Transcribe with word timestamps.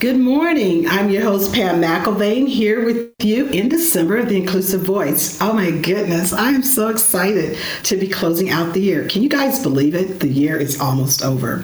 Good 0.00 0.18
morning. 0.18 0.88
I'm 0.88 1.08
your 1.08 1.22
host, 1.22 1.54
Pam 1.54 1.80
McElvain, 1.80 2.48
here 2.48 2.84
with 2.84 3.14
you 3.20 3.46
in 3.46 3.68
December 3.68 4.18
of 4.18 4.28
the 4.28 4.36
Inclusive 4.36 4.82
Voice. 4.82 5.40
Oh 5.40 5.52
my 5.52 5.70
goodness, 5.70 6.32
I 6.32 6.50
am 6.50 6.62
so 6.62 6.88
excited 6.88 7.56
to 7.84 7.96
be 7.96 8.08
closing 8.08 8.50
out 8.50 8.74
the 8.74 8.80
year. 8.80 9.08
Can 9.08 9.22
you 9.22 9.28
guys 9.28 9.62
believe 9.62 9.94
it? 9.94 10.20
The 10.20 10.28
year 10.28 10.58
is 10.58 10.80
almost 10.80 11.22
over. 11.22 11.62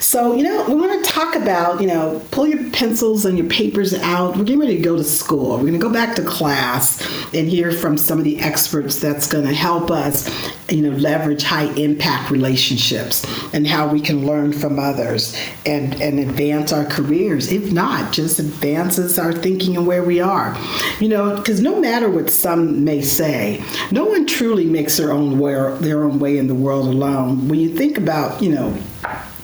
So, 0.00 0.34
you 0.34 0.44
know, 0.44 0.64
we 0.68 0.76
want 0.76 1.04
to 1.04 1.10
talk 1.10 1.34
about, 1.34 1.80
you 1.80 1.88
know, 1.88 2.22
pull 2.30 2.46
your 2.46 2.70
pencils 2.70 3.24
and 3.24 3.36
your 3.36 3.48
papers 3.48 3.92
out. 3.92 4.36
We're 4.36 4.44
getting 4.44 4.60
ready 4.60 4.76
to 4.76 4.82
go 4.82 4.96
to 4.96 5.04
school. 5.04 5.56
We're 5.56 5.62
going 5.66 5.72
to 5.72 5.78
go 5.78 5.92
back 5.92 6.14
to 6.16 6.22
class 6.22 7.02
and 7.34 7.48
hear 7.48 7.72
from 7.72 7.98
some 7.98 8.18
of 8.18 8.24
the 8.24 8.40
experts 8.40 9.00
that's 9.00 9.26
going 9.26 9.46
to 9.46 9.54
help 9.54 9.90
us, 9.90 10.30
you 10.70 10.82
know, 10.82 10.96
leverage 10.96 11.42
high 11.42 11.70
impact 11.74 12.30
relationships 12.30 13.26
and 13.52 13.66
how 13.66 13.88
we 13.88 14.00
can 14.00 14.24
learn 14.24 14.52
from 14.52 14.78
others 14.78 15.36
and, 15.66 16.00
and 16.00 16.20
advance 16.20 16.72
our 16.72 16.84
careers. 16.84 17.52
If 17.64 17.72
not, 17.72 18.12
just 18.12 18.38
advances 18.38 19.18
our 19.18 19.32
thinking 19.32 19.76
and 19.76 19.86
where 19.86 20.02
we 20.02 20.20
are. 20.20 20.56
You 21.00 21.08
know, 21.08 21.36
because 21.36 21.60
no 21.60 21.80
matter 21.80 22.10
what 22.10 22.28
some 22.28 22.84
may 22.84 23.00
say, 23.00 23.64
no 23.90 24.04
one 24.04 24.26
truly 24.26 24.66
makes 24.66 24.98
their 24.98 25.12
own 25.12 25.38
way, 25.38 25.54
their 25.80 26.04
own 26.04 26.18
way 26.18 26.36
in 26.36 26.46
the 26.46 26.54
world 26.54 26.86
alone. 26.86 27.48
When 27.48 27.58
you 27.58 27.74
think 27.74 27.96
about, 27.96 28.42
you 28.42 28.50
know, 28.54 28.76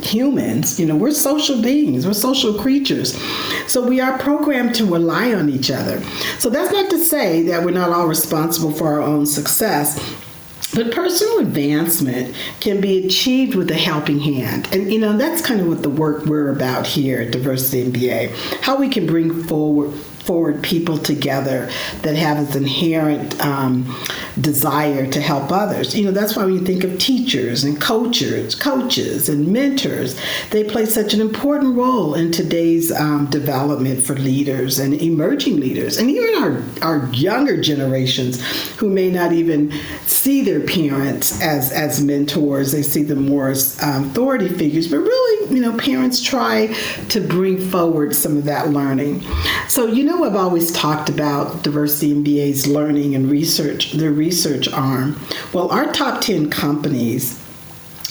humans, 0.03 0.79
you 0.79 0.85
know, 0.85 0.97
we're 0.97 1.13
social 1.13 1.63
beings, 1.63 2.07
we're 2.07 2.13
social 2.13 2.55
creatures. 2.55 3.19
So 3.67 3.83
we 3.83 4.01
are 4.01 4.19
programmed 4.19 4.75
to 4.77 4.85
rely 4.85 5.33
on 5.33 5.49
each 5.49 5.71
other. 5.71 6.03
So 6.39 6.51
that's 6.51 6.73
not 6.73 6.91
to 6.91 6.99
say 6.99 7.43
that 7.45 7.65
we're 7.65 7.71
not 7.71 7.91
all 7.91 8.07
responsible 8.07 8.73
for 8.73 8.89
our 8.89 9.01
own 9.01 9.25
success. 9.25 9.99
But 10.75 10.93
personal 10.93 11.39
advancement 11.41 12.35
can 12.61 12.81
be 12.81 13.05
achieved 13.07 13.55
with 13.55 13.71
a 13.71 13.77
helping 13.77 14.21
hand. 14.21 14.69
And, 14.73 14.93
you 14.93 14.99
know, 14.99 15.17
that's 15.17 15.45
kind 15.45 15.61
of 15.61 15.67
what 15.67 15.83
the 15.83 15.91
work 15.91 16.27
we're 16.27 16.51
about 16.51 16.87
here 16.87 17.23
at 17.23 17.33
Diversity 17.33 17.91
MBA 17.91 18.61
how 18.61 18.77
we 18.77 18.89
can 18.89 19.07
bring 19.07 19.43
forward 19.45 19.93
forward 20.31 20.63
people 20.63 20.97
together 20.97 21.69
that 22.03 22.15
have 22.15 22.47
this 22.47 22.55
inherent 22.55 23.29
um, 23.45 23.85
desire 24.41 25.11
to 25.11 25.21
help 25.21 25.51
others. 25.51 25.93
You 25.97 26.05
know, 26.05 26.13
that's 26.13 26.37
why 26.37 26.47
you 26.47 26.61
think 26.61 26.85
of 26.85 27.01
teachers 27.01 27.65
and 27.65 27.81
coaches, 27.81 28.55
coaches 28.55 29.29
and 29.29 29.49
mentors, 29.49 30.17
they 30.51 30.63
play 30.63 30.87
such 30.87 31.15
an 31.15 31.21
important 31.21 31.75
role 31.75 32.15
in 32.15 32.31
today's 32.31 32.93
um, 32.93 33.27
development 33.27 34.05
for 34.05 34.15
leaders 34.15 34.79
and 34.79 34.95
emerging 34.95 35.59
leaders, 35.59 35.99
and 35.99 36.09
even 36.09 36.33
our 36.41 36.63
our 36.83 37.13
younger 37.13 37.61
generations 37.61 38.41
who 38.77 38.89
may 38.89 39.11
not 39.11 39.33
even 39.33 39.73
see 40.07 40.43
their 40.43 40.61
parents 40.61 41.43
as 41.43 41.73
as 41.73 42.01
mentors. 42.05 42.71
They 42.71 42.83
see 42.85 43.03
them 43.03 43.27
more 43.27 43.49
as 43.49 43.83
um, 43.83 44.11
authority 44.11 44.49
figures, 44.49 44.87
but 44.87 44.99
really, 44.99 45.55
you 45.57 45.61
know, 45.61 45.77
parents 45.77 46.23
try 46.23 46.69
to 47.09 47.21
bring 47.21 47.59
forward 47.59 48.15
some 48.15 48.37
of 48.37 48.45
that 48.45 48.71
learning. 48.71 49.25
So, 49.67 49.87
you 49.87 50.05
know, 50.05 50.20
I've 50.25 50.37
always 50.37 50.71
talked 50.73 51.09
about 51.09 51.63
Diversity 51.63 52.15
MBA's 52.15 52.67
learning 52.67 53.15
and 53.15 53.31
research, 53.31 53.93
their 53.93 54.13
research 54.13 54.69
arm. 54.73 55.19
Well, 55.53 55.71
our 55.71 55.91
top 55.93 56.21
10 56.21 56.51
companies 56.51 57.40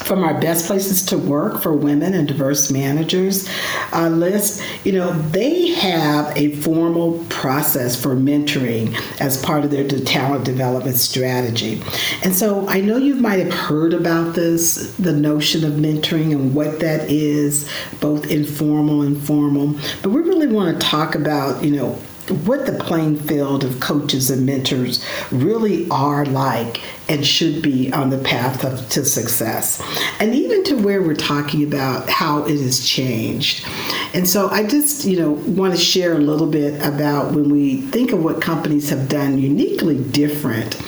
from 0.04 0.24
our 0.24 0.40
best 0.40 0.66
places 0.66 1.06
to 1.08 1.18
work 1.18 1.62
for 1.62 1.74
women 1.74 2.14
and 2.14 2.28
diverse 2.28 2.72
managers 2.72 3.50
uh, 3.94 4.10
list, 4.10 4.64
you 4.84 4.92
know, 4.92 5.12
they 5.30 5.70
have 5.72 6.36
a 6.38 6.56
formal 6.58 7.24
process 7.30 8.02
for 8.02 8.16
mentoring 8.16 8.96
as 9.20 9.42
part 9.42 9.64
of 9.64 9.72
their 9.72 9.88
talent 9.88 10.46
development 10.46 10.98
strategy. 10.98 11.82
And 12.24 12.34
so 12.34 12.68
I 12.68 12.82
know 12.82 12.98
you 12.98 13.16
might 13.16 13.40
have 13.40 13.54
heard 13.54 13.94
about 13.94 14.36
this, 14.36 14.94
the 14.98 15.14
notion 15.14 15.64
of 15.64 15.74
mentoring 15.74 16.32
and 16.32 16.54
what 16.54 16.80
that 16.80 17.10
is, 17.10 17.70
both 18.00 18.30
informal 18.32 19.02
and 19.02 19.22
formal. 19.22 19.76
But 20.02 20.10
we 20.10 20.22
really 20.22 20.48
want 20.48 20.80
to 20.80 20.86
talk 20.86 21.16
about, 21.16 21.64
you 21.64 21.76
know, 21.76 22.00
what 22.30 22.66
the 22.66 22.74
playing 22.74 23.18
field 23.18 23.64
of 23.64 23.80
coaches 23.80 24.30
and 24.30 24.46
mentors 24.46 25.04
really 25.32 25.90
are 25.90 26.26
like 26.26 26.82
and 27.10 27.26
should 27.26 27.62
be 27.62 27.92
on 27.92 28.10
the 28.10 28.18
path 28.20 28.64
of, 28.64 28.88
to 28.90 29.04
success. 29.04 29.82
And 30.20 30.36
even 30.36 30.64
to 30.66 30.76
where 30.76 31.02
we're 31.02 31.16
talking 31.16 31.64
about 31.64 32.10
how 32.10 32.44
it 32.44 32.60
has 32.60 32.88
changed. 32.88 33.68
And 34.14 34.28
so 34.28 34.50
I 34.50 34.66
just, 34.66 35.06
you 35.06 35.20
know, 35.20 35.32
want 35.32 35.74
to 35.74 35.80
share 35.80 36.14
a 36.14 36.20
little 36.20 36.48
bit 36.48 36.82
about 36.86 37.34
when 37.34 37.50
we 37.50 37.82
think 37.82 38.12
of 38.12 38.24
what 38.24 38.42
companies 38.42 38.90
have 38.90 39.10
done 39.10 39.40
uniquely 39.40 40.04
different 40.04 40.80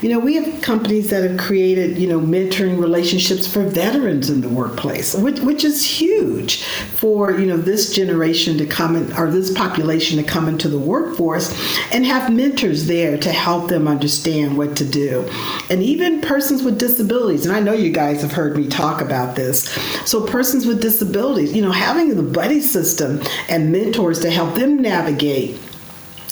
you 0.00 0.08
know, 0.08 0.18
we 0.18 0.34
have 0.34 0.62
companies 0.62 1.10
that 1.10 1.28
have 1.28 1.38
created, 1.38 1.98
you 1.98 2.08
know, 2.08 2.20
mentoring 2.20 2.80
relationships 2.80 3.46
for 3.46 3.62
veterans 3.62 4.30
in 4.30 4.40
the 4.40 4.48
workplace, 4.48 5.14
which, 5.14 5.40
which 5.40 5.64
is 5.64 5.84
huge 5.84 6.62
for, 6.62 7.38
you 7.38 7.46
know, 7.46 7.56
this 7.56 7.94
generation 7.94 8.56
to 8.58 8.66
come 8.66 8.96
in, 8.96 9.12
or 9.14 9.30
this 9.30 9.52
population 9.52 10.16
to 10.16 10.22
come 10.22 10.48
into 10.48 10.68
the 10.68 10.78
workforce 10.78 11.50
and 11.92 12.06
have 12.06 12.32
mentors 12.32 12.86
there 12.86 13.18
to 13.18 13.30
help 13.30 13.68
them 13.68 13.86
understand 13.86 14.56
what 14.56 14.76
to 14.76 14.84
do. 14.84 15.28
And 15.68 15.82
even 15.82 16.20
persons 16.22 16.62
with 16.62 16.78
disabilities, 16.78 17.44
and 17.44 17.54
I 17.54 17.60
know 17.60 17.72
you 17.72 17.92
guys 17.92 18.22
have 18.22 18.32
heard 18.32 18.56
me 18.56 18.68
talk 18.68 19.00
about 19.02 19.36
this. 19.36 19.68
So, 20.06 20.26
persons 20.26 20.66
with 20.66 20.80
disabilities, 20.80 21.52
you 21.52 21.62
know, 21.62 21.72
having 21.72 22.16
the 22.16 22.22
buddy 22.22 22.60
system 22.60 23.20
and 23.48 23.70
mentors 23.70 24.20
to 24.20 24.30
help 24.30 24.54
them 24.54 24.80
navigate 24.80 25.58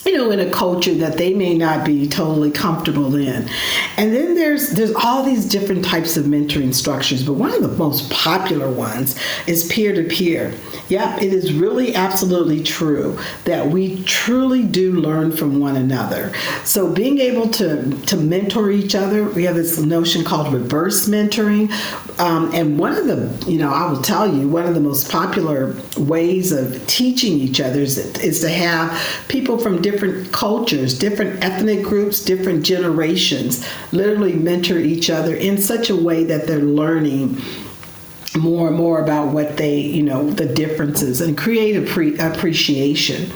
you 0.08 0.16
know, 0.16 0.30
in 0.30 0.40
a 0.40 0.50
culture 0.50 0.94
that 0.94 1.18
they 1.18 1.34
may 1.34 1.54
not 1.54 1.84
be 1.84 2.08
totally 2.08 2.50
comfortable 2.50 3.14
in. 3.14 3.46
And 3.98 4.14
then 4.14 4.34
there's 4.34 4.70
there's 4.70 4.94
all 4.94 5.22
these 5.22 5.44
different 5.44 5.84
types 5.84 6.16
of 6.16 6.24
mentoring 6.24 6.74
structures, 6.74 7.22
but 7.22 7.34
one 7.34 7.52
of 7.52 7.60
the 7.60 7.76
most 7.76 8.10
popular 8.10 8.70
ones 8.70 9.20
is 9.46 9.70
peer-to-peer. 9.70 10.54
Yep, 10.88 11.22
it 11.22 11.34
is 11.34 11.52
really 11.52 11.94
absolutely 11.94 12.62
true 12.62 13.18
that 13.44 13.66
we 13.66 14.02
truly 14.04 14.64
do 14.64 14.92
learn 14.92 15.30
from 15.30 15.60
one 15.60 15.76
another. 15.76 16.32
So 16.64 16.90
being 16.90 17.18
able 17.18 17.48
to 17.50 17.92
to 18.06 18.16
mentor 18.16 18.70
each 18.70 18.94
other, 18.94 19.28
we 19.28 19.44
have 19.44 19.56
this 19.56 19.78
notion 19.78 20.24
called 20.24 20.54
reverse 20.54 21.06
mentoring. 21.06 21.70
Um, 22.18 22.50
and 22.54 22.78
one 22.78 22.96
of 22.96 23.06
the, 23.06 23.50
you 23.50 23.58
know, 23.58 23.70
I 23.72 23.90
will 23.90 24.02
tell 24.02 24.26
you, 24.32 24.48
one 24.48 24.66
of 24.66 24.74
the 24.74 24.80
most 24.80 25.10
popular 25.10 25.76
ways 25.98 26.50
of 26.50 26.84
teaching 26.86 27.34
each 27.34 27.60
other 27.60 27.80
is, 27.80 27.98
is 28.18 28.40
to 28.40 28.48
have 28.48 28.98
people 29.28 29.58
from 29.58 29.82
different 29.82 29.97
different 29.98 30.32
cultures, 30.32 30.96
different 30.96 31.42
ethnic 31.42 31.82
groups, 31.82 32.24
different 32.24 32.64
generations 32.64 33.66
literally 33.90 34.32
mentor 34.32 34.78
each 34.78 35.10
other 35.10 35.34
in 35.34 35.58
such 35.58 35.90
a 35.90 35.96
way 35.96 36.22
that 36.22 36.46
they're 36.46 36.58
learning 36.58 37.36
more 38.36 38.68
and 38.68 38.76
more 38.76 39.00
about 39.00 39.28
what 39.28 39.56
they, 39.56 39.80
you 39.80 40.02
know, 40.02 40.30
the 40.30 40.46
differences 40.46 41.20
and 41.20 41.36
create 41.36 41.76
appreciation. 41.76 43.30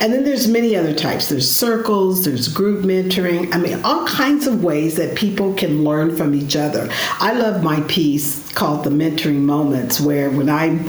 And 0.00 0.12
then 0.12 0.24
there's 0.24 0.46
many 0.46 0.76
other 0.76 0.94
types. 0.94 1.28
There's 1.28 1.50
circles, 1.50 2.24
there's 2.24 2.48
group 2.48 2.84
mentoring. 2.84 3.52
I 3.54 3.58
mean, 3.58 3.82
all 3.84 4.06
kinds 4.06 4.46
of 4.46 4.62
ways 4.62 4.96
that 4.96 5.16
people 5.16 5.54
can 5.54 5.84
learn 5.84 6.16
from 6.16 6.34
each 6.34 6.56
other. 6.56 6.88
I 7.18 7.32
love 7.32 7.62
my 7.62 7.80
piece 7.82 8.52
called 8.52 8.84
the 8.84 8.90
mentoring 8.90 9.40
moments, 9.40 10.00
where 10.00 10.30
when 10.30 10.48
I'm 10.48 10.84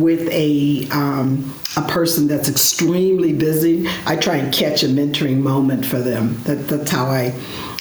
with 0.00 0.28
a 0.30 0.88
um, 0.90 1.54
a 1.76 1.82
person 1.82 2.26
that's 2.26 2.48
extremely 2.48 3.32
busy, 3.32 3.88
I 4.06 4.16
try 4.16 4.36
and 4.36 4.52
catch 4.52 4.82
a 4.82 4.86
mentoring 4.86 5.38
moment 5.38 5.86
for 5.86 5.98
them. 5.98 6.42
That, 6.44 6.68
that's 6.68 6.90
how 6.90 7.06
I 7.06 7.34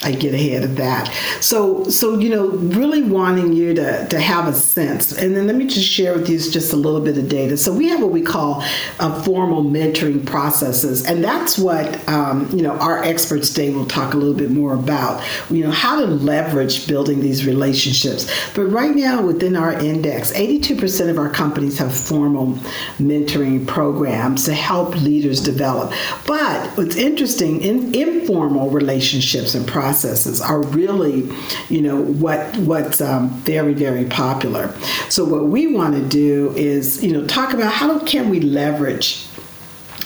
I 0.04 0.14
get 0.14 0.34
ahead 0.34 0.64
of 0.64 0.78
that. 0.78 1.14
So, 1.42 1.84
so 1.86 2.18
you 2.18 2.30
know, 2.30 2.48
really 2.48 3.04
wanting 3.04 3.54
you 3.54 3.74
to, 3.76 4.08
to 4.08 4.20
have 4.20 4.48
a 4.48 4.54
sense. 4.54 5.16
And 5.16 5.36
then 5.36 5.46
let 5.46 5.56
me 5.56 5.68
just 5.68 5.88
share 5.88 6.14
with 6.18 6.28
you 6.28 6.40
just 6.40 6.74
a 6.74 6.76
little 6.76 7.02
bit 7.02 7.18
of 7.20 7.30
data. 7.30 7.56
So 7.56 7.72
we 7.72 7.88
have 7.90 8.02
what 8.02 8.10
we 8.12 8.22
call 8.22 8.64
uh, 9.00 9.22
formal 9.22 9.64
mentoring 9.64 10.26
processes, 10.26 11.06
and 11.06 11.24
that's 11.24 11.58
what 11.58 12.08
um, 12.10 12.50
you 12.52 12.64
know 12.64 12.72
our 12.78 13.04
experts 13.04 13.50
today 13.50 13.70
will 13.72 13.86
talk 13.86 14.14
a 14.16 14.18
little 14.18 14.34
bit 14.34 14.50
more 14.50 14.74
about. 14.74 15.24
You 15.52 15.66
know 15.66 15.72
how 15.72 16.00
to 16.00 16.08
leverage 16.08 16.88
building 16.88 17.20
these 17.20 17.46
relationships. 17.46 18.32
But 18.56 18.66
right 18.66 18.96
now, 18.96 19.22
within 19.22 19.56
our 19.56 19.74
index, 19.74 20.32
82% 20.32 21.10
of 21.10 21.20
our 21.20 21.30
companies 21.30 21.78
have 21.78 21.96
formal 21.96 22.54
mentoring 22.98 23.68
programs 23.68 24.46
to 24.46 24.54
help 24.54 24.96
leaders 24.96 25.42
develop. 25.42 25.94
But 26.26 26.70
what's 26.78 26.96
interesting 26.96 27.62
in 27.62 27.94
informal 27.94 28.72
relationships 28.72 29.54
and 29.54 29.68
processes 29.68 29.91
processes 29.92 30.40
are 30.40 30.62
really, 30.62 31.30
you 31.68 31.82
know, 31.82 31.98
what 32.02 32.56
what's 32.60 33.02
um, 33.02 33.30
very 33.42 33.74
very 33.74 34.06
popular. 34.06 34.74
So 35.10 35.26
what 35.26 35.48
we 35.48 35.74
want 35.76 35.96
to 35.96 36.08
do 36.08 36.54
is, 36.56 37.04
you 37.04 37.12
know, 37.12 37.28
talk 37.28 37.54
about 37.54 37.74
how 37.74 38.00
can 38.06 38.30
we 38.30 38.40
leverage 38.40 39.26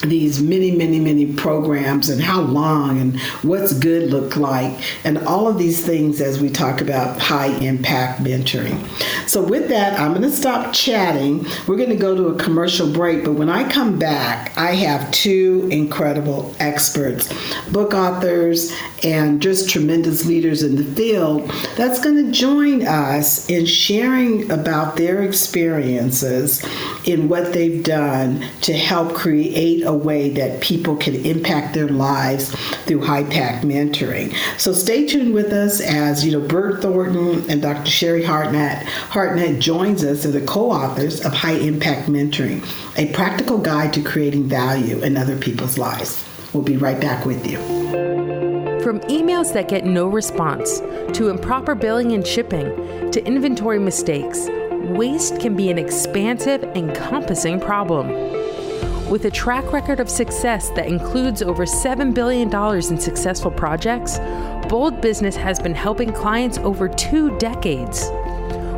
these 0.01 0.41
many, 0.41 0.71
many, 0.71 0.99
many 0.99 1.33
programs 1.33 2.09
and 2.09 2.21
how 2.21 2.41
long 2.41 2.99
and 2.99 3.19
what's 3.41 3.73
good 3.73 4.09
look 4.09 4.35
like, 4.35 4.73
and 5.05 5.17
all 5.19 5.47
of 5.47 5.57
these 5.57 5.85
things 5.85 6.21
as 6.21 6.39
we 6.41 6.49
talk 6.49 6.81
about 6.81 7.19
high 7.19 7.47
impact 7.59 8.21
mentoring. 8.21 8.79
So, 9.27 9.43
with 9.43 9.69
that, 9.69 9.99
I'm 9.99 10.11
going 10.11 10.23
to 10.23 10.31
stop 10.31 10.73
chatting. 10.73 11.45
We're 11.67 11.77
going 11.77 11.89
to 11.89 11.95
go 11.95 12.15
to 12.15 12.27
a 12.27 12.35
commercial 12.35 12.91
break, 12.91 13.23
but 13.23 13.33
when 13.33 13.49
I 13.49 13.69
come 13.69 13.97
back, 13.97 14.55
I 14.57 14.71
have 14.75 15.09
two 15.11 15.67
incredible 15.71 16.53
experts, 16.59 17.33
book 17.71 17.93
authors, 17.93 18.73
and 19.03 19.41
just 19.41 19.69
tremendous 19.69 20.25
leaders 20.25 20.63
in 20.63 20.75
the 20.75 20.83
field 20.83 21.49
that's 21.75 21.99
going 21.99 22.25
to 22.25 22.31
join 22.31 22.85
us 22.85 23.49
in 23.49 23.65
sharing 23.65 24.49
about 24.51 24.95
their 24.95 25.23
experiences 25.23 26.65
in 27.05 27.29
what 27.29 27.53
they've 27.53 27.83
done 27.83 28.45
to 28.61 28.73
help 28.73 29.13
create 29.13 29.84
a 29.85 29.93
way 29.93 30.29
that 30.29 30.61
people 30.61 30.95
can 30.95 31.15
impact 31.25 31.73
their 31.73 31.89
lives 31.89 32.49
through 32.85 33.03
high 33.03 33.25
impact 33.35 33.65
mentoring. 33.65 34.33
So 34.59 34.73
stay 34.73 35.05
tuned 35.05 35.33
with 35.33 35.51
us 35.51 35.81
as 35.81 36.25
you 36.25 36.31
know 36.31 36.47
Bert 36.47 36.81
Thornton 36.81 37.49
and 37.49 37.61
Dr. 37.61 37.89
Sherry 37.89 38.23
Hartnett 38.23 38.85
Hartnett 38.85 39.59
joins 39.59 40.03
us 40.03 40.25
as 40.25 40.33
the 40.33 40.45
co-authors 40.45 41.25
of 41.25 41.33
High 41.33 41.57
Impact 41.57 42.07
Mentoring, 42.09 42.63
a 42.97 43.11
practical 43.13 43.57
guide 43.57 43.93
to 43.93 44.01
creating 44.01 44.43
value 44.43 45.01
in 45.01 45.17
other 45.17 45.37
people's 45.37 45.77
lives. 45.77 46.23
We'll 46.53 46.63
be 46.63 46.77
right 46.77 46.99
back 46.99 47.25
with 47.25 47.45
you. 47.45 47.57
From 48.81 48.99
emails 49.01 49.53
that 49.53 49.67
get 49.67 49.85
no 49.85 50.07
response, 50.07 50.79
to 51.13 51.29
improper 51.29 51.75
billing 51.75 52.11
and 52.11 52.25
shipping, 52.25 53.11
to 53.11 53.25
inventory 53.25 53.79
mistakes, 53.79 54.47
waste 54.89 55.39
can 55.39 55.55
be 55.55 55.71
an 55.71 55.77
expansive, 55.77 56.63
encompassing 56.75 57.59
problem. 57.59 58.34
With 59.09 59.25
a 59.25 59.29
track 59.29 59.71
record 59.71 59.99
of 59.99 60.09
success 60.09 60.71
that 60.71 60.87
includes 60.87 61.43
over 61.43 61.65
$7 61.65 62.11
billion 62.15 62.49
in 62.51 62.99
successful 62.99 63.51
projects, 63.51 64.17
Bold 64.67 64.99
Business 64.99 65.35
has 65.35 65.59
been 65.59 65.75
helping 65.75 66.11
clients 66.11 66.57
over 66.57 66.89
two 66.89 67.37
decades. 67.37 68.09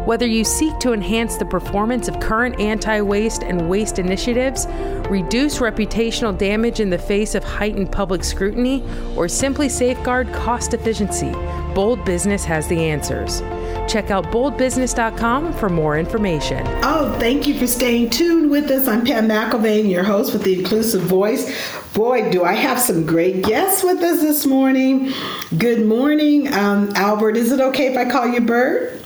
Whether 0.05 0.27
you 0.27 0.43
seek 0.43 0.79
to 0.79 0.91
enhance 0.91 1.37
the 1.37 1.45
performance 1.45 2.09
of 2.09 2.19
current 2.19 2.59
anti 2.59 2.99
waste 2.99 3.43
and 3.43 3.69
waste 3.69 3.99
initiatives, 3.99 4.67
reduce 5.09 5.59
reputational 5.59 6.37
damage 6.37 6.81
in 6.81 6.89
the 6.89 6.97
face 6.97 7.33
of 7.33 7.45
heightened 7.45 7.93
public 7.93 8.25
scrutiny, 8.25 8.83
or 9.15 9.29
simply 9.29 9.69
safeguard 9.69 10.31
cost 10.33 10.73
efficiency, 10.73 11.31
Bold 11.73 12.03
Business 12.03 12.43
has 12.43 12.67
the 12.67 12.79
answers. 12.79 13.41
Check 13.87 14.11
out 14.11 14.25
boldbusiness.com 14.25 15.53
for 15.53 15.69
more 15.69 15.97
information. 15.97 16.65
Oh, 16.83 17.15
thank 17.19 17.47
you 17.47 17.57
for 17.57 17.65
staying 17.65 18.09
tuned 18.09 18.51
with 18.51 18.69
us. 18.69 18.87
I'm 18.87 19.05
Pam 19.05 19.29
McElvain, 19.29 19.89
your 19.89 20.03
host 20.03 20.33
with 20.33 20.43
the 20.43 20.59
Inclusive 20.59 21.03
Voice. 21.03 21.49
Boy, 21.93 22.29
do 22.29 22.43
I 22.43 22.53
have 22.53 22.79
some 22.79 23.05
great 23.05 23.43
guests 23.43 23.83
with 23.83 23.99
us 23.99 24.21
this 24.21 24.45
morning. 24.45 25.13
Good 25.57 25.85
morning, 25.85 26.53
um, 26.53 26.91
Albert. 26.95 27.37
Is 27.37 27.51
it 27.51 27.61
okay 27.61 27.87
if 27.87 27.97
I 27.97 28.09
call 28.09 28.27
you 28.27 28.41
Bert? 28.41 29.01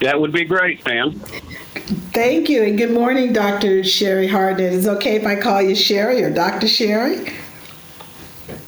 That 0.00 0.20
would 0.20 0.32
be 0.32 0.44
great, 0.44 0.84
Pam. 0.84 1.18
Thank 2.12 2.48
you, 2.48 2.62
and 2.62 2.78
good 2.78 2.92
morning, 2.92 3.32
Dr. 3.32 3.82
Sherry 3.82 4.28
Hartnett. 4.28 4.72
Is 4.72 4.86
it 4.86 4.90
okay 4.90 5.16
if 5.16 5.26
I 5.26 5.36
call 5.36 5.60
you 5.60 5.74
Sherry 5.74 6.22
or 6.22 6.30
Dr. 6.30 6.68
Sherry? 6.68 7.32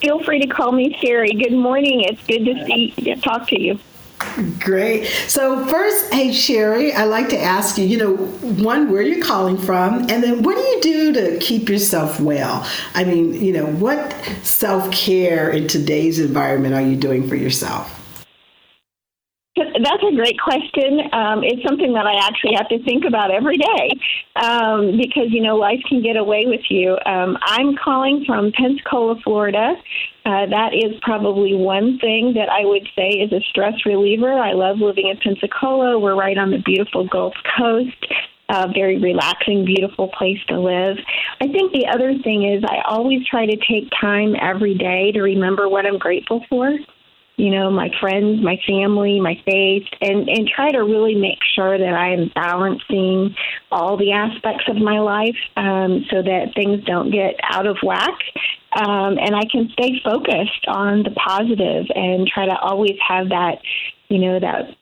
Feel 0.01 0.23
free 0.23 0.41
to 0.41 0.47
call 0.47 0.73
me 0.73 0.97
Sherry. 1.01 1.33
Good 1.33 1.53
morning. 1.53 2.03
It's 2.03 2.23
good 2.27 2.45
to 2.45 2.65
see 2.67 3.15
talk 3.23 3.49
to 3.49 3.61
you. 3.61 3.79
Great. 4.61 5.07
So 5.29 5.65
first, 5.67 6.13
hey 6.13 6.33
Sherry, 6.33 6.93
I'd 6.93 7.05
like 7.05 7.29
to 7.31 7.41
ask 7.41 7.79
you, 7.79 7.85
you 7.85 7.99
know, 7.99 8.15
one, 8.17 8.91
where 8.91 9.03
you're 9.03 9.25
calling 9.25 9.57
from, 9.57 10.11
and 10.11 10.23
then 10.23 10.43
what 10.43 10.57
do 10.57 10.63
you 10.63 10.81
do 10.81 11.13
to 11.13 11.39
keep 11.39 11.69
yourself 11.69 12.21
well? 12.21 12.67
I 12.95 13.05
mean, 13.05 13.35
you 13.35 13.53
know, 13.53 13.67
what 13.67 14.13
self 14.43 14.91
care 14.93 15.51
in 15.51 15.69
today's 15.69 16.19
environment 16.19 16.75
are 16.75 16.83
you 16.83 16.97
doing 16.97 17.29
for 17.29 17.37
yourself? 17.37 18.04
That's 19.56 20.03
a 20.03 20.15
great 20.17 20.41
question. 20.41 20.99
Um, 21.12 21.45
it's 21.45 21.62
something 21.62 21.93
that 21.93 22.06
I 22.06 22.27
actually 22.27 22.55
have 22.56 22.69
to 22.71 22.83
think 22.83 23.05
about 23.05 23.31
every 23.31 23.56
day 23.56 23.91
um, 24.35 24.97
because, 24.99 25.31
you 25.31 25.41
know, 25.41 25.55
life 25.55 25.79
can 25.89 26.03
get 26.03 26.17
away 26.17 26.47
with 26.47 26.62
you. 26.71 26.99
Um, 27.06 27.39
I'm 27.41 27.77
calling 27.77 28.25
from 28.27 28.51
Pensacola, 28.51 29.15
Florida. 29.23 29.75
Uh, 30.27 30.47
that 30.47 30.75
is 30.75 30.99
probably 31.03 31.55
one 31.55 31.99
thing 32.01 32.35
that 32.35 32.49
I 32.49 32.65
would 32.65 32.89
say 32.97 33.11
is 33.11 33.33
a 33.33 33.41
stress 33.49 33.75
reliever. 33.87 34.33
I 34.33 34.55
love 34.55 34.79
living 34.79 35.09
in 35.09 35.19
Pensacola. 35.19 36.01
We're 36.01 36.17
right 36.17 36.37
on 36.37 36.51
the 36.51 36.59
beautiful 36.59 37.06
Gulf 37.06 37.35
Coast. 37.56 37.95
A 38.49 38.69
very 38.69 38.99
relaxing, 38.99 39.65
beautiful 39.65 40.09
place 40.09 40.39
to 40.49 40.61
live. 40.61 40.99
I 41.41 41.47
think 41.47 41.73
the 41.73 41.87
other 41.87 42.12
thing 42.23 42.45
is 42.53 42.62
I 42.65 42.83
always 42.87 43.27
try 43.27 43.47
to 43.47 43.56
take 43.56 43.89
time 43.99 44.35
every 44.41 44.75
day 44.75 45.12
to 45.12 45.23
remember 45.23 45.69
what 45.69 45.87
I'm 45.87 45.97
grateful 45.97 46.45
for 46.51 46.77
you 47.37 47.51
know, 47.51 47.71
my 47.71 47.91
friends, 48.01 48.41
my 48.43 48.57
family, 48.67 49.21
my 49.21 49.35
faith, 49.45 49.87
and, 50.01 50.29
and 50.29 50.49
try 50.49 50.71
to 50.71 50.79
really 50.79 51.15
make 51.15 51.39
sure 51.55 51.77
that 51.77 51.95
I 51.95 52.13
am 52.13 52.31
balancing 52.35 53.35
all 53.73 53.97
the 53.97 54.13
aspects 54.13 54.65
of 54.69 54.77
my 54.77 55.01
life 55.01 55.37
um, 55.57 56.05
so 56.11 56.23
that 56.23 56.53
things 56.55 56.85
don't 56.85 57.11
get 57.11 57.35
out 57.43 57.67
of 57.67 57.77
whack. 57.83 58.19
Um, 58.77 59.19
and 59.19 59.35
I 59.35 59.43
can 59.51 59.69
stay 59.73 60.01
focused 60.05 60.67
on 60.69 61.03
the 61.03 61.11
positive 61.11 61.87
and 61.95 62.27
try 62.27 62.47
to 62.47 62.59
always 62.59 62.97
have 63.07 63.29
that, 63.31 63.59
you 64.09 64.19
know, 64.19 64.39
that 64.39 64.77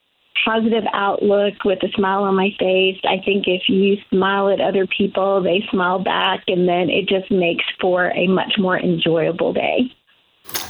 positive 0.44 0.84
outlook 0.92 1.64
with 1.64 1.78
a 1.82 1.88
smile 1.94 2.24
on 2.24 2.34
my 2.34 2.50
face. 2.58 2.98
I 3.04 3.22
think 3.24 3.44
if 3.46 3.62
you 3.68 3.96
smile 4.10 4.48
at 4.50 4.60
other 4.60 4.86
people, 4.86 5.42
they 5.42 5.64
smile 5.70 6.02
back, 6.02 6.44
and 6.48 6.68
then 6.68 6.90
it 6.90 7.08
just 7.08 7.30
makes 7.30 7.64
for 7.80 8.10
a 8.10 8.26
much 8.26 8.54
more 8.58 8.78
enjoyable 8.78 9.52
day. 9.52 9.92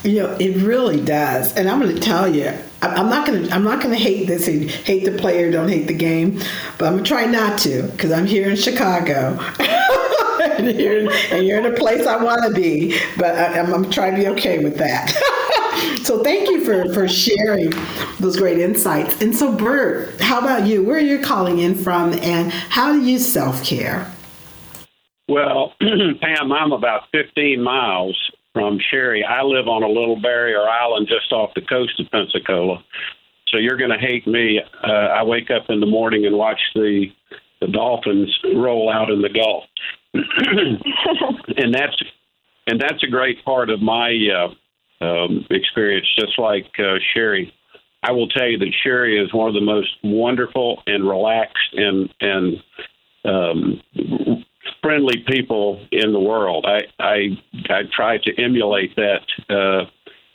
You 0.05 0.23
know, 0.23 0.37
it 0.40 0.56
really 0.62 1.00
does, 1.00 1.55
and 1.56 1.69
I'm 1.69 1.81
going 1.81 1.94
to 1.94 2.00
tell 2.00 2.32
you, 2.32 2.52
I'm 2.82 3.08
not 3.08 3.26
going 3.26 3.44
to, 3.44 3.55
I'm 3.55 3.62
not 3.62 3.81
going 3.81 3.94
to 3.94 4.02
hate 4.02 4.26
this 4.26 4.49
and 4.49 4.69
hate 4.69 5.05
the 5.05 5.17
player, 5.17 5.50
don't 5.50 5.69
hate 5.69 5.87
the 5.87 5.94
game, 5.94 6.40
but 6.76 6.87
I'm 6.87 6.94
going 6.94 7.05
to 7.05 7.08
try 7.08 7.26
not 7.26 7.58
to 7.61 7.84
because 7.84 8.11
I'm 8.11 8.26
here 8.26 8.50
in 8.50 8.56
Chicago, 8.56 9.38
and, 10.43 10.79
you're, 10.79 11.08
and 11.31 11.46
you're 11.46 11.58
in 11.58 11.67
a 11.67 11.76
place 11.76 12.06
I 12.06 12.17
want 12.17 12.43
to 12.43 12.50
be, 12.50 12.99
but 13.17 13.37
I, 13.37 13.58
am 13.58 13.73
I'm 13.73 13.90
trying 13.90 14.17
to 14.17 14.20
be 14.20 14.26
okay 14.29 14.62
with 14.64 14.76
that. 14.79 15.11
so 16.02 16.23
thank 16.25 16.49
you 16.49 16.64
for 16.64 16.93
for 16.93 17.08
sharing 17.08 17.73
those 18.19 18.37
great 18.37 18.58
insights. 18.58 19.20
And 19.23 19.35
so, 19.35 19.52
Bert, 19.52 20.20
how 20.20 20.40
about 20.40 20.67
you? 20.67 20.82
Where 20.82 20.96
are 20.96 21.00
you 21.00 21.20
calling 21.20 21.61
in 21.61 21.76
from, 21.76 22.12
and 22.14 22.50
how 22.50 22.93
do 22.93 23.02
you 23.02 23.19
self 23.19 23.64
care? 23.64 24.11
Well, 25.28 25.75
Pam, 25.81 26.52
I'm 26.52 26.73
about 26.73 27.05
15 27.12 27.62
miles 27.62 28.17
from 28.52 28.78
Sherry. 28.90 29.25
I 29.25 29.43
live 29.43 29.69
on 29.69 29.82
a 29.82 29.88
little 29.88 30.20
barrier 30.20 30.62
island 30.69 31.08
just 31.08 31.32
off 31.32 31.50
the 31.54 31.62
coast 31.62 31.99
of 32.00 32.10
Pensacola. 32.10 32.84
So 33.49 33.58
you're 33.58 33.76
going 33.76 33.90
to 33.90 33.99
hate 33.99 34.26
me. 34.26 34.60
Uh, 34.82 34.90
I 34.90 35.22
wake 35.25 35.50
up 35.50 35.66
in 35.69 35.81
the 35.81 35.87
morning 35.87 36.26
and 36.26 36.37
watch 36.37 36.60
the 36.75 37.06
the 37.60 37.69
dolphins 37.69 38.37
roll 38.56 38.90
out 38.93 39.08
in 39.08 39.22
the 39.22 39.28
Gulf, 39.28 39.64
and 40.14 41.72
that's 41.72 42.02
and 42.66 42.81
that's 42.81 43.04
a 43.04 43.10
great 43.10 43.44
part 43.44 43.70
of 43.70 43.81
my 43.81 44.16
uh, 44.34 45.04
um, 45.04 45.46
experience. 45.49 46.08
Just 46.19 46.38
like 46.38 46.66
uh, 46.81 46.96
Sherry, 47.14 47.52
I 48.02 48.10
will 48.10 48.28
tell 48.28 48.49
you 48.49 48.58
that 48.58 48.75
Sherry 48.82 49.22
is 49.22 49.32
one 49.32 49.49
of 49.49 49.54
the 49.54 49.60
most 49.60 49.90
wonderful 50.02 50.82
and 50.87 51.08
relaxed 51.08 51.72
and 51.75 52.12
and 52.20 52.56
um, 53.25 53.81
friendly 54.82 55.25
people 55.26 55.87
in 55.93 56.12
the 56.12 56.20
world. 56.20 56.67
I 56.67 56.81
I, 57.02 57.38
I 57.71 57.83
try 57.95 58.18
to 58.18 58.42
emulate 58.42 58.95
that 58.97 59.26
uh, 59.49 59.85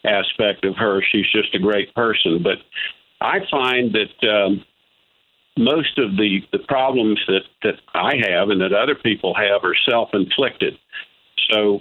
aspect 0.07 0.65
of 0.65 0.75
her. 0.77 1.01
She's 1.11 1.29
just 1.31 1.53
a 1.53 1.59
great 1.59 1.93
person. 1.93 2.41
But 2.41 2.57
I 3.21 3.39
find 3.51 3.93
that 3.93 4.29
um, 4.29 4.63
most 5.57 5.97
of 5.97 6.15
the 6.17 6.39
the 6.51 6.59
problems 6.59 7.19
that 7.27 7.43
that 7.63 7.75
I 7.93 8.13
have 8.29 8.49
and 8.49 8.61
that 8.61 8.73
other 8.73 8.95
people 8.95 9.33
have 9.35 9.63
are 9.63 9.75
self 9.89 10.09
inflicted. 10.13 10.77
So 11.51 11.79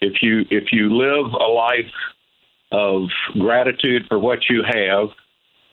if 0.00 0.22
you 0.22 0.44
if 0.50 0.72
you 0.72 0.96
live 0.96 1.32
a 1.32 1.50
life 1.50 1.92
of 2.72 3.08
gratitude 3.38 4.04
for 4.08 4.18
what 4.18 4.40
you 4.50 4.62
have 4.62 5.08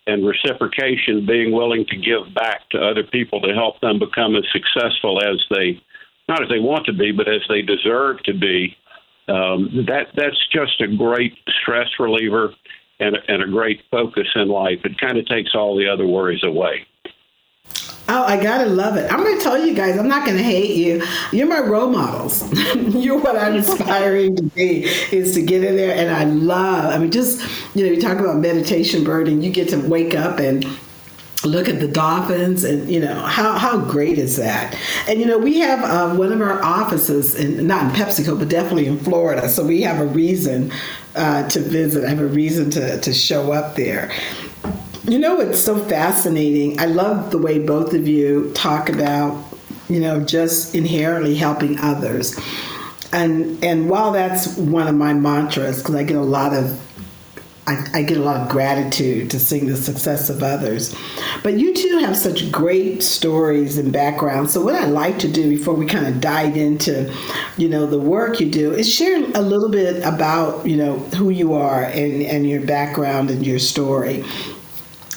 and 0.08 0.26
reciprocation, 0.26 1.26
being 1.26 1.52
willing 1.52 1.86
to 1.90 1.98
give 1.98 2.34
back 2.34 2.70
to 2.70 2.80
other 2.80 3.04
people 3.04 3.42
to 3.42 3.54
help 3.54 3.82
them 3.82 4.00
become 4.00 4.36
as 4.36 4.44
successful 4.52 5.22
as 5.22 5.44
they 5.50 5.82
not 6.28 6.42
as 6.42 6.50
they 6.50 6.60
want 6.60 6.86
to 6.88 6.94
be, 6.94 7.12
but 7.12 7.28
as 7.28 7.42
they 7.50 7.62
deserve 7.62 8.24
to 8.24 8.34
be. 8.34 8.76
Um, 9.28 9.86
that 9.88 10.08
that's 10.16 10.38
just 10.52 10.80
a 10.82 10.88
great 10.88 11.34
stress 11.62 11.88
reliever 12.00 12.54
and, 13.00 13.18
and 13.28 13.42
a 13.42 13.48
great 13.48 13.82
focus 13.90 14.28
in 14.36 14.48
life. 14.48 14.80
It 14.84 15.00
kind 15.00 15.18
of 15.18 15.26
takes 15.26 15.56
all 15.56 15.76
the 15.76 15.88
other 15.88 16.06
worries 16.06 16.44
away. 16.44 16.86
Oh, 18.08 18.24
I 18.24 18.42
gotta 18.42 18.68
love 18.68 18.98
it. 18.98 19.12
I'm 19.12 19.24
gonna 19.24 19.42
tell 19.42 19.66
you 19.66 19.74
guys, 19.74 19.98
I'm 19.98 20.08
not 20.08 20.28
gonna 20.28 20.44
hate 20.44 20.76
you. 20.76 21.04
You're 21.32 21.48
my 21.48 21.60
role 21.60 21.90
models. 21.90 22.44
You're 22.76 23.20
what 23.20 23.36
I'm 23.36 23.56
aspiring 23.56 24.36
to 24.36 24.44
be, 24.44 24.84
is 25.12 25.34
to 25.34 25.42
get 25.42 25.64
in 25.64 25.76
there. 25.76 25.96
And 25.96 26.12
I 26.12 26.26
love, 26.26 26.94
I 26.94 27.00
mean, 27.00 27.10
just, 27.10 27.42
you 27.76 27.84
know, 27.84 27.92
you 27.92 28.00
talk 28.00 28.20
about 28.20 28.38
meditation, 28.38 29.04
Bert, 29.04 29.28
and 29.28 29.44
you 29.44 29.50
get 29.50 29.70
to 29.70 29.78
wake 29.78 30.14
up 30.14 30.38
and 30.38 30.64
look 31.44 31.70
at 31.70 31.80
the 31.80 31.88
dolphins 31.88 32.64
and 32.64 32.90
you 32.90 33.00
know 33.00 33.14
how, 33.14 33.58
how 33.58 33.78
great 33.78 34.18
is 34.18 34.38
that? 34.38 34.78
And 35.08 35.20
you 35.20 35.26
know 35.26 35.38
we 35.38 35.60
have 35.60 35.84
uh, 35.84 36.16
one 36.16 36.32
of 36.32 36.42
our 36.42 36.64
offices 36.64 37.36
in 37.36 37.68
not 37.68 37.86
in 37.86 37.92
Pensacola 37.92 38.40
but 38.40 38.50
definitely 38.50 38.88
in 38.88 38.98
florida. 39.00 39.50
So 39.50 39.66
we 39.66 39.82
have 39.82 40.00
a 40.00 40.06
reason 40.06 40.72
uh, 41.16 41.48
to 41.50 41.60
visit. 41.60 42.04
I 42.04 42.10
have 42.10 42.20
a 42.20 42.28
reason 42.28 42.70
to, 42.72 43.00
to 43.00 43.14
show 43.14 43.52
up 43.52 43.76
there. 43.76 44.12
You 45.04 45.20
know 45.20 45.40
it's 45.40 45.60
so 45.60 45.78
fascinating? 45.78 46.80
I 46.80 46.86
love 46.86 47.32
the 47.32 47.38
way 47.38 47.60
both 47.60 47.94
of 47.94 48.08
you 48.08 48.52
talk 48.54 48.90
about 48.90 49.44
you 49.90 50.00
know 50.00 50.22
just 50.22 50.74
inherently 50.74 51.36
helping 51.36 51.80
others. 51.80 52.40
And 53.12 53.64
and 53.64 53.90
while 53.90 54.12
that's 54.12 54.58
one 54.58 54.88
of 54.88 54.96
my 54.96 55.14
mantras 55.14 55.80
because 55.80 55.96
i 55.96 56.04
get 56.04 56.18
a 56.18 56.22
lot 56.22 56.54
of 56.54 56.82
I, 57.68 57.88
I, 57.96 58.04
get 58.04 58.18
a 58.18 58.22
lot 58.22 58.42
of 58.42 58.50
gratitude 58.50 59.32
to 59.32 59.40
seeing 59.40 59.66
the 59.66 59.76
success 59.76 60.30
of 60.30 60.44
others. 60.44 60.96
But 61.42 61.56
you 61.56 61.74
two 61.74 61.98
have 62.00 62.16
such 62.16 62.52
great 62.52 63.02
stories 63.02 63.78
and 63.78 63.92
backgrounds. 63.92 64.54
So 64.54 64.62
what 64.62 64.76
I 64.76 64.86
like 64.86 65.18
to 65.20 65.32
do 65.32 65.50
before 65.50 65.74
we 65.74 65.88
kind 65.88 66.06
of 66.06 66.22
dive 66.22 66.56
into, 66.58 67.12
you 67.58 67.68
know, 67.68 67.88
the 67.88 68.00
work 68.00 68.40
you 68.40 68.52
do 68.52 68.72
is 68.72 68.92
share 68.94 69.18
a 69.34 69.42
little 69.42 69.70
bit 69.70 70.04
about, 70.04 70.66
you 70.68 70.78
know, 70.78 71.00
who 71.16 71.32
you 71.32 71.54
are 71.54 71.84
and, 71.86 72.22
and 72.22 72.48
your 72.48 72.62
background 72.62 73.32
and 73.32 73.46
your 73.46 73.60
story. 73.60 74.24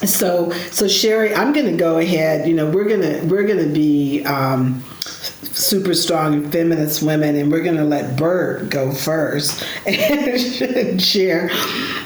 So 0.05 0.51
so 0.71 0.87
Sherry, 0.87 1.35
I'm 1.35 1.53
gonna 1.53 1.77
go 1.77 1.99
ahead, 1.99 2.49
you 2.49 2.55
know, 2.55 2.71
we're 2.71 2.89
gonna 2.89 3.21
we're 3.25 3.47
gonna 3.47 3.67
be 3.67 4.25
um, 4.25 4.85
super 5.43 5.95
strong 5.95 6.51
feminist 6.51 7.03
women, 7.03 7.37
and 7.37 7.51
we're 7.51 7.63
going 7.63 7.77
to 7.77 7.85
let 7.85 8.17
Bert 8.17 8.71
go 8.71 8.93
first 8.93 9.65
and 9.87 11.01
share. 11.03 11.51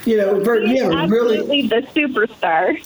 You 0.04 0.16
know, 0.18 0.40
Bert, 0.42 0.64
you 0.64 0.90
have 0.90 1.10
really 1.10 1.68
the 1.68 1.82
superstar. 1.94 2.78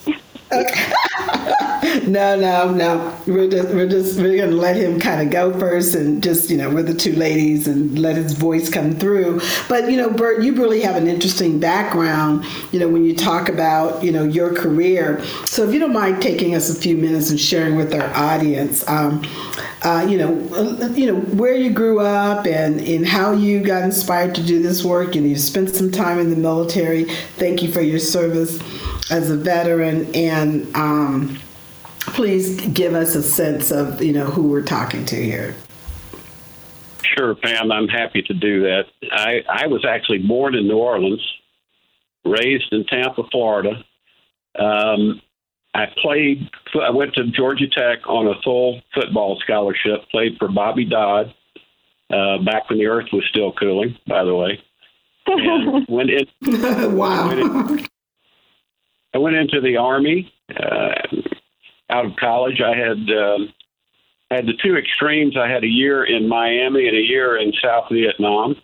no, 2.06 2.38
no, 2.38 2.70
no. 2.70 3.18
We're 3.26 3.50
just 3.50 3.68
we're 3.70 3.88
just 3.88 4.20
we're 4.20 4.36
gonna 4.38 4.54
let 4.54 4.76
him 4.76 5.00
kind 5.00 5.20
of 5.20 5.30
go 5.32 5.58
first, 5.58 5.96
and 5.96 6.22
just 6.22 6.50
you 6.50 6.56
know 6.56 6.70
we're 6.70 6.84
the 6.84 6.94
two 6.94 7.14
ladies, 7.14 7.66
and 7.66 7.98
let 7.98 8.14
his 8.14 8.32
voice 8.32 8.70
come 8.70 8.92
through. 8.92 9.40
But 9.68 9.90
you 9.90 9.96
know, 9.96 10.08
Bert, 10.08 10.44
you 10.44 10.54
really 10.54 10.82
have 10.82 10.94
an 10.94 11.08
interesting 11.08 11.58
background. 11.58 12.44
You 12.70 12.78
know, 12.78 12.88
when 12.88 13.04
you 13.04 13.16
talk 13.16 13.48
about 13.48 14.04
you 14.04 14.12
know 14.12 14.22
your 14.22 14.54
career. 14.54 15.20
So 15.46 15.64
if 15.64 15.74
you 15.74 15.80
don't 15.80 15.92
mind 15.92 16.22
taking 16.22 16.54
us 16.54 16.70
a 16.70 16.80
few 16.80 16.96
minutes 16.96 17.30
and 17.30 17.40
sharing 17.40 17.74
with 17.74 17.92
our 17.92 18.14
audience, 18.14 18.86
um, 18.88 19.24
uh, 19.86 20.04
you 20.04 20.18
know, 20.18 20.34
uh, 20.52 20.88
you 20.88 21.06
know 21.06 21.20
where 21.36 21.54
you 21.54 21.70
grew 21.70 22.00
up 22.00 22.44
and 22.44 22.80
and 22.80 23.06
how 23.06 23.30
you 23.30 23.60
got 23.60 23.84
inspired 23.84 24.34
to 24.34 24.42
do 24.42 24.60
this 24.60 24.82
work, 24.82 25.14
and 25.14 25.28
you 25.28 25.36
spent 25.36 25.70
some 25.70 25.92
time 25.92 26.18
in 26.18 26.28
the 26.28 26.36
military. 26.36 27.04
Thank 27.04 27.62
you 27.62 27.70
for 27.70 27.80
your 27.80 28.00
service 28.00 28.58
as 29.12 29.30
a 29.30 29.36
veteran, 29.36 30.12
and 30.12 30.74
um, 30.74 31.38
please 32.00 32.60
give 32.68 32.94
us 32.94 33.14
a 33.14 33.22
sense 33.22 33.70
of 33.70 34.02
you 34.02 34.12
know 34.12 34.24
who 34.24 34.48
we're 34.48 34.64
talking 34.64 35.04
to 35.04 35.14
here. 35.14 35.54
Sure, 37.16 37.36
Pam. 37.36 37.70
I'm 37.70 37.86
happy 37.86 38.22
to 38.22 38.34
do 38.34 38.62
that. 38.62 38.86
I, 39.12 39.44
I 39.48 39.68
was 39.68 39.84
actually 39.84 40.18
born 40.18 40.56
in 40.56 40.66
New 40.66 40.78
Orleans, 40.78 41.24
raised 42.24 42.72
in 42.72 42.84
Tampa, 42.86 43.22
Florida. 43.30 43.84
Um, 44.58 45.22
I 45.76 45.92
played. 46.00 46.48
I 46.82 46.90
went 46.90 47.12
to 47.14 47.24
Georgia 47.26 47.68
Tech 47.68 47.98
on 48.08 48.26
a 48.26 48.40
full 48.42 48.80
football 48.94 49.38
scholarship. 49.44 50.08
Played 50.10 50.36
for 50.38 50.48
Bobby 50.48 50.86
Dodd 50.86 51.34
uh, 52.10 52.38
back 52.44 52.70
when 52.70 52.78
the 52.78 52.86
Earth 52.86 53.08
was 53.12 53.24
still 53.28 53.52
cooling. 53.52 53.94
By 54.08 54.24
the 54.24 54.34
way, 54.34 54.58
and 55.26 55.86
went 55.88 56.10
in. 56.10 56.26
wow. 56.96 57.28
Went 57.28 57.40
in, 57.40 57.86
I 59.12 59.18
went 59.18 59.36
into 59.36 59.60
the 59.60 59.76
army 59.76 60.32
uh, 60.50 60.94
out 61.90 62.06
of 62.06 62.12
college. 62.18 62.62
I 62.64 62.74
had 62.74 62.98
um, 63.14 63.52
had 64.30 64.46
the 64.46 64.54
two 64.64 64.76
extremes. 64.76 65.36
I 65.36 65.46
had 65.46 65.62
a 65.62 65.68
year 65.68 66.04
in 66.04 66.26
Miami 66.26 66.88
and 66.88 66.96
a 66.96 67.02
year 67.02 67.36
in 67.36 67.52
South 67.62 67.84
Vietnam. 67.92 68.56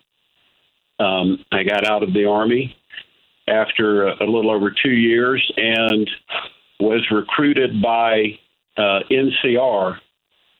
Um, 0.98 1.44
I 1.52 1.62
got 1.62 1.86
out 1.86 2.02
of 2.02 2.14
the 2.14 2.24
army 2.24 2.74
after 3.48 4.06
a, 4.06 4.24
a 4.24 4.26
little 4.26 4.50
over 4.50 4.70
two 4.70 4.92
years 4.92 5.52
and 5.58 6.08
was 6.82 7.06
recruited 7.10 7.80
by 7.80 8.38
uh, 8.76 9.00
NCR, 9.10 9.98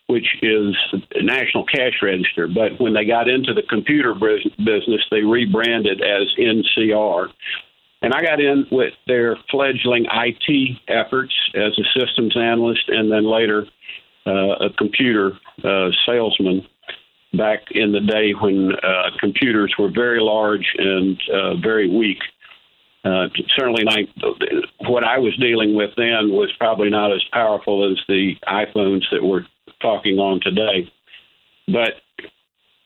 which 0.07 0.27
is 0.43 0.75
National 1.21 1.65
Cash 1.65 1.95
Register. 2.03 2.49
But 2.49 2.81
when 2.81 2.95
they 2.95 3.05
got 3.05 3.29
into 3.29 3.55
the 3.55 3.63
computer 3.63 4.15
business, 4.15 5.01
they 5.11 5.23
rebranded 5.23 6.01
as 6.01 6.29
NCR. 6.39 7.29
And 8.03 8.13
I 8.13 8.23
got 8.23 8.41
in 8.41 8.67
with 8.71 8.95
their 9.07 9.37
fledgling 9.51 10.07
IT 10.11 10.79
efforts 10.89 11.35
as 11.55 11.79
a 11.79 12.01
systems 12.01 12.37
analyst 12.37 12.89
and 12.89 13.11
then 13.11 13.25
later 13.25 13.67
uh, 14.27 14.67
a 14.67 14.71
computer 14.77 15.39
uh, 15.65 15.91
salesman 16.07 16.67
back 17.35 17.61
in 17.71 17.93
the 17.93 18.01
day 18.01 18.33
when 18.33 18.73
uh, 18.83 19.11
computers 19.19 19.73
were 19.79 19.91
very 19.91 20.21
large 20.21 20.67
and 20.79 21.21
uh, 21.33 21.55
very 21.57 21.89
weak. 21.89 22.19
Uh, 23.05 23.29
certainly, 23.57 23.83
not, 23.83 23.99
what 24.89 25.03
I 25.03 25.19
was 25.19 25.37
dealing 25.37 25.75
with 25.75 25.91
then 25.97 26.31
was 26.31 26.53
probably 26.59 26.89
not 26.89 27.13
as 27.13 27.23
powerful 27.33 27.91
as 27.91 27.99
the 28.07 28.37
iPhones 28.47 29.03
that 29.11 29.23
we're 29.23 29.45
talking 29.81 30.19
on 30.19 30.41
today. 30.41 30.91
But 31.67 31.95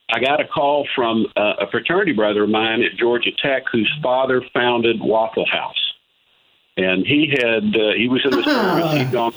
I 0.09 0.19
got 0.19 0.41
a 0.41 0.47
call 0.47 0.87
from 0.95 1.27
uh, 1.35 1.53
a 1.61 1.69
fraternity 1.69 2.13
brother 2.13 2.43
of 2.43 2.49
mine 2.49 2.81
at 2.81 2.97
Georgia 2.97 3.31
Tech 3.43 3.63
whose 3.71 3.91
father 4.01 4.41
founded 4.53 4.99
Waffle 4.99 5.45
House, 5.45 5.93
and 6.77 7.05
he 7.05 7.29
had 7.29 7.75
uh, 7.75 7.93
he 7.95 8.07
was 8.07 8.21
in 8.25 8.31
the 8.31 8.43
service. 8.43 8.93
He'd 8.97 9.11
gone 9.11 9.33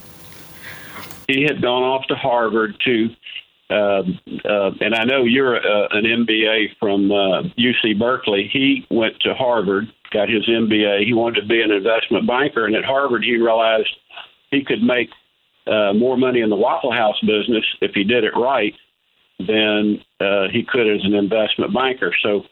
he 1.31 1.43
had 1.43 1.63
gone 1.63 1.83
off 1.83 2.07
to 2.09 2.17
Harvard 2.17 2.77
to, 2.85 3.09
uh, 3.71 4.03
uh, 4.45 4.71
and 4.81 4.95
I 4.95 5.05
know 5.05 5.25
you're 5.25 5.57
uh, 5.57 5.89
an 5.93 6.05
MBA 6.05 6.77
from 6.81 7.09
UC 7.09 7.95
uh, 7.95 7.99
Berkeley. 7.99 8.50
He 8.53 8.85
went 8.91 9.21
to 9.21 9.35
Harvard, 9.35 9.87
got 10.12 10.29
his 10.29 10.47
MBA. 10.49 11.07
He 11.07 11.15
wanted 11.15 11.43
to 11.43 11.47
be 11.47 11.62
an 11.62 11.71
investment 11.71 12.27
banker, 12.27 12.67
and 12.67 12.75
at 12.75 12.85
Harvard 12.85 13.23
he 13.23 13.37
realized 13.37 13.91
he 14.50 14.65
could 14.65 14.83
make 14.83 15.11
uh, 15.69 15.93
more 15.93 16.17
money 16.17 16.41
in 16.41 16.50
the 16.50 16.57
Waffle 16.57 16.93
House 16.93 17.19
business 17.21 17.65
if 17.81 17.93
he 17.95 18.03
did 18.03 18.25
it 18.25 18.33
right 18.35 18.75
than 19.39 20.03
uh, 20.21 20.49
he 20.53 20.65
could 20.65 20.89
as 20.89 21.05
an 21.05 21.15
investment 21.15 21.73
banker. 21.73 22.12
So 22.23 22.43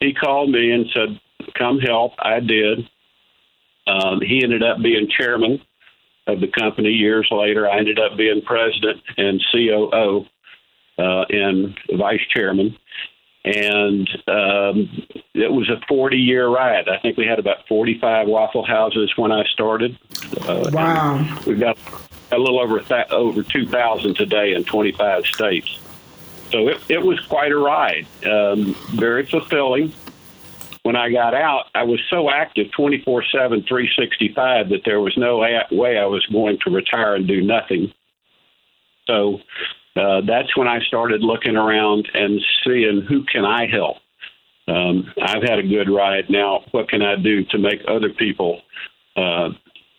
he 0.00 0.12
called 0.12 0.50
me 0.50 0.72
and 0.72 0.86
said, 0.94 1.18
"Come 1.54 1.78
help." 1.78 2.12
I 2.18 2.40
did. 2.40 2.86
Um, 3.86 4.20
he 4.20 4.42
ended 4.42 4.62
up 4.62 4.82
being 4.82 5.08
chairman 5.08 5.62
of 6.26 6.40
the 6.40 6.48
company 6.48 6.90
years 6.90 7.28
later. 7.30 7.68
I 7.68 7.78
ended 7.78 7.98
up 7.98 8.18
being 8.18 8.42
president 8.42 9.00
and 9.16 9.42
COO 9.52 10.26
uh, 10.98 11.24
and 11.28 11.78
vice 11.96 12.20
chairman. 12.34 12.76
And 13.44 14.08
um, 14.26 15.06
it 15.34 15.52
was 15.52 15.70
a 15.70 15.80
40 15.86 16.16
year 16.16 16.48
ride. 16.48 16.88
I 16.88 16.98
think 16.98 17.16
we 17.16 17.26
had 17.26 17.38
about 17.38 17.66
45 17.68 18.26
Waffle 18.26 18.66
Houses 18.66 19.12
when 19.16 19.30
I 19.30 19.44
started. 19.52 19.96
Uh, 20.40 20.70
wow. 20.72 21.42
We've 21.46 21.60
got 21.60 21.78
a 22.32 22.38
little 22.38 22.58
over 22.58 22.80
th- 22.80 23.10
over 23.10 23.42
2,000 23.42 24.14
today 24.14 24.54
in 24.54 24.64
25 24.64 25.26
states. 25.26 25.78
So 26.50 26.68
it, 26.68 26.80
it 26.88 27.02
was 27.02 27.20
quite 27.20 27.52
a 27.52 27.56
ride, 27.56 28.06
um, 28.24 28.74
very 28.94 29.26
fulfilling. 29.26 29.92
When 30.82 30.94
I 30.94 31.10
got 31.10 31.34
out, 31.34 31.66
I 31.74 31.82
was 31.82 32.00
so 32.08 32.30
active 32.30 32.70
24 32.72 33.24
7, 33.32 33.62
365 33.62 34.68
that 34.68 34.84
there 34.84 35.00
was 35.00 35.16
no 35.16 35.38
way 35.38 35.98
I 35.98 36.06
was 36.06 36.24
going 36.26 36.58
to 36.64 36.70
retire 36.70 37.16
and 37.16 37.26
do 37.26 37.42
nothing. 37.42 37.92
So 39.06 39.40
uh, 39.96 40.20
that's 40.22 40.56
when 40.56 40.68
I 40.68 40.80
started 40.80 41.22
looking 41.22 41.56
around 41.56 42.10
and 42.14 42.40
seeing 42.64 43.02
who 43.02 43.24
can 43.24 43.44
I 43.44 43.66
help. 43.66 43.98
Um, 44.68 45.12
I've 45.22 45.42
had 45.42 45.58
a 45.58 45.62
good 45.62 45.88
ride. 45.88 46.28
Now, 46.28 46.64
what 46.72 46.88
can 46.88 47.02
I 47.02 47.16
do 47.16 47.44
to 47.44 47.58
make 47.58 47.82
other 47.86 48.10
people 48.10 48.62
uh, 49.16 49.50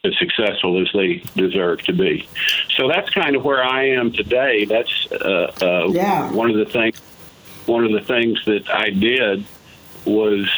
as 0.07 0.17
successful 0.17 0.81
as 0.81 0.87
they 0.93 1.17
deserve 1.35 1.81
to 1.83 1.93
be. 1.93 2.27
So 2.75 2.87
that's 2.87 3.09
kind 3.09 3.35
of 3.35 3.43
where 3.43 3.63
I 3.63 3.89
am 3.89 4.11
today. 4.11 4.65
That's 4.65 5.07
uh, 5.11 5.51
uh, 5.61 5.87
yeah. 5.89 6.31
one 6.31 6.49
of 6.49 6.57
the 6.57 6.65
things. 6.65 6.99
One 7.65 7.83
of 7.83 7.91
the 7.91 8.01
things 8.01 8.43
that 8.45 8.69
I 8.69 8.91
did 8.91 9.43
was 10.05 10.49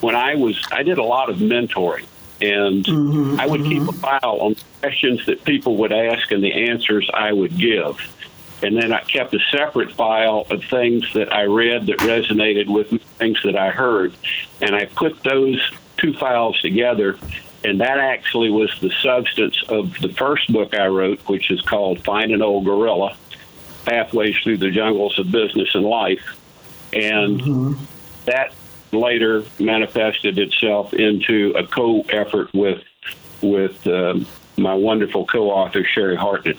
when 0.00 0.14
I 0.14 0.34
was 0.34 0.62
I 0.70 0.82
did 0.82 0.98
a 0.98 1.02
lot 1.02 1.30
of 1.30 1.38
mentoring, 1.38 2.04
and 2.42 2.84
mm-hmm, 2.84 3.40
I 3.40 3.46
would 3.46 3.62
mm-hmm. 3.62 3.86
keep 3.86 3.88
a 3.88 3.92
file 3.92 4.38
on 4.40 4.56
questions 4.80 5.24
that 5.26 5.44
people 5.44 5.78
would 5.78 5.92
ask 5.92 6.30
and 6.30 6.44
the 6.44 6.52
answers 6.68 7.08
I 7.14 7.32
would 7.32 7.56
give. 7.56 7.96
And 8.62 8.76
then 8.76 8.92
I 8.92 9.00
kept 9.00 9.34
a 9.34 9.38
separate 9.50 9.92
file 9.92 10.46
of 10.48 10.64
things 10.64 11.04
that 11.12 11.32
I 11.32 11.44
read 11.44 11.86
that 11.86 11.98
resonated 11.98 12.68
with 12.68 13.02
things 13.18 13.38
that 13.44 13.56
I 13.56 13.70
heard. 13.70 14.14
And 14.60 14.74
I 14.74 14.86
put 14.86 15.22
those 15.22 15.60
two 15.98 16.14
files 16.14 16.58
together 16.60 17.18
and 17.66 17.80
that 17.80 17.98
actually 17.98 18.48
was 18.48 18.70
the 18.80 18.90
substance 19.02 19.60
of 19.68 19.98
the 20.00 20.08
first 20.10 20.52
book 20.52 20.72
I 20.72 20.86
wrote, 20.86 21.18
which 21.28 21.50
is 21.50 21.60
called 21.62 22.04
Find 22.04 22.30
an 22.30 22.40
Old 22.40 22.64
Gorilla 22.64 23.16
Pathways 23.84 24.36
Through 24.44 24.58
the 24.58 24.70
Jungles 24.70 25.18
of 25.18 25.32
Business 25.32 25.74
and 25.74 25.84
Life. 25.84 26.38
And 26.92 27.40
mm-hmm. 27.40 27.84
that 28.26 28.52
later 28.92 29.44
manifested 29.58 30.38
itself 30.38 30.94
into 30.94 31.54
a 31.56 31.66
co 31.66 32.02
effort 32.02 32.54
with 32.54 32.82
with 33.42 33.84
um, 33.88 34.26
my 34.56 34.74
wonderful 34.74 35.26
co-author 35.26 35.84
Sherry 35.84 36.16
Hartnett. 36.16 36.58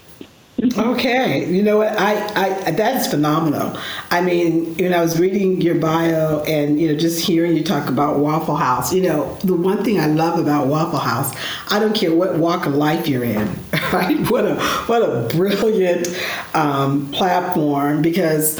Okay, 0.59 1.47
you 1.53 1.61
know 1.61 1.77
what? 1.77 1.89
I, 1.99 2.65
I 2.65 2.71
that's 2.71 3.07
phenomenal. 3.07 3.77
I 4.09 4.21
mean, 4.21 4.73
you 4.79 4.89
know, 4.89 4.97
I 4.97 5.01
was 5.01 5.19
reading 5.19 5.61
your 5.61 5.75
bio 5.75 6.41
and 6.45 6.79
you 6.81 6.87
know 6.91 6.97
just 6.97 7.23
hearing 7.23 7.55
you 7.55 7.63
talk 7.63 7.89
about 7.89 8.17
Waffle 8.17 8.55
House. 8.55 8.91
You 8.91 9.03
know, 9.03 9.35
the 9.43 9.53
one 9.55 9.83
thing 9.83 9.99
I 9.99 10.07
love 10.07 10.39
about 10.39 10.65
Waffle 10.65 10.97
House, 10.97 11.31
I 11.69 11.79
don't 11.79 11.93
care 11.93 12.11
what 12.11 12.39
walk 12.39 12.65
of 12.65 12.73
life 12.73 13.07
you're 13.07 13.23
in, 13.23 13.47
right? 13.93 14.19
What 14.31 14.45
a 14.45 14.55
what 14.87 15.03
a 15.03 15.27
brilliant 15.29 16.07
um, 16.55 17.11
platform 17.11 18.01
because 18.01 18.59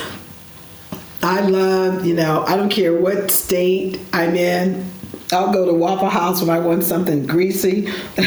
I 1.24 1.42
love, 1.42 2.06
you 2.06 2.14
know, 2.14 2.44
I 2.48 2.56
don't 2.58 2.70
care 2.70 2.94
what 2.94 3.32
state 3.32 4.00
I'm 4.14 4.36
in. 4.36 4.88
I'll 5.32 5.52
go 5.52 5.66
to 5.66 5.74
Waffle 5.74 6.10
House 6.10 6.42
when 6.42 6.52
I 6.52 6.60
want 6.60 6.84
something 6.84 7.26
greasy 7.26 7.92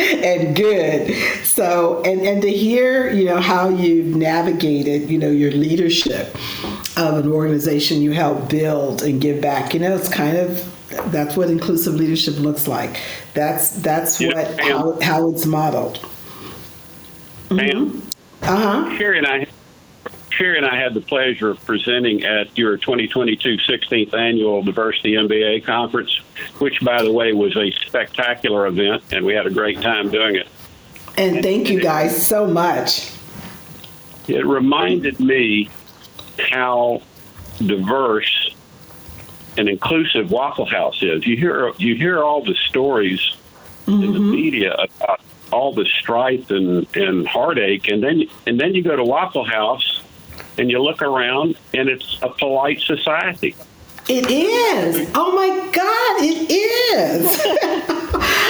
and 0.24 0.56
good. 0.56 1.14
So, 1.44 2.02
and, 2.04 2.20
and 2.22 2.42
to 2.42 2.50
hear, 2.50 3.10
you 3.10 3.24
know, 3.26 3.40
how 3.40 3.68
you've 3.68 4.16
navigated, 4.16 5.10
you 5.10 5.18
know, 5.18 5.30
your 5.30 5.50
leadership 5.52 6.34
of 6.96 7.24
an 7.24 7.30
organization 7.30 8.00
you 8.02 8.12
help 8.12 8.48
build 8.48 9.02
and 9.02 9.20
give 9.20 9.40
back, 9.40 9.74
you 9.74 9.80
know, 9.80 9.94
it's 9.94 10.08
kind 10.08 10.36
of 10.36 10.66
that's 11.12 11.36
what 11.36 11.50
inclusive 11.50 11.94
leadership 11.94 12.38
looks 12.38 12.66
like. 12.66 13.00
That's 13.34 13.70
that's 13.80 14.20
Yeah, 14.20 14.28
what 14.28 14.60
how, 14.60 14.98
how 15.00 15.30
it's 15.30 15.46
modeled. 15.46 16.04
Ma'am, 17.50 18.02
Uh 18.42 18.56
huh. 18.56 18.96
Sherry 18.98 19.18
and 19.18 19.26
I. 19.26 19.46
Sherry 20.40 20.56
and 20.56 20.66
I 20.66 20.80
had 20.80 20.94
the 20.94 21.02
pleasure 21.02 21.50
of 21.50 21.62
presenting 21.66 22.24
at 22.24 22.56
your 22.56 22.78
2022 22.78 23.58
16th 23.58 24.14
annual 24.14 24.62
Diversity 24.62 25.12
MBA 25.12 25.66
conference, 25.66 26.18
which, 26.58 26.80
by 26.80 27.02
the 27.02 27.12
way, 27.12 27.34
was 27.34 27.54
a 27.58 27.70
spectacular 27.86 28.66
event, 28.66 29.02
and 29.12 29.26
we 29.26 29.34
had 29.34 29.46
a 29.46 29.50
great 29.50 29.82
time 29.82 30.10
doing 30.10 30.36
it. 30.36 30.48
And 31.18 31.42
thank 31.42 31.68
you 31.68 31.78
guys 31.78 32.26
so 32.26 32.46
much. 32.46 33.12
It 34.28 34.46
reminded 34.46 35.20
me 35.20 35.68
how 36.38 37.02
diverse 37.58 38.54
and 39.58 39.68
inclusive 39.68 40.30
Waffle 40.30 40.64
House 40.64 41.02
is. 41.02 41.26
You 41.26 41.36
hear 41.36 41.70
you 41.76 41.96
hear 41.96 42.22
all 42.22 42.42
the 42.42 42.54
stories 42.68 43.36
in 43.86 44.00
the 44.00 44.06
mm-hmm. 44.06 44.30
media 44.30 44.72
about 44.72 45.20
all 45.52 45.74
the 45.74 45.84
strife 45.84 46.50
and, 46.50 46.86
and 46.96 47.28
heartache, 47.28 47.88
and 47.88 48.02
then 48.02 48.22
and 48.46 48.58
then 48.58 48.74
you 48.74 48.82
go 48.82 48.96
to 48.96 49.04
Waffle 49.04 49.44
House 49.44 50.00
and 50.60 50.70
you 50.70 50.80
look 50.80 51.02
around, 51.02 51.56
and 51.74 51.88
it's 51.88 52.18
a 52.22 52.28
polite 52.28 52.80
society. 52.80 53.56
It 54.08 54.30
is. 54.30 55.10
Oh 55.14 55.34
my 55.34 55.48
God, 55.72 56.22
it 56.22 56.50
is. 56.50 57.40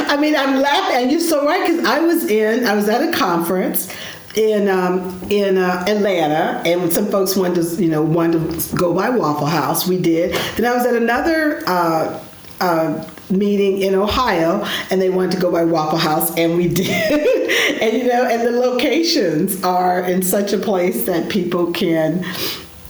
I 0.10 0.16
mean, 0.16 0.34
I'm 0.34 0.60
laughing, 0.60 1.02
and 1.02 1.10
you're 1.10 1.20
so 1.20 1.46
right 1.46 1.66
because 1.66 1.86
I 1.86 2.00
was 2.00 2.24
in, 2.30 2.66
I 2.66 2.74
was 2.74 2.88
at 2.88 3.08
a 3.08 3.16
conference 3.16 3.94
in 4.36 4.68
um, 4.68 5.20
in 5.30 5.56
uh, 5.56 5.84
Atlanta, 5.86 6.62
and 6.64 6.92
some 6.92 7.10
folks 7.10 7.36
wanted 7.36 7.62
to, 7.62 7.82
you 7.82 7.90
know, 7.90 8.02
wanted 8.02 8.58
to 8.58 8.76
go 8.76 8.94
by 8.94 9.10
Waffle 9.10 9.46
House. 9.46 9.86
We 9.86 9.98
did. 9.98 10.34
Then 10.56 10.66
I 10.66 10.74
was 10.74 10.84
at 10.84 10.94
another. 10.94 11.62
Uh, 11.66 12.24
uh, 12.60 13.09
meeting 13.30 13.82
in 13.82 13.94
Ohio, 13.94 14.64
and 14.90 15.00
they 15.00 15.10
wanted 15.10 15.32
to 15.32 15.38
go 15.38 15.50
by 15.50 15.64
Waffle 15.64 15.98
House, 15.98 16.36
and 16.36 16.56
we 16.56 16.68
did. 16.74 17.80
and 17.82 17.96
you 17.96 18.08
know, 18.08 18.26
and 18.26 18.46
the 18.46 18.52
locations 18.52 19.62
are 19.62 20.02
in 20.02 20.22
such 20.22 20.52
a 20.52 20.58
place 20.58 21.04
that 21.04 21.30
people 21.30 21.72
can 21.72 22.24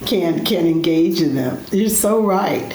can 0.06 0.44
can 0.44 0.66
engage 0.66 1.20
in 1.20 1.34
them. 1.34 1.64
You're 1.70 1.88
so 1.88 2.20
right. 2.22 2.74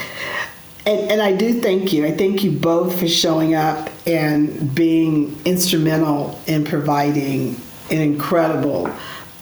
And, 0.88 1.12
and 1.12 1.22
I 1.22 1.34
do 1.34 1.62
thank 1.62 1.92
you. 1.94 2.06
I 2.06 2.12
thank 2.12 2.44
you 2.44 2.52
both 2.52 3.00
for 3.00 3.08
showing 3.08 3.56
up 3.56 3.90
and 4.06 4.74
being 4.76 5.36
instrumental 5.44 6.40
in 6.46 6.64
providing 6.64 7.60
an 7.90 7.98
incredible 8.02 8.90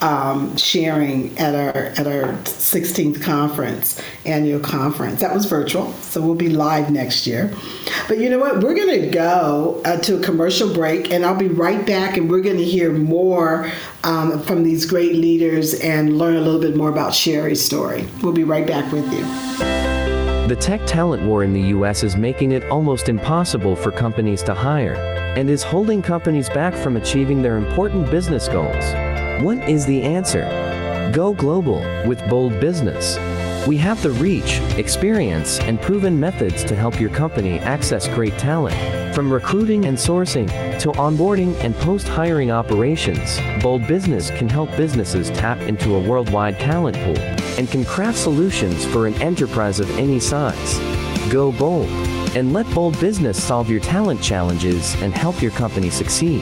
um, 0.04 0.58
sharing 0.58 1.36
at 1.40 1.56
our 1.56 1.84
at 1.86 2.06
our 2.06 2.34
16th 2.44 3.24
conference, 3.24 4.02
annual 4.26 4.60
conference. 4.60 5.22
That 5.22 5.34
was 5.34 5.46
virtual, 5.46 5.94
so 5.94 6.22
we'll 6.22 6.36
be 6.36 6.50
live 6.50 6.92
next 6.92 7.26
year. 7.26 7.54
But 8.10 8.18
you 8.18 8.30
know 8.30 8.38
what? 8.38 8.62
We're 8.62 8.76
going 8.76 9.02
to 9.02 9.10
go 9.10 9.82
uh, 9.86 9.98
to 10.02 10.20
a 10.20 10.22
commercial 10.22 10.74
break, 10.74 11.12
and 11.12 11.26
I'll 11.26 11.38
be 11.38 11.48
right 11.48 11.86
back, 11.88 12.18
and 12.18 12.30
we're 12.30 12.42
going 12.42 12.58
to 12.58 12.66
hear 12.66 12.92
more 12.92 13.72
um, 14.04 14.42
from 14.44 14.64
these 14.64 14.86
great 14.86 15.16
leaders 15.16 15.74
and 15.76 16.18
learn 16.18 16.36
a 16.36 16.42
little 16.42 16.60
bit 16.60 16.76
more 16.76 16.90
about 16.90 17.16
Sherry's 17.16 17.64
story. 17.64 18.06
We'll 18.22 18.34
be 18.34 18.44
right 18.44 18.68
back 18.68 18.92
with 18.92 19.10
you. 19.14 19.24
The 20.50 20.58
tech 20.58 20.86
talent 20.86 21.24
war 21.24 21.46
in 21.46 21.54
the 21.54 21.62
US 21.78 22.04
is 22.04 22.18
making 22.18 22.52
it 22.52 22.66
almost 22.66 23.08
impossible 23.08 23.78
for 23.78 23.92
companies 23.92 24.44
to 24.44 24.54
hire 24.54 24.96
and 25.38 25.50
is 25.50 25.64
holding 25.64 26.02
companies 26.02 26.50
back 26.50 26.74
from 26.76 26.98
achieving 26.98 27.42
their 27.42 27.56
important 27.56 28.12
business 28.12 28.50
goals. 28.50 29.13
What 29.44 29.68
is 29.68 29.86
the 29.86 30.04
answer? 30.04 31.12
Go 31.14 31.34
global 31.34 31.82
with 32.08 32.26
Bold 32.30 32.62
Business. 32.62 33.18
We 33.68 33.76
have 33.76 34.02
the 34.02 34.12
reach, 34.12 34.62
experience, 34.78 35.60
and 35.60 35.82
proven 35.82 36.18
methods 36.18 36.64
to 36.64 36.78
help 36.78 36.98
your 36.98 37.10
company 37.10 37.60
access 37.60 38.08
great 38.08 38.38
talent. 38.38 39.14
From 39.14 39.30
recruiting 39.30 39.84
and 39.84 39.98
sourcing 39.98 40.48
to 40.80 40.94
onboarding 40.94 41.62
and 41.62 41.76
post 41.76 42.08
hiring 42.08 42.52
operations, 42.52 43.38
Bold 43.62 43.86
Business 43.86 44.30
can 44.30 44.48
help 44.48 44.74
businesses 44.78 45.30
tap 45.32 45.60
into 45.60 45.96
a 45.96 46.10
worldwide 46.10 46.58
talent 46.58 46.96
pool 46.96 47.20
and 47.60 47.70
can 47.70 47.84
craft 47.84 48.20
solutions 48.20 48.86
for 48.86 49.08
an 49.08 49.22
enterprise 49.22 49.82
of 49.82 49.90
any 49.98 50.22
size. 50.22 50.80
Go 51.30 51.52
bold 51.52 51.90
and 52.38 52.54
let 52.54 52.74
Bold 52.74 52.98
Business 53.02 53.44
solve 53.44 53.70
your 53.70 53.82
talent 53.82 54.24
challenges 54.24 54.96
and 55.02 55.14
help 55.14 55.42
your 55.42 55.52
company 55.52 55.90
succeed. 55.90 56.42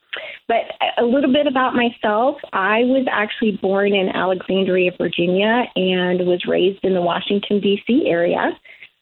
but 0.48 0.64
a 0.98 1.04
little 1.04 1.32
bit 1.32 1.46
about 1.46 1.74
myself. 1.74 2.36
I 2.52 2.80
was 2.80 3.06
actually 3.10 3.58
born 3.62 3.94
in 3.94 4.08
Alexandria, 4.08 4.90
Virginia, 4.98 5.64
and 5.76 6.26
was 6.26 6.44
raised 6.48 6.84
in 6.84 6.94
the 6.94 7.00
Washington, 7.00 7.60
D.C. 7.60 8.04
area. 8.06 8.50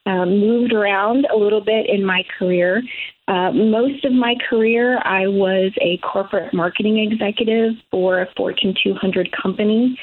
Um, 0.04 0.40
moved 0.40 0.72
around 0.72 1.26
a 1.32 1.36
little 1.36 1.60
bit 1.60 1.86
in 1.88 2.04
my 2.04 2.22
career. 2.38 2.82
Uh, 3.26 3.52
most 3.52 4.06
of 4.06 4.12
my 4.12 4.36
career, 4.48 4.98
I 5.04 5.26
was 5.26 5.70
a 5.82 5.98
corporate 5.98 6.54
marketing 6.54 6.98
executive 6.98 7.74
for 7.90 8.22
a 8.22 8.28
Fortune 8.34 8.74
200 8.82 9.30
company. 9.32 9.98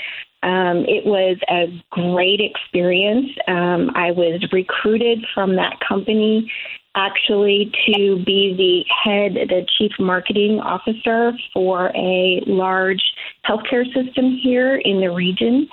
Um, 0.46 0.86
it 0.88 1.04
was 1.08 1.38
a 1.50 1.66
great 1.90 2.40
experience. 2.40 3.32
Um, 3.48 3.90
I 3.96 4.12
was 4.12 4.48
recruited 4.52 5.26
from 5.34 5.56
that 5.56 5.80
company 5.80 6.52
actually 6.96 7.72
to 7.88 8.24
be 8.24 8.54
the 8.56 8.86
head, 9.04 9.34
the 9.50 9.66
chief 9.78 9.92
marketing 10.00 10.60
officer 10.60 11.34
for 11.52 11.92
a 11.96 12.42
large 12.46 13.02
healthcare 13.46 13.86
system 13.86 14.38
here 14.42 14.76
in 14.76 15.02
the 15.02 15.10
region. 15.10 15.68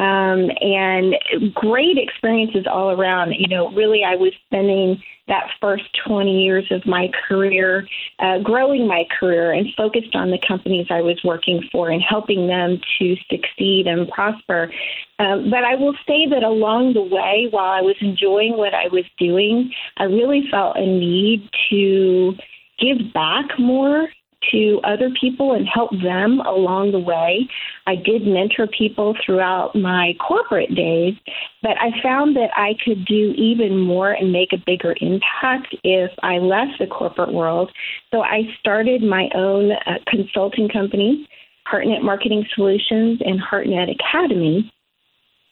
Um, 0.00 0.48
and 0.62 1.14
great 1.52 1.98
experiences 1.98 2.64
all 2.66 2.90
around. 2.90 3.34
You 3.38 3.48
know, 3.48 3.70
really, 3.72 4.02
I 4.02 4.16
was 4.16 4.32
spending 4.46 5.02
that 5.28 5.50
first 5.60 5.84
20 6.06 6.42
years 6.42 6.64
of 6.70 6.86
my 6.86 7.10
career, 7.28 7.86
uh, 8.18 8.38
growing 8.38 8.88
my 8.88 9.04
career 9.18 9.52
and 9.52 9.68
focused 9.76 10.14
on 10.14 10.30
the 10.30 10.38
companies 10.46 10.86
I 10.88 11.02
was 11.02 11.20
working 11.22 11.62
for 11.70 11.90
and 11.90 12.02
helping 12.02 12.46
them 12.46 12.80
to 12.98 13.16
succeed 13.30 13.86
and 13.86 14.08
prosper. 14.08 14.72
Um, 15.18 15.50
but 15.50 15.64
I 15.64 15.74
will 15.74 15.94
say 16.06 16.26
that 16.30 16.42
along 16.42 16.94
the 16.94 17.02
way, 17.02 17.48
while 17.50 17.70
I 17.70 17.82
was 17.82 17.96
enjoying 18.00 18.56
what 18.56 18.72
I 18.72 18.88
was 18.88 19.04
doing, 19.18 19.70
I 19.98 20.04
really 20.04 20.48
felt 20.50 20.78
a 20.78 20.86
need 20.86 21.46
to 21.68 22.34
give 22.78 23.12
back 23.12 23.58
more 23.58 24.08
to 24.50 24.80
other 24.84 25.10
people 25.20 25.52
and 25.52 25.66
help 25.66 25.90
them 26.02 26.40
along 26.40 26.92
the 26.92 26.98
way. 26.98 27.48
I 27.86 27.96
did 27.96 28.26
mentor 28.26 28.66
people 28.66 29.14
throughout 29.24 29.74
my 29.74 30.14
corporate 30.26 30.74
days, 30.74 31.14
but 31.62 31.76
I 31.78 31.90
found 32.02 32.36
that 32.36 32.50
I 32.56 32.74
could 32.84 33.04
do 33.04 33.34
even 33.36 33.78
more 33.78 34.12
and 34.12 34.32
make 34.32 34.52
a 34.52 34.62
bigger 34.64 34.94
impact 35.00 35.74
if 35.84 36.10
I 36.22 36.38
left 36.38 36.78
the 36.78 36.86
corporate 36.86 37.32
world. 37.32 37.70
So 38.10 38.22
I 38.22 38.42
started 38.60 39.02
my 39.02 39.28
own 39.34 39.72
uh, 39.72 39.98
consulting 40.06 40.68
company, 40.68 41.28
Hartnett 41.66 42.02
Marketing 42.02 42.44
Solutions 42.54 43.20
and 43.24 43.40
Hartnett 43.40 43.88
Academy. 43.88 44.72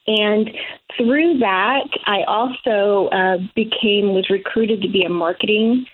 And 0.07 0.51
through 0.97 1.39
that, 1.41 1.85
I 2.07 2.23
also 2.27 3.09
uh, 3.09 3.37
became 3.55 4.15
was 4.15 4.31
recruited 4.31 4.81
to 4.81 4.89
be 4.89 5.03
a 5.03 5.11
marketing 5.11 5.85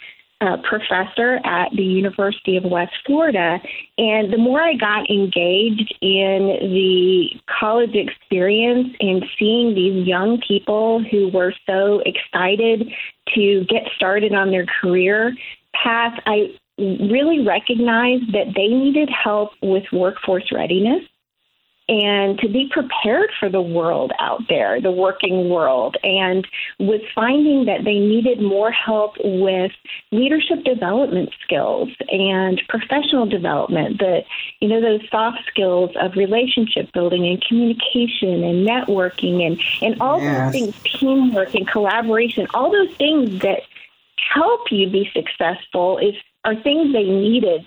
uh, 0.41 0.57
professor 0.69 1.37
at 1.45 1.71
the 1.77 1.83
University 1.83 2.57
of 2.57 2.65
West 2.65 2.93
Florida. 3.07 3.59
And 3.99 4.33
the 4.33 4.39
more 4.39 4.61
I 4.61 4.75
got 4.75 5.09
engaged 5.09 5.95
in 6.01 6.59
the 6.61 7.29
college 7.61 7.95
experience 7.95 8.89
and 9.01 9.25
seeing 9.39 9.75
these 9.75 10.07
young 10.07 10.41
people 10.47 11.03
who 11.11 11.29
were 11.29 11.55
so 11.67 12.03
excited 12.05 12.89
to 13.35 13.65
get 13.69 13.83
started 13.97 14.35
on 14.35 14.51
their 14.51 14.67
career 14.81 15.35
path, 15.83 16.13
I 16.27 16.55
really 16.79 17.47
recognized 17.47 18.33
that 18.33 18.53
they 18.57 18.69
needed 18.69 19.09
help 19.09 19.51
with 19.63 19.85
workforce 19.93 20.51
readiness 20.53 21.03
and 21.89 22.39
to 22.39 22.49
be 22.49 22.69
prepared 22.71 23.31
for 23.39 23.51
the 23.51 23.61
world 23.61 24.13
out 24.19 24.41
there, 24.49 24.81
the 24.81 24.91
working 24.91 25.51
world, 25.51 25.97
and 26.03 26.47
was 26.79 27.01
finding 27.15 27.67
that 27.67 27.85
they 27.85 27.99
needed 27.99 28.41
more 28.41 28.71
help 28.71 29.17
with 29.23 29.71
leadership 30.11 30.65
development 30.65 31.31
skills 31.43 31.91
and 32.09 32.63
professional 32.69 33.27
development, 33.27 33.99
the 33.99 34.23
you 34.61 34.69
know, 34.69 34.81
those 34.81 35.03
soft 35.11 35.41
skills 35.47 35.91
of 36.01 36.17
relationship 36.17 36.91
building 36.93 37.27
and 37.27 37.45
communication 37.45 38.43
and 38.43 38.67
networking 38.67 39.47
and, 39.47 39.61
and 39.83 40.01
all 40.01 40.21
yes. 40.21 40.53
those 40.53 40.63
things, 40.63 40.83
teamwork 40.85 41.55
and 41.55 41.69
collaboration, 41.69 42.47
all 42.55 42.73
those 42.73 42.95
things 42.97 43.41
that 43.41 43.61
help 44.33 44.73
you 44.73 44.89
be 44.89 45.11
successful 45.13 45.99
is 45.99 46.15
are 46.45 46.55
things 46.57 46.93
they 46.93 47.05
needed 47.05 47.67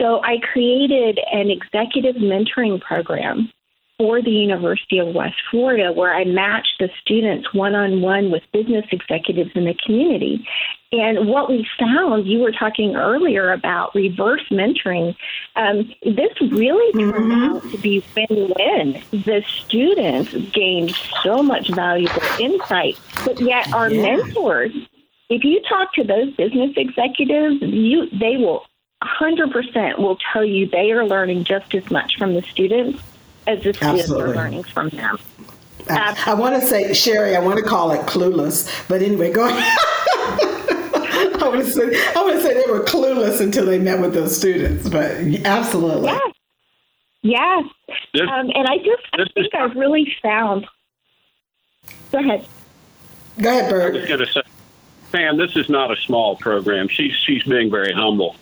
so 0.00 0.22
I 0.22 0.38
created 0.52 1.18
an 1.32 1.50
executive 1.50 2.16
mentoring 2.16 2.80
program 2.80 3.50
for 3.98 4.20
the 4.20 4.30
University 4.30 4.98
of 4.98 5.14
West 5.14 5.36
Florida 5.50 5.92
where 5.92 6.12
I 6.12 6.24
matched 6.24 6.76
the 6.80 6.88
students 7.00 7.54
one 7.54 7.74
on 7.74 8.00
one 8.00 8.32
with 8.32 8.42
business 8.52 8.84
executives 8.90 9.50
in 9.54 9.64
the 9.64 9.74
community. 9.74 10.44
And 10.90 11.28
what 11.28 11.48
we 11.48 11.66
found, 11.78 12.26
you 12.26 12.40
were 12.40 12.52
talking 12.52 12.96
earlier 12.96 13.52
about 13.52 13.94
reverse 13.94 14.42
mentoring, 14.50 15.14
um, 15.56 15.92
this 16.02 16.32
really 16.50 16.92
turned 16.92 17.32
mm-hmm. 17.32 17.56
out 17.56 17.70
to 17.70 17.78
be 17.78 18.04
win 18.16 18.52
win. 18.56 19.02
The 19.12 19.44
students 19.46 20.34
gained 20.52 20.94
so 21.22 21.42
much 21.42 21.70
valuable 21.70 22.22
insight, 22.40 22.98
but 23.24 23.40
yet 23.40 23.72
our 23.72 23.90
yeah. 23.90 24.02
mentors, 24.02 24.72
if 25.30 25.44
you 25.44 25.62
talk 25.68 25.94
to 25.94 26.04
those 26.04 26.34
business 26.34 26.72
executives, 26.76 27.62
you 27.62 28.10
they 28.10 28.36
will 28.36 28.64
100% 29.02 29.98
will 29.98 30.18
tell 30.32 30.44
you 30.44 30.66
they 30.66 30.92
are 30.92 31.06
learning 31.06 31.44
just 31.44 31.74
as 31.74 31.90
much 31.90 32.16
from 32.18 32.34
the 32.34 32.42
students 32.42 33.00
as 33.46 33.62
the 33.62 33.74
students 33.74 34.02
Absolutely. 34.02 34.32
are 34.32 34.36
learning 34.36 34.62
from 34.64 34.88
them. 34.90 35.18
I, 35.88 36.16
I 36.26 36.34
want 36.34 36.60
to 36.60 36.66
say, 36.66 36.92
Sherry, 36.92 37.34
I 37.34 37.40
want 37.40 37.58
to 37.58 37.64
call 37.64 37.90
it 37.90 38.00
clueless, 38.06 38.70
but 38.88 39.02
anyway, 39.02 39.32
go 39.32 39.46
ahead. 39.46 39.62
I 41.42 41.48
want 41.48 41.64
to 41.64 41.70
say 41.70 41.82
I 42.14 42.22
want 42.22 42.34
to 42.34 42.40
say 42.40 42.54
they 42.54 42.70
were 42.70 42.84
clueless 42.84 43.40
until 43.40 43.66
they 43.66 43.78
met 43.78 44.00
with 44.00 44.14
those 44.14 44.36
students, 44.36 44.88
but 44.88 45.10
absolutely. 45.44 46.10
Yes. 46.10 46.32
Yes. 47.22 47.64
This, 48.12 48.22
um, 48.22 48.50
and 48.54 48.66
I 48.68 48.78
just 48.78 49.02
I 49.12 49.24
think 49.24 49.30
is, 49.36 49.48
I've 49.54 49.74
really 49.74 50.12
found. 50.22 50.66
Go 52.12 52.18
ahead. 52.18 52.46
Go 53.40 53.48
ahead, 53.48 53.70
Bert. 53.70 53.94
I 53.94 53.98
was 53.98 54.08
going 54.08 54.20
to 54.20 54.26
say, 54.26 54.42
Pam, 55.10 55.36
this 55.36 55.56
is 55.56 55.68
not 55.68 55.90
a 55.90 55.96
small 55.96 56.36
program. 56.36 56.88
She's 56.88 57.14
she's 57.14 57.42
being 57.42 57.70
very 57.70 57.92
humble. 57.92 58.36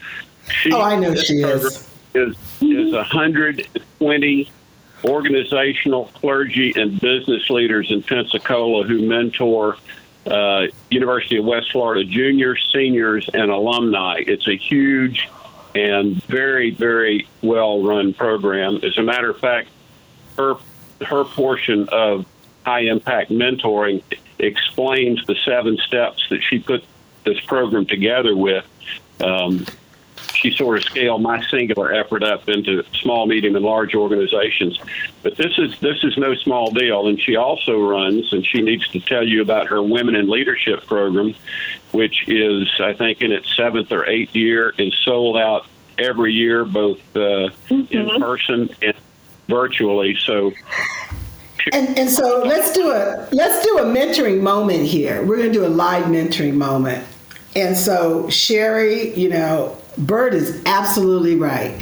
She, 0.51 0.73
oh, 0.73 0.83
I 0.83 0.97
know 0.97 1.15
she 1.15 1.43
is. 1.43 1.89
Is 2.13 2.37
is 2.61 2.93
120 2.93 4.51
organizational 5.05 6.07
clergy 6.07 6.73
and 6.77 7.01
business 7.01 7.49
leaders 7.49 7.91
in 7.91 8.03
Pensacola 8.03 8.85
who 8.87 9.07
mentor 9.07 9.77
uh, 10.27 10.67
University 10.91 11.37
of 11.37 11.45
West 11.45 11.73
Florida 11.73 12.05
juniors, 12.05 12.69
seniors, 12.73 13.29
and 13.33 13.51
alumni. 13.51 14.23
It's 14.27 14.47
a 14.47 14.57
huge 14.57 15.29
and 15.75 16.23
very, 16.25 16.71
very 16.71 17.29
well 17.43 17.83
run 17.83 18.13
program. 18.13 18.81
As 18.83 18.99
a 18.99 19.03
matter 19.03 19.31
of 19.31 19.39
fact, 19.39 19.69
her 20.37 20.57
her 21.01 21.25
portion 21.25 21.89
of 21.91 22.27
high 22.65 22.81
impact 22.81 23.31
mentoring 23.31 24.03
explains 24.39 25.25
the 25.27 25.37
seven 25.45 25.79
steps 25.87 26.23
that 26.29 26.43
she 26.43 26.59
put 26.59 26.85
this 27.25 27.41
program 27.41 27.87
together 27.87 28.37
with. 28.37 28.65
Um, 29.21 29.67
she 30.41 30.51
sort 30.51 30.79
of 30.79 30.85
scaled 30.85 31.23
my 31.23 31.45
singular 31.47 31.93
effort 31.93 32.23
up 32.23 32.49
into 32.49 32.85
small, 33.01 33.27
medium, 33.27 33.57
and 33.57 33.65
large 33.65 33.95
organizations. 33.95 34.79
But 35.23 35.37
this 35.37 35.59
is 35.59 35.79
this 35.81 36.03
is 36.03 36.17
no 36.17 36.35
small 36.35 36.71
deal. 36.71 37.09
And 37.09 37.21
she 37.21 37.37
also 37.37 37.79
runs, 37.79 38.33
and 38.33 38.45
she 38.45 38.63
needs 38.63 38.89
to 38.89 39.01
tell 39.01 39.27
you 39.27 39.43
about 39.43 39.69
her 39.69 39.83
Women 39.83 40.15
in 40.15 40.29
Leadership 40.29 40.87
program, 40.87 41.35
which 41.93 42.29
is 42.29 42.69
I 42.81 42.95
think 42.95 43.21
in 43.21 43.33
its 43.33 43.55
seventh 43.55 43.93
or 43.93 44.07
eighth 44.07 44.35
year, 44.35 44.75
is 44.79 44.95
sold 45.05 45.37
out 45.37 45.67
every 45.99 46.33
year, 46.33 46.65
both 46.65 47.01
uh, 47.15 47.51
mm-hmm. 47.69 47.95
in 47.95 48.21
person 48.21 48.71
and 48.81 48.95
virtually. 49.49 50.17
So 50.25 50.53
and, 51.73 51.99
and 51.99 52.11
so 52.11 52.43
let's 52.45 52.73
do 52.73 52.91
a 52.91 53.29
let's 53.33 53.65
do 53.65 53.79
a 53.79 53.85
mentoring 53.85 54.41
moment 54.41 54.87
here. 54.87 55.23
We're 55.23 55.37
going 55.37 55.53
to 55.53 55.59
do 55.59 55.67
a 55.67 55.69
live 55.69 56.05
mentoring 56.05 56.55
moment. 56.55 57.07
And 57.55 57.77
so 57.77 58.29
Sherry, 58.31 59.13
you 59.15 59.29
know, 59.29 59.77
Bert 59.99 60.35
is 60.35 60.63
absolutely 60.67 61.37
right. 61.37 61.81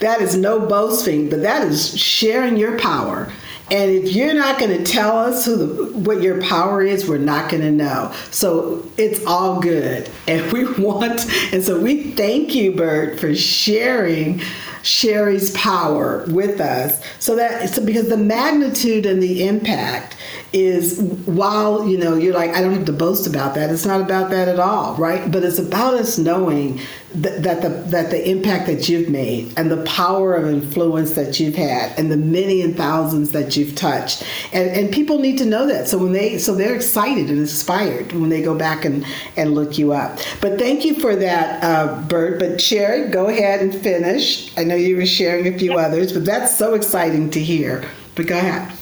That 0.00 0.20
is 0.22 0.36
no 0.36 0.60
boasting, 0.60 1.28
but 1.28 1.42
that 1.42 1.66
is 1.66 1.98
sharing 1.98 2.56
your 2.56 2.78
power. 2.78 3.30
And 3.70 3.90
if 3.90 4.16
you're 4.16 4.34
not 4.34 4.58
going 4.58 4.76
to 4.76 4.84
tell 4.84 5.16
us 5.16 5.46
who 5.46 5.56
the, 5.56 5.98
what 5.98 6.22
your 6.22 6.40
power 6.42 6.82
is, 6.82 7.08
we're 7.08 7.18
not 7.18 7.50
going 7.50 7.62
to 7.62 7.70
know. 7.70 8.12
So 8.32 8.84
it's 8.96 9.24
all 9.26 9.60
good. 9.60 10.08
And 10.26 10.52
we 10.52 10.64
want, 10.80 11.26
and 11.52 11.62
so 11.62 11.80
we 11.80 12.12
thank 12.12 12.54
you, 12.54 12.72
Bert, 12.72 13.18
for 13.18 13.34
sharing 13.34 14.40
Sherry's 14.82 15.50
power 15.52 16.24
with 16.28 16.60
us. 16.60 17.02
So 17.18 17.34
that, 17.34 17.68
so 17.70 17.84
because 17.84 18.08
the 18.08 18.16
magnitude 18.16 19.06
and 19.06 19.20
the 19.20 19.46
impact 19.46 20.16
is 20.52 21.00
while 21.26 21.86
you 21.86 21.96
know 21.96 22.16
you're 22.16 22.34
like 22.34 22.50
i 22.50 22.60
don't 22.60 22.72
have 22.72 22.84
to 22.84 22.92
boast 22.92 23.26
about 23.26 23.54
that. 23.54 23.70
It's 23.70 23.86
not 23.86 24.00
about 24.00 24.30
that 24.30 24.46
at 24.46 24.60
all 24.60 24.94
right? 24.96 25.30
But 25.30 25.42
it's 25.42 25.58
about 25.58 25.94
us 25.94 26.18
knowing 26.18 26.80
that, 27.14 27.42
that 27.42 27.62
the 27.62 27.70
that 27.90 28.10
the 28.10 28.30
impact 28.30 28.66
that 28.66 28.88
you've 28.88 29.08
made 29.08 29.58
and 29.58 29.70
the 29.70 29.82
power 29.84 30.34
of 30.34 30.46
influence 30.46 31.12
that 31.12 31.40
you've 31.40 31.54
had 31.54 31.98
and 31.98 32.10
the 32.10 32.16
many 32.16 32.62
and 32.62 32.76
thousands 32.76 33.32
that 33.32 33.56
you've 33.56 33.74
touched. 33.74 34.22
And 34.52 34.68
and 34.70 34.92
people 34.92 35.18
need 35.18 35.38
to 35.38 35.46
know 35.46 35.66
that. 35.66 35.88
So 35.88 35.98
when 35.98 36.12
they 36.12 36.38
so 36.38 36.54
they're 36.54 36.74
excited 36.74 37.30
and 37.30 37.38
inspired 37.38 38.12
when 38.12 38.28
they 38.28 38.42
go 38.42 38.56
back 38.56 38.84
and 38.84 39.04
and 39.36 39.54
look 39.54 39.78
you 39.78 39.92
up. 39.92 40.18
But 40.40 40.58
thank 40.58 40.84
you 40.84 40.94
for 41.00 41.16
that 41.16 41.64
uh, 41.64 42.02
bert. 42.02 42.38
But 42.38 42.60
sherry 42.60 43.08
go 43.08 43.28
ahead 43.28 43.60
and 43.60 43.74
finish. 43.74 44.56
I 44.58 44.64
know 44.64 44.74
you 44.74 44.96
were 44.96 45.06
sharing 45.06 45.52
a 45.52 45.58
few 45.58 45.78
others 45.78 46.12
but 46.12 46.24
that's 46.24 46.56
so 46.56 46.74
exciting 46.74 47.30
to 47.30 47.40
hear. 47.40 47.88
But 48.14 48.26
go 48.26 48.36
ahead 48.36 48.79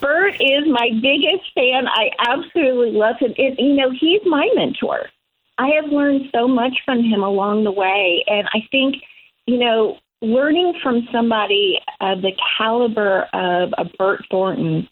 Bert 0.00 0.34
is 0.40 0.64
my 0.66 0.90
biggest 1.00 1.52
fan. 1.54 1.86
I 1.88 2.10
absolutely 2.18 2.92
love 2.92 3.16
him. 3.18 3.34
And, 3.38 3.58
you 3.58 3.74
know, 3.74 3.90
he's 3.90 4.20
my 4.26 4.48
mentor. 4.54 5.08
I 5.58 5.68
have 5.80 5.90
learned 5.90 6.30
so 6.34 6.46
much 6.46 6.74
from 6.84 7.02
him 7.02 7.22
along 7.22 7.64
the 7.64 7.72
way. 7.72 8.24
And 8.26 8.48
I 8.52 8.66
think, 8.70 8.96
you 9.46 9.58
know, 9.58 9.98
learning 10.20 10.74
from 10.82 11.08
somebody 11.12 11.78
of 12.00 12.22
the 12.22 12.32
caliber 12.58 13.22
of 13.32 13.72
a 13.78 13.84
Bert 13.98 14.24
Thornton 14.30 14.88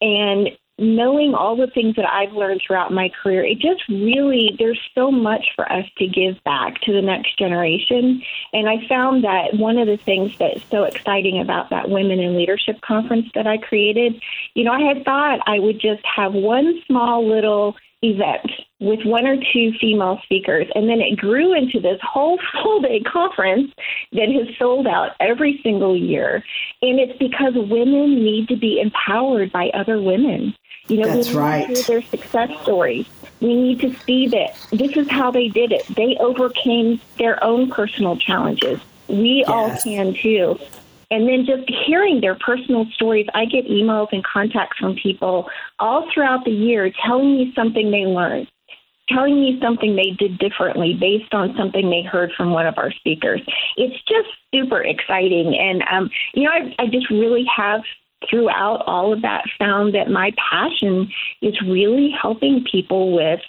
and 0.00 0.48
knowing 0.78 1.34
all 1.34 1.56
the 1.56 1.66
things 1.66 1.96
that 1.96 2.08
I've 2.10 2.32
learned 2.32 2.62
throughout 2.64 2.92
my 2.92 3.10
career, 3.22 3.44
it 3.44 3.58
just 3.58 3.82
really, 3.88 4.54
there's 4.58 4.80
so 4.94 5.10
much 5.10 5.46
for 5.56 5.70
us 5.70 5.84
to 5.98 6.06
give 6.06 6.42
back 6.44 6.80
to 6.82 6.92
the 6.92 7.02
next 7.02 7.38
generation. 7.38 8.22
And 8.52 8.68
I 8.68 8.86
found 8.88 9.24
that 9.24 9.54
one 9.54 9.78
of 9.78 9.86
the 9.86 9.96
things 9.96 10.36
that's 10.38 10.62
so 10.70 10.84
exciting 10.84 11.40
about 11.40 11.70
that 11.70 11.90
Women 11.90 12.20
in 12.20 12.36
Leadership 12.36 12.80
conference 12.80 13.28
that 13.34 13.46
I 13.46 13.58
created, 13.58 14.22
you 14.54 14.64
know, 14.64 14.72
I 14.72 14.82
had 14.82 15.04
thought 15.04 15.40
I 15.46 15.58
would 15.58 15.80
just 15.80 16.04
have 16.04 16.32
one 16.32 16.80
small 16.86 17.26
little 17.26 17.76
event 18.02 18.48
with 18.80 19.00
one 19.04 19.26
or 19.26 19.36
two 19.52 19.72
female 19.80 20.20
speakers. 20.22 20.66
And 20.74 20.88
then 20.88 21.00
it 21.00 21.18
grew 21.18 21.56
into 21.56 21.80
this 21.80 21.98
whole 22.02 22.38
full 22.62 22.80
day 22.80 23.00
conference 23.00 23.72
that 24.12 24.28
has 24.28 24.56
sold 24.58 24.86
out 24.86 25.12
every 25.20 25.60
single 25.62 25.96
year. 25.96 26.44
And 26.82 27.00
it's 27.00 27.18
because 27.18 27.54
women 27.54 28.22
need 28.24 28.48
to 28.48 28.56
be 28.56 28.80
empowered 28.80 29.50
by 29.52 29.70
other 29.74 30.00
women. 30.00 30.54
You 30.88 30.98
know, 30.98 31.08
That's 31.14 31.28
we 31.28 31.34
need 31.34 31.38
right. 31.38 31.66
to 31.66 31.74
hear 31.74 31.82
their 31.84 32.02
success 32.02 32.50
stories. 32.62 33.06
We 33.40 33.54
need 33.54 33.80
to 33.80 33.94
see 34.00 34.26
that 34.28 34.56
this 34.72 34.96
is 34.96 35.08
how 35.08 35.30
they 35.30 35.48
did 35.48 35.70
it. 35.70 35.86
They 35.94 36.16
overcame 36.18 37.00
their 37.18 37.42
own 37.44 37.70
personal 37.70 38.16
challenges. 38.16 38.80
We 39.08 39.44
yes. 39.46 39.48
all 39.48 39.76
can 39.76 40.14
too. 40.14 40.58
And 41.10 41.28
then 41.28 41.46
just 41.46 41.68
hearing 41.86 42.20
their 42.20 42.34
personal 42.34 42.86
stories, 42.92 43.26
I 43.34 43.46
get 43.46 43.66
emails 43.66 44.08
and 44.12 44.24
contacts 44.24 44.78
from 44.78 44.94
people 44.96 45.48
all 45.78 46.10
throughout 46.12 46.44
the 46.44 46.50
year 46.50 46.92
telling 47.06 47.36
me 47.36 47.52
something 47.54 47.90
they 47.90 48.04
learned, 48.04 48.48
telling 49.08 49.40
me 49.40 49.58
something 49.62 49.96
they 49.96 50.10
did 50.10 50.38
differently 50.38 50.94
based 50.94 51.32
on 51.32 51.56
something 51.56 51.88
they 51.88 52.02
heard 52.02 52.32
from 52.36 52.50
one 52.50 52.66
of 52.66 52.76
our 52.76 52.92
speakers. 52.92 53.40
It's 53.76 53.96
just 54.02 54.28
super 54.52 54.82
exciting. 54.82 55.56
And, 55.58 55.82
um, 55.90 56.10
you 56.34 56.44
know, 56.44 56.50
I, 56.50 56.74
I 56.78 56.86
just 56.88 57.08
really 57.08 57.46
have 57.56 57.82
throughout 58.28 58.82
all 58.86 59.12
of 59.12 59.22
that 59.22 59.44
found 59.58 59.94
that 59.94 60.10
my 60.10 60.32
passion 60.50 61.10
is 61.42 61.54
really 61.62 62.10
helping 62.20 62.64
people 62.70 63.14
with 63.14 63.40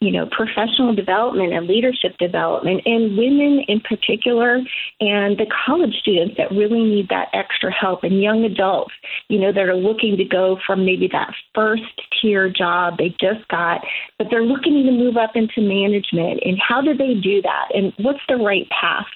you 0.00 0.10
know, 0.10 0.26
professional 0.30 0.94
development 0.94 1.52
and 1.52 1.66
leadership 1.66 2.16
development, 2.18 2.80
and 2.86 3.18
women 3.18 3.62
in 3.68 3.80
particular, 3.80 4.56
and 5.00 5.36
the 5.36 5.46
college 5.66 5.94
students 6.00 6.36
that 6.38 6.50
really 6.50 6.82
need 6.82 7.08
that 7.10 7.28
extra 7.34 7.70
help, 7.70 8.02
and 8.02 8.22
young 8.22 8.44
adults, 8.44 8.94
you 9.28 9.38
know, 9.38 9.52
that 9.52 9.68
are 9.68 9.76
looking 9.76 10.16
to 10.16 10.24
go 10.24 10.58
from 10.66 10.86
maybe 10.86 11.06
that 11.12 11.34
first 11.54 11.82
tier 12.20 12.48
job 12.48 12.96
they 12.96 13.10
just 13.20 13.46
got, 13.48 13.82
but 14.16 14.28
they're 14.30 14.42
looking 14.42 14.82
to 14.86 14.90
move 14.90 15.18
up 15.18 15.32
into 15.34 15.60
management. 15.60 16.40
And 16.46 16.58
how 16.66 16.80
do 16.80 16.96
they 16.96 17.14
do 17.14 17.42
that? 17.42 17.68
And 17.74 17.92
what's 17.98 18.24
the 18.26 18.36
right 18.36 18.66
path? 18.70 19.06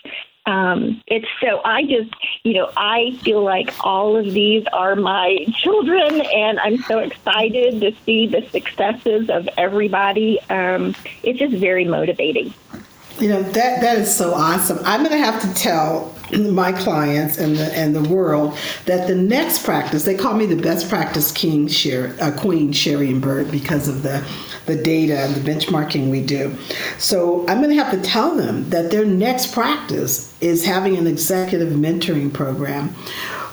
Um, 0.47 1.03
it's 1.07 1.27
so 1.41 1.63
I 1.65 1.85
just, 1.85 2.15
you 2.43 2.55
know, 2.55 2.71
I 2.77 3.19
feel 3.23 3.43
like 3.43 3.73
all 3.81 4.17
of 4.17 4.27
these 4.27 4.65
are 4.73 4.95
my 4.95 5.47
children, 5.57 6.21
and 6.21 6.59
I'm 6.61 6.79
so 6.83 6.99
excited 6.99 7.81
to 7.81 7.93
see 8.05 8.27
the 8.27 8.47
successes 8.51 9.31
of 9.31 9.49
everybody. 9.57 10.41
Um, 10.51 10.95
it's 11.23 11.39
just 11.39 11.55
very 11.55 11.85
motivating. 11.85 12.53
You 13.21 13.29
know 13.29 13.43
that 13.43 13.81
that 13.81 13.99
is 13.99 14.15
so 14.15 14.35
awesome. 14.35 14.81
I'm 14.85 15.01
going 15.01 15.13
to 15.13 15.25
have 15.25 15.41
to 15.43 15.55
tell 15.55 16.13
my 16.39 16.73
clients 16.73 17.39
and 17.39 17.57
the 17.57 17.73
and 17.73 17.95
the 17.95 18.03
world 18.03 18.59
that 18.87 19.07
the 19.07 19.15
next 19.15 19.65
practice 19.65 20.03
they 20.03 20.17
call 20.17 20.35
me 20.35 20.47
the 20.47 20.61
best 20.61 20.89
practice 20.89 21.31
king, 21.31 21.69
Sher, 21.69 22.17
uh, 22.21 22.33
Queen 22.33 22.73
Sherry 22.73 23.11
and 23.11 23.23
Bert 23.23 23.51
because 23.53 23.87
of 23.87 24.03
the 24.03 24.27
the 24.67 24.75
data 24.75 25.21
and 25.21 25.35
the 25.35 25.49
benchmarking 25.49 26.11
we 26.11 26.23
do. 26.23 26.57
So 26.99 27.47
I'm 27.49 27.59
going 27.59 27.71
to 27.71 27.83
have 27.83 27.93
to 27.93 28.01
tell 28.01 28.35
them 28.35 28.69
that 28.71 28.91
their 28.91 29.05
next 29.05 29.53
practice 29.53 30.34
is 30.45 30.65
having 30.65 30.97
an 30.97 31.07
executive 31.07 31.73
mentoring 31.73 32.33
program 32.33 32.89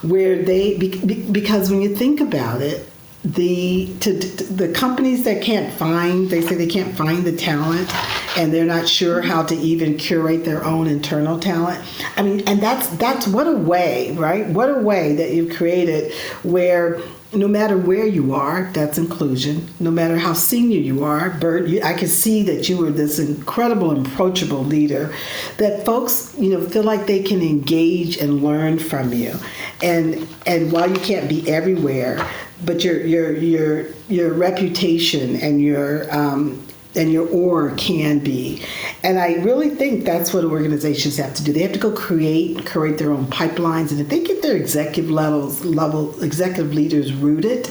where 0.01 0.43
they 0.43 0.77
because 0.77 1.69
when 1.69 1.81
you 1.81 1.95
think 1.95 2.19
about 2.19 2.61
it 2.61 2.87
the 3.23 3.93
to, 3.99 4.19
to, 4.19 4.43
the 4.45 4.73
companies 4.73 5.23
that 5.25 5.43
can't 5.43 5.71
find 5.71 6.29
they 6.31 6.41
say 6.41 6.55
they 6.55 6.67
can't 6.67 6.97
find 6.97 7.23
the 7.23 7.35
talent 7.35 7.87
and 8.35 8.51
they're 8.51 8.65
not 8.65 8.87
sure 8.87 9.21
how 9.21 9.43
to 9.43 9.55
even 9.55 9.95
curate 9.95 10.43
their 10.43 10.63
own 10.63 10.87
internal 10.87 11.39
talent. 11.39 11.79
I 12.17 12.23
mean 12.23 12.41
and 12.47 12.59
that's 12.59 12.87
that's 12.97 13.27
what 13.27 13.47
a 13.47 13.55
way 13.55 14.15
right? 14.15 14.47
What 14.47 14.69
a 14.69 14.79
way 14.79 15.15
that 15.15 15.31
you've 15.31 15.55
created 15.55 16.11
where 16.43 16.99
no 17.33 17.47
matter 17.47 17.77
where 17.77 18.05
you 18.05 18.33
are, 18.33 18.69
that's 18.73 18.97
inclusion. 18.97 19.67
No 19.79 19.89
matter 19.89 20.17
how 20.17 20.33
senior 20.33 20.79
you 20.79 21.03
are, 21.03 21.29
Bert, 21.29 21.67
you, 21.67 21.81
I 21.81 21.93
can 21.93 22.07
see 22.07 22.43
that 22.43 22.67
you 22.67 22.77
were 22.77 22.91
this 22.91 23.19
incredible, 23.19 23.97
approachable 23.99 24.63
leader. 24.63 25.13
That 25.57 25.85
folks, 25.85 26.35
you 26.37 26.49
know, 26.49 26.67
feel 26.67 26.83
like 26.83 27.07
they 27.07 27.23
can 27.23 27.41
engage 27.41 28.17
and 28.17 28.43
learn 28.43 28.79
from 28.79 29.13
you. 29.13 29.35
And 29.81 30.27
and 30.45 30.71
while 30.71 30.89
you 30.89 30.99
can't 30.99 31.29
be 31.29 31.49
everywhere, 31.49 32.27
but 32.65 32.83
your 32.83 32.99
your 33.05 33.31
your 33.37 33.87
your 34.09 34.33
reputation 34.33 35.37
and 35.37 35.61
your 35.61 36.13
um, 36.13 36.61
and 36.95 37.11
your 37.11 37.27
or 37.29 37.71
can 37.75 38.19
be. 38.19 38.63
And 39.03 39.19
I 39.19 39.35
really 39.35 39.69
think 39.69 40.03
that's 40.03 40.33
what 40.33 40.43
organizations 40.43 41.17
have 41.17 41.33
to 41.35 41.43
do. 41.43 41.53
They 41.53 41.61
have 41.61 41.73
to 41.73 41.79
go 41.79 41.91
create 41.91 42.65
create 42.65 42.97
their 42.97 43.11
own 43.11 43.25
pipelines, 43.27 43.91
and 43.91 43.99
if 43.99 44.09
they 44.09 44.23
get 44.23 44.41
their 44.41 44.55
executive 44.55 45.09
levels 45.09 45.63
level 45.63 46.21
executive 46.21 46.73
leaders 46.73 47.13
rooted 47.13 47.69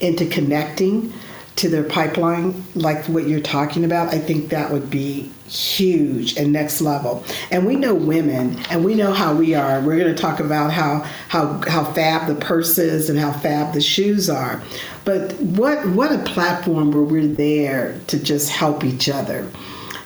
into 0.00 0.26
connecting 0.26 1.12
to 1.56 1.68
their 1.68 1.84
pipeline, 1.84 2.64
like 2.74 3.04
what 3.06 3.28
you're 3.28 3.40
talking 3.40 3.84
about, 3.84 4.14
I 4.14 4.18
think 4.18 4.48
that 4.50 4.70
would 4.70 4.88
be 4.88 5.30
huge 5.50 6.36
and 6.36 6.52
next 6.52 6.80
level. 6.80 7.24
And 7.50 7.66
we 7.66 7.76
know 7.76 7.94
women, 7.94 8.58
and 8.70 8.84
we 8.84 8.94
know 8.94 9.12
how 9.12 9.34
we 9.34 9.54
are. 9.54 9.80
We're 9.80 9.98
going 9.98 10.14
to 10.14 10.20
talk 10.20 10.40
about 10.40 10.72
how 10.72 11.00
how 11.28 11.60
how 11.66 11.84
fab 11.92 12.28
the 12.28 12.36
purses 12.36 13.10
and 13.10 13.18
how 13.18 13.32
fab 13.32 13.74
the 13.74 13.80
shoes 13.80 14.30
are. 14.30 14.62
But 15.04 15.32
what 15.40 15.86
what 15.88 16.12
a 16.12 16.22
platform 16.22 16.92
where 16.92 17.02
we're 17.02 17.26
there 17.26 17.98
to 18.08 18.22
just 18.22 18.50
help 18.50 18.84
each 18.84 19.08
other 19.08 19.50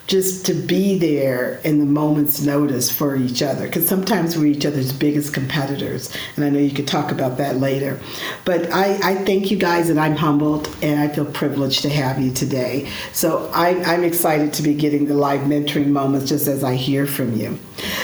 just 0.06 0.44
to 0.46 0.54
be 0.54 0.98
there 0.98 1.60
in 1.64 1.78
the 1.78 1.86
moment's 1.86 2.42
notice 2.42 2.90
for 2.90 3.16
each 3.16 3.42
other. 3.42 3.66
Because 3.66 3.88
sometimes 3.88 4.36
we're 4.36 4.46
each 4.46 4.66
other's 4.66 4.92
biggest 4.92 5.32
competitors 5.32 6.14
and 6.36 6.44
i 6.44 6.50
know 6.50 6.58
you 6.58 6.70
could 6.70 6.86
talk 6.86 7.10
about 7.10 7.38
that 7.38 7.56
later. 7.56 7.98
But 8.44 8.70
I, 8.72 8.98
I 9.02 9.14
thank 9.24 9.50
you 9.50 9.56
guys 9.56 9.88
and 9.88 9.98
i'm 9.98 10.16
humbled 10.16 10.74
and 10.82 11.00
i 11.00 11.08
feel 11.08 11.24
privileged 11.24 11.82
to 11.82 11.88
have 11.88 12.20
you 12.20 12.32
today. 12.32 12.88
So 13.12 13.50
I, 13.54 13.82
i'm 13.84 14.04
excited 14.04 14.52
to 14.54 14.62
be 14.62 14.74
getting 14.74 15.06
the 15.06 15.14
live 15.14 15.40
mentoring 15.40 15.88
moments 15.88 16.28
just 16.28 16.46
as 16.46 16.62
i 16.64 16.74
hear 16.74 17.06
from 17.06 17.34
you 17.34 17.58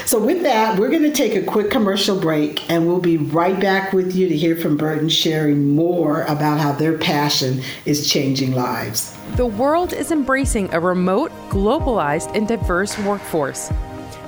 so 0.05 0.19
with 0.19 0.43
that 0.43 0.79
we're 0.79 0.91
going 0.91 1.03
to 1.03 1.13
take 1.13 1.35
a 1.35 1.43
quick 1.43 1.71
commercial 1.71 2.19
break 2.19 2.69
and 2.71 2.87
we'll 2.87 3.01
be 3.01 3.17
right 3.17 3.61
back 3.61 3.93
with 3.93 4.15
you 4.15 4.29
to 4.29 4.37
hear 4.37 4.57
from 4.57 4.77
Bert 4.77 4.99
and 4.99 5.13
Sherry 5.13 5.55
more 5.55 6.23
about 6.23 6.61
how 6.61 6.73
their 6.73 6.99
passion 6.99 7.63
is 7.85 8.11
changing 8.11 8.53
lives 8.53 9.17
the 9.37 9.47
world 9.47 9.93
is 9.93 10.11
embracing 10.11 10.73
a 10.75 10.81
remote, 10.81 11.31
globalized, 11.51 12.35
and 12.37 12.49
diverse 12.49 12.99
workforce. 12.99 13.71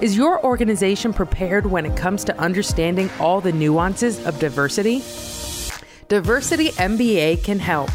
Is 0.01 0.17
your 0.17 0.43
organization 0.45 1.13
prepared 1.13 1.67
when 1.67 1.85
it 1.85 1.97
comes 1.97 2.25
to 2.25 2.39
understanding 2.39 3.11
all 3.19 3.41
the 3.41 3.53
nuances 3.53 4.25
of 4.25 4.39
diversity? 4.39 5.01
Diversity 6.09 6.69
MBA 6.71 7.43
can 7.43 7.59
help. 7.59 7.91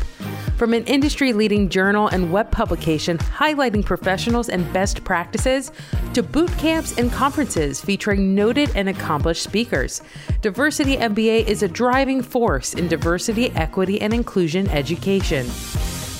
From 0.57 0.73
an 0.73 0.85
industry 0.85 1.33
leading 1.33 1.69
journal 1.69 2.07
and 2.07 2.31
web 2.31 2.49
publication 2.49 3.19
highlighting 3.19 3.85
professionals 3.85 4.49
and 4.49 4.71
best 4.73 5.03
practices, 5.03 5.71
to 6.15 6.23
boot 6.23 6.51
camps 6.57 6.97
and 6.97 7.11
conferences 7.11 7.79
featuring 7.79 8.33
noted 8.33 8.71
and 8.75 8.89
accomplished 8.89 9.43
speakers, 9.43 10.01
Diversity 10.41 10.97
MBA 10.97 11.45
is 11.45 11.61
a 11.61 11.67
driving 11.67 12.23
force 12.23 12.73
in 12.73 12.87
diversity, 12.87 13.51
equity, 13.51 14.01
and 14.01 14.13
inclusion 14.13 14.67
education. 14.69 15.45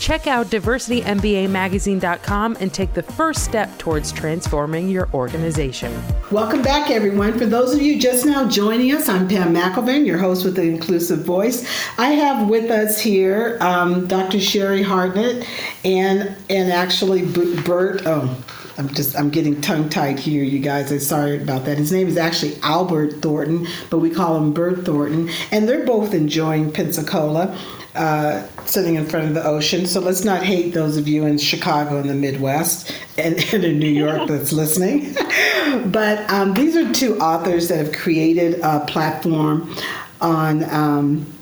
Check 0.08 0.26
out 0.26 0.48
diversitymbamagazine.com 0.48 2.58
and 2.62 2.74
take 2.74 2.94
the 2.94 3.04
first 3.04 3.44
step 3.44 3.78
towards 3.78 4.14
transforming 4.14 4.88
your 4.88 5.10
organization. 5.14 5.92
Welcome 6.32 6.62
back, 6.62 6.90
everyone. 6.90 7.38
For 7.38 7.46
those 7.46 7.76
of 7.76 7.82
you 7.82 8.00
just 8.00 8.26
now 8.26 8.48
joining 8.48 8.94
us, 8.94 9.10
I'm 9.10 9.28
Pam 9.28 9.54
McElvain, 9.54 10.06
your 10.06 10.18
host 10.18 10.46
with 10.46 10.56
the 10.56 10.62
Inclusive 10.62 11.26
Voice. 11.26 11.70
I 11.98 12.12
have 12.12 12.48
with 12.48 12.72
us 12.72 12.98
here 12.98 13.58
um, 13.60 14.08
Dr. 14.08 14.40
Sherry 14.40 14.82
Hartnett 14.82 15.46
and 15.84 16.38
and 16.50 16.72
actually 16.72 17.26
Bert. 17.26 18.04
Oh, 18.06 18.34
I'm 18.78 18.90
just 18.94 19.18
I'm 19.18 19.30
getting 19.30 19.60
tongue 19.62 19.90
tied 19.90 20.20
here, 20.20 20.44
you 20.44 20.60
guys. 20.60 20.92
I'm 20.92 21.00
sorry 21.00 21.42
about 21.42 21.66
that. 21.66 21.78
His 21.78 21.92
name 21.92 22.08
is 22.08 22.18
actually 22.18 22.58
Albert 22.62 23.22
Thornton, 23.22 23.68
but 23.90 24.00
we 24.00 24.12
call 24.12 24.38
him 24.38 24.54
Bert 24.54 24.86
Thornton, 24.86 25.30
and 25.52 25.68
they're 25.68 25.86
both 25.86 26.14
enjoying 26.14 26.72
Pensacola 26.72 27.58
uh, 27.96 28.48
sitting 28.66 28.96
in 28.96 29.06
front 29.06 29.28
of 29.28 29.34
the 29.34 29.44
ocean. 29.44 29.86
So 29.88 30.00
let's 30.00 30.24
not 30.24 30.44
hate 30.44 30.74
those 30.74 30.98
of 30.98 31.08
you 31.08 31.26
in 31.26 31.38
Chicago 31.40 31.98
and 31.98 32.10
the 32.10 32.14
Midwest 32.14 32.94
and, 33.18 33.36
and 33.54 33.64
in 33.64 33.80
New 33.80 33.90
York 33.90 34.28
that's 34.28 34.54
listening. 34.54 35.14
but 35.92 36.30
um, 36.32 36.54
these 36.54 36.76
are 36.76 36.92
two 36.94 37.20
authors 37.20 37.68
that 37.70 37.78
have 37.78 37.94
created 37.94 38.60
a 38.62 38.86
platform 38.86 39.76
on. 40.22 40.64
Um, 40.66 41.34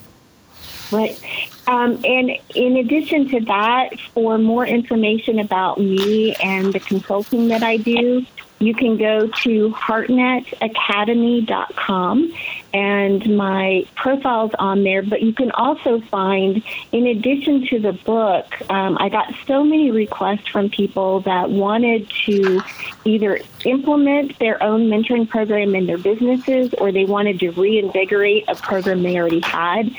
Right. 0.92 1.20
Um, 1.68 2.02
and 2.04 2.32
in 2.54 2.78
addition 2.78 3.30
to 3.30 3.40
that, 3.42 4.00
for 4.14 4.38
more 4.38 4.66
information 4.66 5.40
about 5.40 5.80
me 5.80 6.36
and 6.36 6.74
the 6.74 6.80
consulting 6.80 7.48
that 7.50 7.64
I 7.64 7.78
do, 7.78 8.26
you 8.62 8.76
can 8.76 8.98
go 8.98 9.28
to 9.28 9.70
hartnettacademy.com 9.72 12.34
and 12.74 13.38
my 13.38 13.86
profile's 13.96 14.52
on 14.60 14.84
there. 14.84 15.02
But 15.02 15.24
you 15.24 15.34
can 15.34 15.50
also 15.52 16.02
find, 16.02 16.62
in 16.92 17.08
addition 17.08 17.66
to 17.68 17.80
the 17.80 17.94
book, 17.94 18.46
um, 18.70 18.98
I 19.00 19.08
got 19.10 19.34
so 19.48 19.64
many 19.64 19.90
requests 19.92 20.48
from 20.48 20.70
people 20.70 21.22
that 21.22 21.50
wanted 21.50 22.10
to 22.26 22.62
either 23.04 23.40
implement 23.66 24.38
their 24.40 24.62
own 24.62 24.90
mentoring 24.90 25.28
program 25.28 25.74
in 25.76 25.88
their 25.88 25.98
businesses 25.98 26.74
or 26.76 26.92
they 26.92 27.06
wanted 27.06 27.40
to 27.40 27.50
reinvigorate 27.52 28.46
a 28.48 28.54
program 28.56 29.02
they 29.02 29.18
already 29.18 29.42
had. 29.42 29.90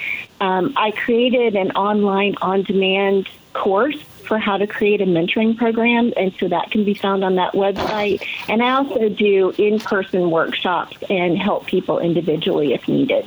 Um, 0.40 0.74
I 0.76 0.92
created 0.92 1.56
an 1.56 1.72
online 1.72 2.36
on 2.40 2.62
demand 2.62 3.28
course 3.52 3.98
for 4.22 4.38
how 4.38 4.56
to 4.56 4.66
create 4.66 5.00
a 5.00 5.06
mentoring 5.06 5.56
program, 5.56 6.12
and 6.16 6.34
so 6.38 6.48
that 6.48 6.70
can 6.70 6.84
be 6.84 6.94
found 6.94 7.24
on 7.24 7.36
that 7.36 7.52
website. 7.52 8.26
And 8.48 8.62
I 8.62 8.70
also 8.70 9.08
do 9.08 9.54
in 9.58 9.80
person 9.80 10.30
workshops 10.30 10.96
and 11.10 11.38
help 11.38 11.66
people 11.66 11.98
individually 11.98 12.74
if 12.74 12.88
needed. 12.88 13.26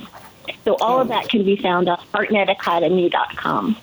So 0.64 0.76
all 0.80 1.00
of 1.00 1.08
that 1.08 1.28
can 1.28 1.44
be 1.44 1.56
found 1.56 1.88
on 1.88 1.98
hartnettacademy.com. 2.12 3.76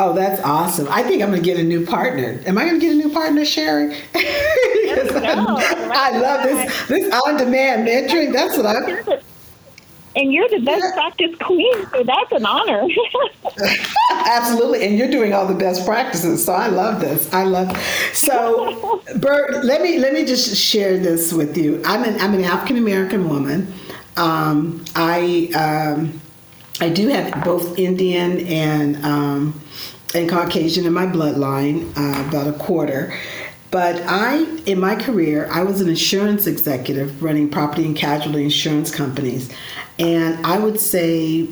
Oh, 0.00 0.12
that's 0.12 0.40
awesome. 0.42 0.86
I 0.90 1.02
think 1.02 1.22
I'm 1.22 1.30
going 1.30 1.42
to 1.42 1.44
get 1.44 1.58
a 1.58 1.64
new 1.64 1.84
partner. 1.84 2.40
Am 2.46 2.56
I 2.56 2.66
going 2.66 2.78
to 2.78 2.86
get 2.86 2.94
a 2.94 2.98
new 2.98 3.12
partner, 3.12 3.44
Sherry? 3.44 3.96
I, 4.14 5.90
I 5.92 6.18
love 6.18 6.42
this 6.44 6.86
this 6.86 7.12
on 7.12 7.36
demand 7.36 7.88
mentoring. 7.88 8.32
That's 8.32 8.56
what 8.56 8.66
I 8.66 9.20
and 10.16 10.32
you're 10.32 10.48
the 10.48 10.60
best 10.60 10.94
practice 10.94 11.34
queen, 11.40 11.86
so 11.90 12.02
that's 12.02 12.32
an 12.32 12.46
honor. 12.46 12.86
Absolutely, 14.26 14.86
and 14.86 14.98
you're 14.98 15.10
doing 15.10 15.32
all 15.32 15.46
the 15.46 15.54
best 15.54 15.86
practices, 15.86 16.44
so 16.44 16.52
I 16.52 16.68
love 16.68 17.00
this. 17.00 17.32
I 17.32 17.44
love. 17.44 17.76
So, 18.12 19.02
Bert, 19.16 19.64
let 19.64 19.82
me 19.82 19.98
let 19.98 20.12
me 20.12 20.24
just 20.24 20.56
share 20.56 20.98
this 20.98 21.32
with 21.32 21.56
you. 21.56 21.82
I'm 21.84 22.04
an 22.04 22.20
I'm 22.20 22.34
an 22.34 22.44
African 22.44 22.76
American 22.78 23.28
woman. 23.28 23.72
Um, 24.16 24.84
I 24.96 25.50
um, 25.54 26.20
I 26.80 26.88
do 26.88 27.08
have 27.08 27.44
both 27.44 27.78
Indian 27.78 28.46
and 28.46 29.04
um, 29.04 29.60
and 30.14 30.28
Caucasian 30.28 30.86
in 30.86 30.92
my 30.92 31.06
bloodline, 31.06 31.90
uh, 31.96 32.28
about 32.28 32.46
a 32.46 32.52
quarter. 32.52 33.14
But 33.70 34.02
I, 34.06 34.44
in 34.64 34.80
my 34.80 34.96
career, 34.96 35.48
I 35.50 35.62
was 35.62 35.80
an 35.80 35.88
insurance 35.88 36.46
executive 36.46 37.22
running 37.22 37.50
property 37.50 37.84
and 37.84 37.96
casualty 37.96 38.44
insurance 38.44 38.94
companies. 38.94 39.52
And 39.98 40.44
I 40.46 40.58
would 40.58 40.80
say 40.80 41.48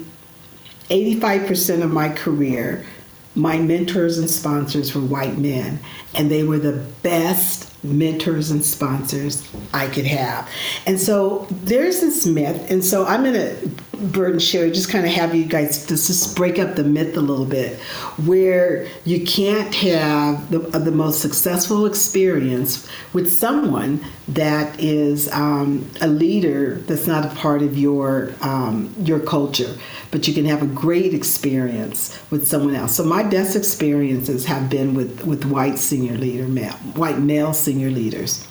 85% 0.89 1.83
of 1.83 1.93
my 1.93 2.09
career, 2.09 2.87
my 3.35 3.59
mentors 3.59 4.19
and 4.19 4.31
sponsors 4.31 4.95
were 4.95 5.03
white 5.03 5.37
men, 5.37 5.79
and 6.15 6.31
they 6.31 6.43
were 6.43 6.59
the 6.59 6.85
best 7.03 7.73
mentors 7.85 8.51
and 8.51 8.65
sponsors 8.65 9.47
I 9.75 9.89
could 9.89 10.07
have. 10.07 10.49
And 10.87 10.99
so 10.99 11.47
there's 11.51 12.01
this 12.01 12.25
myth, 12.25 12.71
and 12.71 12.85
so 12.85 13.05
I'm 13.05 13.23
going 13.23 13.35
to, 13.35 13.71
And 13.99 14.43
Sherry, 14.43 14.71
just 14.71 14.91
kind 14.91 15.05
of 15.05 15.13
have 15.13 15.35
you 15.35 15.45
guys 15.45 15.87
just, 15.87 16.07
just 16.07 16.37
break 16.37 16.59
up 16.59 16.77
the 16.77 16.85
myth 16.85 17.17
a 17.17 17.21
little 17.21 17.45
bit, 17.45 17.79
where 18.25 18.87
you 19.05 19.25
can't 19.25 19.75
have 19.75 20.51
the, 20.51 20.59
the 20.59 20.91
most 20.91 21.21
successful 21.21 21.87
experience 21.87 22.89
with 23.13 23.33
someone 23.33 24.05
that 24.29 24.79
is 24.81 25.31
um, 25.33 25.89
a 26.01 26.09
leader 26.09 26.77
that's 26.87 27.07
not 27.07 27.25
a 27.25 27.35
part 27.37 27.63
of 27.63 27.77
your 27.79 28.33
um, 28.43 28.95
your 28.99 29.21
culture, 29.21 29.77
but 30.11 30.27
you 30.29 30.35
can 30.35 30.45
have 30.45 30.63
a 30.63 30.67
great 30.67 31.15
experience 31.15 32.19
with 32.31 32.47
someone 32.47 32.75
else. 32.75 32.97
So 32.97 33.05
my 33.05 33.23
best 33.23 33.57
experiences 33.57 34.45
have 34.47 34.69
been 34.69 34.95
with 34.95 35.25
with 35.25 35.45
white 35.45 35.79
senior 35.79 36.19
leader 36.19 36.47
male, 36.47 36.75
white 36.95 37.19
male 37.19 37.53
senior 37.53 37.91
leaders. 37.91 38.47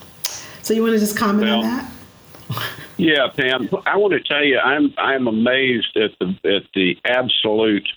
So 0.62 0.74
you 0.74 0.82
want 0.82 0.94
to 0.94 1.00
just 1.00 1.16
comment 1.18 1.48
well, 1.48 1.60
on 1.60 1.64
that? 1.64 1.92
Yeah, 2.98 3.28
Pam. 3.36 3.70
I 3.86 3.98
want 3.98 4.14
to 4.14 4.22
tell 4.22 4.44
you, 4.44 4.58
I'm 4.58 4.94
I'm 4.98 5.28
amazed 5.28 5.98
at 5.98 6.12
the 6.20 6.28
at 6.46 6.64
the 6.74 6.96
absolute 7.06 7.88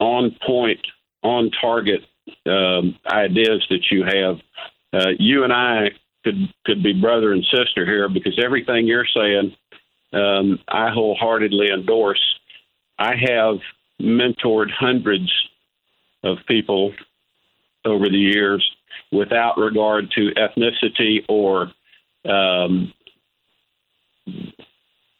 on 0.00 0.36
point, 0.44 0.80
on 1.22 1.50
target 1.60 2.02
um, 2.46 2.98
ideas 3.06 3.64
that 3.70 3.86
you 3.90 4.04
have. 4.04 4.40
Uh, 4.92 5.10
you 5.18 5.44
and 5.44 5.52
I 5.52 5.90
could 6.24 6.52
could 6.64 6.82
be 6.82 6.92
brother 6.92 7.32
and 7.32 7.44
sister 7.44 7.84
here 7.84 8.08
because 8.08 8.40
everything 8.42 8.86
you're 8.86 9.06
saying, 9.06 9.54
um, 10.12 10.58
I 10.68 10.90
wholeheartedly 10.90 11.68
endorse. 11.70 12.22
I 12.98 13.14
have 13.14 13.58
mentored 14.00 14.70
hundreds 14.70 15.30
of 16.24 16.38
people 16.48 16.92
over 17.84 18.08
the 18.08 18.18
years 18.18 18.68
without 19.12 19.56
regard 19.58 20.10
to 20.12 20.30
ethnicity 20.34 21.24
or 21.28 21.70
um, 22.28 22.92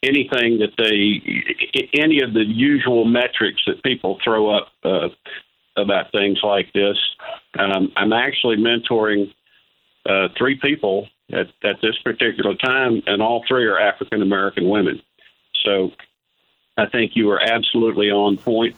anything 0.03 0.59
that 0.59 0.73
they, 0.79 1.91
any 1.99 2.21
of 2.21 2.33
the 2.33 2.45
usual 2.45 3.05
metrics 3.05 3.63
that 3.67 3.83
people 3.83 4.19
throw 4.23 4.51
up 4.51 4.69
uh, 4.85 5.09
about 5.77 6.13
things 6.13 6.39
like 6.43 6.73
this. 6.73 6.97
Um, 7.59 7.93
I'm 7.97 8.13
actually 8.13 8.57
mentoring 8.57 9.33
uh, 10.09 10.29
three 10.37 10.59
people 10.61 11.09
at, 11.33 11.49
at 11.63 11.81
this 11.83 11.99
particular 12.05 12.55
time, 12.55 13.03
and 13.07 13.21
all 13.21 13.45
three 13.49 13.67
are 13.67 13.79
African 13.79 14.23
American 14.23 14.69
women. 14.69 15.03
So 15.65 15.93
I 16.77 16.87
think 16.87 17.17
you 17.17 17.31
are 17.31 17.41
absolutely 17.43 18.11
on 18.11 18.37
point. 18.37 18.77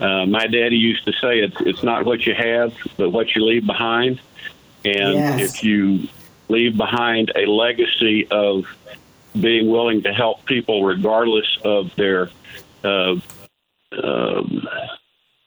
Uh, 0.00 0.26
my 0.26 0.46
daddy 0.46 0.76
used 0.76 1.04
to 1.04 1.12
say 1.12 1.38
it's 1.38 1.56
it's 1.60 1.82
not 1.82 2.04
what 2.04 2.26
you 2.26 2.34
have, 2.34 2.74
but 2.96 3.10
what 3.10 3.34
you 3.34 3.44
leave 3.44 3.66
behind. 3.66 4.20
And 4.84 5.14
yes. 5.14 5.40
if 5.40 5.64
you 5.64 6.08
leave 6.48 6.76
behind 6.76 7.32
a 7.34 7.46
legacy 7.46 8.26
of 8.30 8.64
being 9.38 9.70
willing 9.70 10.02
to 10.02 10.12
help 10.12 10.44
people 10.46 10.84
regardless 10.84 11.58
of 11.64 11.94
their 11.96 12.30
uh, 12.84 13.16
um, 14.02 14.68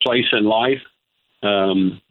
place 0.01 0.25
in 0.31 0.45
life, 0.45 0.81
um, 1.43 2.01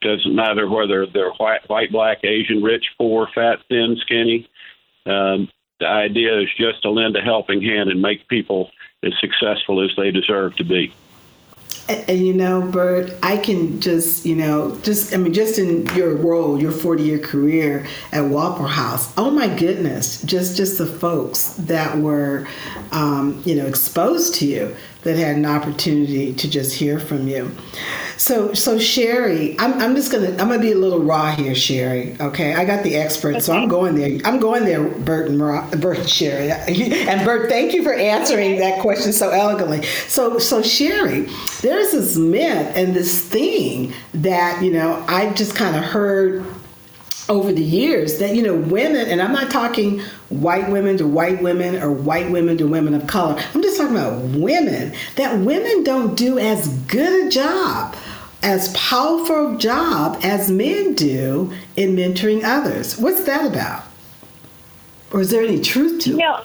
doesn't 0.00 0.34
matter 0.34 0.68
whether 0.68 1.06
they're 1.06 1.32
white, 1.32 1.68
white, 1.68 1.92
black, 1.92 2.24
Asian, 2.24 2.62
rich, 2.62 2.86
poor, 2.98 3.28
fat, 3.34 3.60
thin, 3.68 3.96
skinny. 4.00 4.48
Um, 5.04 5.48
the 5.78 5.86
idea 5.86 6.40
is 6.40 6.48
just 6.58 6.82
to 6.82 6.90
lend 6.90 7.16
a 7.16 7.20
helping 7.20 7.62
hand 7.62 7.90
and 7.90 8.00
make 8.00 8.28
people 8.28 8.70
as 9.02 9.12
successful 9.20 9.84
as 9.84 9.90
they 9.96 10.10
deserve 10.10 10.56
to 10.56 10.64
be. 10.64 10.92
And, 11.88 12.18
you 12.18 12.34
know, 12.34 12.62
Bert, 12.62 13.12
I 13.22 13.36
can 13.36 13.80
just, 13.80 14.26
you 14.26 14.34
know, 14.34 14.76
just, 14.82 15.14
I 15.14 15.18
mean, 15.18 15.32
just 15.32 15.58
in 15.58 15.86
your 15.94 16.14
role, 16.16 16.60
your 16.60 16.72
40 16.72 17.02
year 17.02 17.18
career 17.18 17.86
at 18.12 18.24
Waffle 18.24 18.66
House, 18.66 19.12
oh 19.16 19.30
my 19.30 19.48
goodness, 19.48 20.22
just, 20.22 20.56
just 20.56 20.78
the 20.78 20.86
folks 20.86 21.54
that 21.54 21.98
were, 21.98 22.48
um, 22.92 23.40
you 23.44 23.54
know, 23.54 23.66
exposed 23.66 24.34
to 24.36 24.46
you 24.46 24.76
that 25.06 25.16
had 25.16 25.36
an 25.36 25.46
opportunity 25.46 26.34
to 26.34 26.50
just 26.50 26.74
hear 26.74 26.98
from 26.98 27.28
you. 27.28 27.50
So, 28.16 28.54
so 28.54 28.76
Sherry, 28.76 29.56
I'm, 29.60 29.74
I'm 29.74 29.94
just 29.94 30.10
gonna 30.10 30.30
I'm 30.30 30.48
gonna 30.48 30.58
be 30.58 30.72
a 30.72 30.76
little 30.76 31.00
raw 31.00 31.30
here, 31.32 31.54
Sherry. 31.54 32.16
Okay, 32.18 32.54
I 32.54 32.64
got 32.64 32.82
the 32.82 32.96
expert, 32.96 33.36
okay. 33.36 33.40
so 33.40 33.52
I'm 33.52 33.68
going 33.68 33.94
there. 33.94 34.18
I'm 34.24 34.40
going 34.40 34.64
there, 34.64 34.82
Bert 34.82 35.28
and 35.28 35.38
Bert 35.80 35.98
and 35.98 36.08
Sherry, 36.08 36.50
and 37.08 37.24
Bert. 37.24 37.48
Thank 37.48 37.72
you 37.72 37.84
for 37.84 37.94
answering 37.94 38.58
that 38.58 38.80
question 38.80 39.12
so 39.12 39.30
elegantly. 39.30 39.84
So, 39.84 40.38
so 40.38 40.60
Sherry, 40.60 41.28
there's 41.60 41.92
this 41.92 42.16
myth 42.16 42.72
and 42.74 42.94
this 42.94 43.22
thing 43.22 43.92
that 44.14 44.62
you 44.62 44.72
know 44.72 45.04
I've 45.06 45.36
just 45.36 45.54
kind 45.54 45.76
of 45.76 45.84
heard 45.84 46.44
over 47.28 47.52
the 47.52 47.62
years 47.62 48.18
that 48.18 48.34
you 48.34 48.42
know 48.42 48.54
women 48.54 49.08
and 49.08 49.20
i'm 49.20 49.32
not 49.32 49.50
talking 49.50 50.00
white 50.28 50.70
women 50.70 50.96
to 50.96 51.06
white 51.06 51.42
women 51.42 51.82
or 51.82 51.90
white 51.90 52.30
women 52.30 52.56
to 52.56 52.66
women 52.66 52.94
of 52.94 53.06
color 53.06 53.34
i'm 53.54 53.62
just 53.62 53.76
talking 53.76 53.96
about 53.96 54.20
women 54.36 54.94
that 55.16 55.38
women 55.40 55.82
don't 55.82 56.16
do 56.16 56.38
as 56.38 56.68
good 56.84 57.26
a 57.26 57.30
job 57.30 57.96
as 58.46 58.72
powerful 58.74 59.56
job 59.56 60.18
as 60.22 60.50
men 60.50 60.94
do 60.94 61.52
in 61.76 61.96
mentoring 61.96 62.44
others. 62.44 62.96
What's 62.96 63.24
that 63.24 63.44
about? 63.44 63.84
Or 65.12 65.20
is 65.20 65.30
there 65.30 65.42
any 65.42 65.60
truth 65.60 66.02
to 66.04 66.12
it? 66.12 66.16
No. 66.16 66.42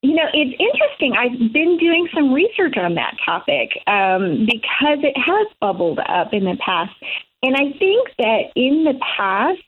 You 0.00 0.14
know, 0.14 0.26
it's 0.32 0.58
interesting. 0.58 1.12
I've 1.12 1.52
been 1.52 1.76
doing 1.76 2.08
some 2.14 2.32
research 2.32 2.76
on 2.78 2.94
that 2.94 3.16
topic 3.24 3.70
um, 3.86 4.46
because 4.46 4.98
it 5.02 5.16
has 5.18 5.48
bubbled 5.60 5.98
up 5.98 6.32
in 6.32 6.44
the 6.44 6.56
past. 6.64 6.94
And 7.42 7.54
I 7.56 7.72
think 7.78 8.08
that 8.18 8.42
in 8.56 8.84
the 8.84 8.98
past, 9.16 9.62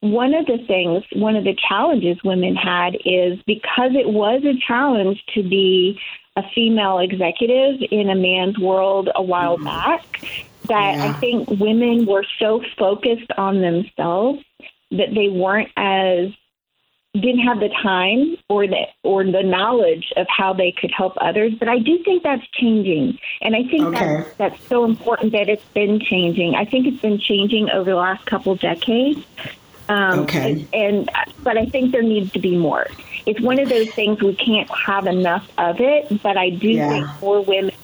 one 0.00 0.32
of 0.34 0.46
the 0.46 0.58
things, 0.66 1.04
one 1.14 1.36
of 1.36 1.44
the 1.44 1.56
challenges 1.68 2.16
women 2.24 2.56
had 2.56 2.94
is 3.04 3.38
because 3.46 3.92
it 3.94 4.08
was 4.08 4.42
a 4.44 4.58
challenge 4.66 5.22
to 5.34 5.42
be 5.42 6.00
a 6.36 6.42
female 6.54 6.98
executive 6.98 7.86
in 7.90 8.08
a 8.08 8.14
man's 8.14 8.58
world 8.58 9.10
a 9.14 9.22
while 9.22 9.56
mm-hmm. 9.56 9.64
back, 9.64 10.20
that 10.66 10.96
yeah. 10.96 11.04
I 11.04 11.12
think 11.14 11.50
women 11.50 12.06
were 12.06 12.24
so 12.38 12.62
focused 12.78 13.30
on 13.36 13.60
themselves 13.60 14.40
that 14.90 15.14
they 15.14 15.28
weren't 15.28 15.70
as 15.76 16.30
didn't 17.14 17.40
have 17.40 17.58
the 17.58 17.70
time 17.82 18.36
or 18.48 18.66
the 18.66 18.86
or 19.02 19.24
the 19.24 19.42
knowledge 19.42 20.12
of 20.16 20.26
how 20.28 20.52
they 20.52 20.72
could 20.72 20.92
help 20.92 21.14
others. 21.20 21.52
But 21.58 21.68
I 21.68 21.78
do 21.78 22.02
think 22.04 22.22
that's 22.22 22.46
changing, 22.52 23.18
and 23.42 23.56
I 23.56 23.64
think 23.64 23.86
okay. 23.86 23.98
that's 23.98 24.36
that's 24.36 24.68
so 24.68 24.84
important 24.84 25.32
that 25.32 25.48
it's 25.48 25.64
been 25.74 26.00
changing. 26.00 26.54
I 26.54 26.64
think 26.64 26.86
it's 26.86 27.00
been 27.02 27.18
changing 27.18 27.70
over 27.70 27.90
the 27.90 27.96
last 27.96 28.26
couple 28.26 28.54
decades. 28.54 29.24
Um, 29.88 30.20
okay. 30.20 30.66
And, 30.72 31.10
and 31.10 31.10
but 31.42 31.58
I 31.58 31.66
think 31.66 31.90
there 31.90 32.02
needs 32.02 32.30
to 32.32 32.38
be 32.38 32.56
more. 32.56 32.86
It's 33.26 33.40
one 33.40 33.58
of 33.58 33.68
those 33.68 33.90
things 33.90 34.22
we 34.22 34.36
can't 34.36 34.70
have 34.70 35.06
enough 35.06 35.50
of 35.58 35.80
it. 35.80 36.22
But 36.22 36.36
I 36.36 36.50
do 36.50 36.68
yeah. 36.68 36.88
think 36.88 37.22
more 37.22 37.42
women 37.42 37.74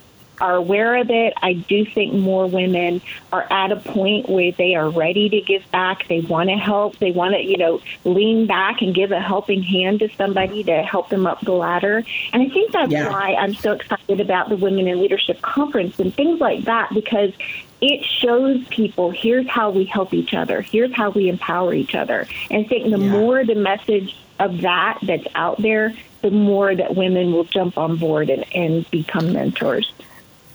are 0.41 0.57
aware 0.57 0.97
of 0.97 1.11
it. 1.11 1.35
I 1.43 1.55
do 1.55 1.85
think 1.85 2.15
more 2.15 2.47
women 2.47 3.01
are 3.33 3.47
at 3.51 3.73
a 3.73 3.77
point 3.77 4.29
where 4.29 4.53
they 4.53 4.75
are 4.75 4.89
ready 4.89 5.29
to 5.29 5.41
give 5.41 5.69
back. 5.71 6.07
They 6.09 6.21
want 6.21 6.51
to 6.51 6.57
help. 6.57 6.99
They 6.99 7.13
want 7.13 7.35
to, 7.35 7.43
you 7.43 7.57
know, 7.57 7.81
lean 8.05 8.47
back 8.47 8.83
and 8.83 8.95
give 8.95 9.13
a 9.13 9.21
helping 9.21 9.63
hand 9.63 10.01
to 10.01 10.09
somebody 10.17 10.65
to 10.65 10.83
help 10.83 11.09
them 11.09 11.27
up 11.27 11.41
the 11.41 11.53
ladder. 11.53 12.05
And 12.33 12.43
I 12.43 12.49
think 12.49 12.73
that's 12.73 12.93
yeah. 12.93 13.09
why 13.09 13.35
I'm 13.35 13.55
so 13.55 13.73
excited 13.73 14.21
about 14.21 14.49
the 14.49 14.57
Women 14.57 14.87
in 14.87 15.01
Leadership 15.01 15.41
Conference 15.43 15.99
and 15.99 16.15
things 16.15 16.41
like 16.41 16.65
that 16.65 16.93
because 16.93 17.33
it 17.81 18.05
shows 18.05 18.67
people 18.69 19.11
here's 19.11 19.49
how 19.49 19.71
we 19.71 19.85
help 19.85 20.15
each 20.15 20.35
other, 20.35 20.63
here's 20.63 20.95
how 20.95 21.11
we 21.11 21.29
empower 21.29 21.75
each 21.75 21.95
other. 21.95 22.27
And 22.51 22.65
I 22.65 22.69
think 22.69 22.91
the 22.91 22.99
yeah. 22.99 23.11
more 23.11 23.45
the 23.45 23.55
message 23.55 24.17
of 24.39 24.61
that 24.63 24.99
that's 25.03 25.27
out 25.35 25.61
there, 25.61 25.95
the 26.23 26.31
more 26.31 26.75
that 26.75 26.95
women 26.95 27.33
will 27.33 27.45
jump 27.45 27.79
on 27.79 27.97
board 27.97 28.31
and, 28.31 28.45
and 28.55 28.91
become 28.91 29.33
mentors. 29.33 29.93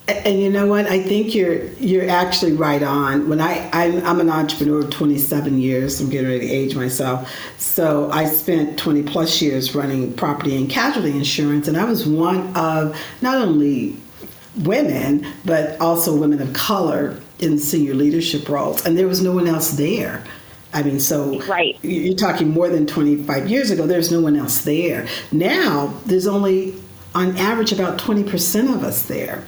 And 0.08 0.40
you 0.40 0.50
know 0.50 0.66
what? 0.66 0.88
I 0.88 1.02
think 1.02 1.36
you're 1.36 1.66
you're 1.74 2.10
actually 2.10 2.54
right 2.54 2.82
on. 2.82 3.30
When 3.30 3.40
I 3.40 3.70
I'm, 3.72 4.04
I'm, 4.06 4.20
an 4.20 4.30
entrepreneur 4.30 4.80
of 4.80 4.90
27 4.90 5.60
years. 5.60 6.02
I'm 6.02 6.10
getting 6.10 6.28
ready 6.28 6.48
to 6.48 6.52
age 6.52 6.76
myself. 6.76 7.32
So 7.58 8.10
I 8.12 8.26
spent 8.26 8.80
20 8.80 9.04
plus 9.04 9.42
years 9.42 9.76
running 9.76 10.14
property 10.14 10.58
and 10.58 10.70
casualty 10.70 11.12
insurance, 11.12 11.68
and 11.68 11.78
I 11.78 11.86
was 11.86 12.06
one 12.08 12.56
of 12.58 13.00
not 13.22 13.38
only 13.38 13.96
women 14.58 15.26
but 15.46 15.80
also 15.80 16.16
women 16.18 16.42
of 16.42 16.52
color 16.54 17.18
in 17.40 17.58
senior 17.58 17.94
leadership 17.94 18.50
roles, 18.50 18.86
and 18.86 18.98
there 18.98 19.08
was 19.08 19.22
no 19.22 19.34
one 19.34 19.48
else 19.48 19.72
there. 19.72 20.24
I 20.74 20.84
mean, 20.84 21.00
so 21.00 21.40
right. 21.48 21.78
you're 21.84 22.16
talking 22.16 22.50
more 22.50 22.70
than 22.70 22.88
25 22.88 23.50
years 23.50 23.72
ago. 23.72 23.86
There's 23.86 24.12
no 24.12 24.22
one 24.22 24.36
else 24.36 24.62
there. 24.62 25.08
Now 25.32 25.94
there's 26.06 26.28
only 26.28 26.76
on 27.14 27.36
average 27.38 27.72
about 27.72 28.00
20% 28.00 28.74
of 28.74 28.84
us 28.84 29.04
there. 29.04 29.44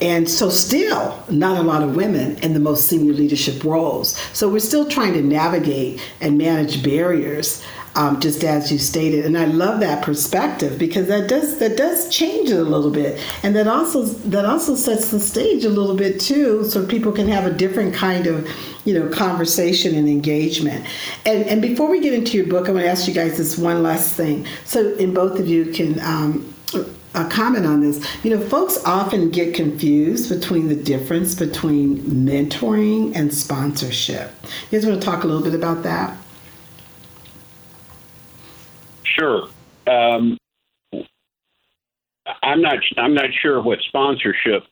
And 0.00 0.28
so, 0.28 0.50
still, 0.50 1.22
not 1.30 1.58
a 1.58 1.62
lot 1.62 1.82
of 1.82 1.94
women 1.94 2.36
in 2.38 2.54
the 2.54 2.60
most 2.60 2.88
senior 2.88 3.12
leadership 3.12 3.62
roles. 3.62 4.16
So, 4.32 4.48
we're 4.48 4.58
still 4.58 4.88
trying 4.88 5.12
to 5.14 5.22
navigate 5.22 6.00
and 6.20 6.36
manage 6.36 6.82
barriers. 6.82 7.64
Um, 7.94 8.20
just 8.20 8.42
as 8.42 8.72
you 8.72 8.78
stated, 8.78 9.26
and 9.26 9.36
I 9.36 9.44
love 9.44 9.80
that 9.80 10.02
perspective 10.02 10.78
because 10.78 11.08
that 11.08 11.28
does 11.28 11.58
that 11.58 11.76
does 11.76 12.08
change 12.08 12.48
it 12.48 12.56
a 12.56 12.62
little 12.62 12.90
bit, 12.90 13.20
and 13.42 13.54
that 13.54 13.66
also 13.66 14.04
that 14.04 14.46
also 14.46 14.74
sets 14.76 15.10
the 15.10 15.20
stage 15.20 15.66
a 15.66 15.68
little 15.68 15.94
bit 15.94 16.18
too, 16.18 16.64
so 16.64 16.86
people 16.86 17.12
can 17.12 17.28
have 17.28 17.44
a 17.44 17.52
different 17.52 17.94
kind 17.94 18.26
of 18.26 18.48
you 18.86 18.94
know 18.94 19.10
conversation 19.10 19.94
and 19.94 20.08
engagement. 20.08 20.86
And 21.26 21.44
and 21.44 21.60
before 21.60 21.90
we 21.90 22.00
get 22.00 22.14
into 22.14 22.38
your 22.38 22.46
book, 22.46 22.66
I 22.66 22.72
want 22.72 22.84
to 22.84 22.90
ask 22.90 23.06
you 23.06 23.12
guys 23.12 23.36
this 23.36 23.58
one 23.58 23.82
last 23.82 24.14
thing. 24.14 24.46
So, 24.64 24.94
in 24.94 25.12
both 25.12 25.38
of 25.38 25.46
you 25.46 25.66
can 25.66 26.00
um, 26.00 26.54
a 27.14 27.24
comment 27.28 27.66
on 27.66 27.80
this. 27.80 28.04
You 28.24 28.36
know, 28.36 28.48
folks 28.48 28.82
often 28.84 29.30
get 29.30 29.54
confused 29.54 30.28
between 30.28 30.68
the 30.68 30.76
difference 30.76 31.34
between 31.34 31.98
mentoring 31.98 33.14
and 33.14 33.32
sponsorship. 33.32 34.30
You 34.70 34.78
guys 34.78 34.86
want 34.86 35.00
to 35.00 35.04
talk 35.04 35.24
a 35.24 35.26
little 35.26 35.42
bit 35.42 35.54
about 35.54 35.82
that? 35.82 36.16
Sure. 39.04 39.48
Um, 39.86 40.38
I'm 42.42 42.62
not. 42.62 42.78
I'm 42.96 43.14
not 43.14 43.30
sure 43.40 43.60
what 43.62 43.80
sponsorship 43.88 44.64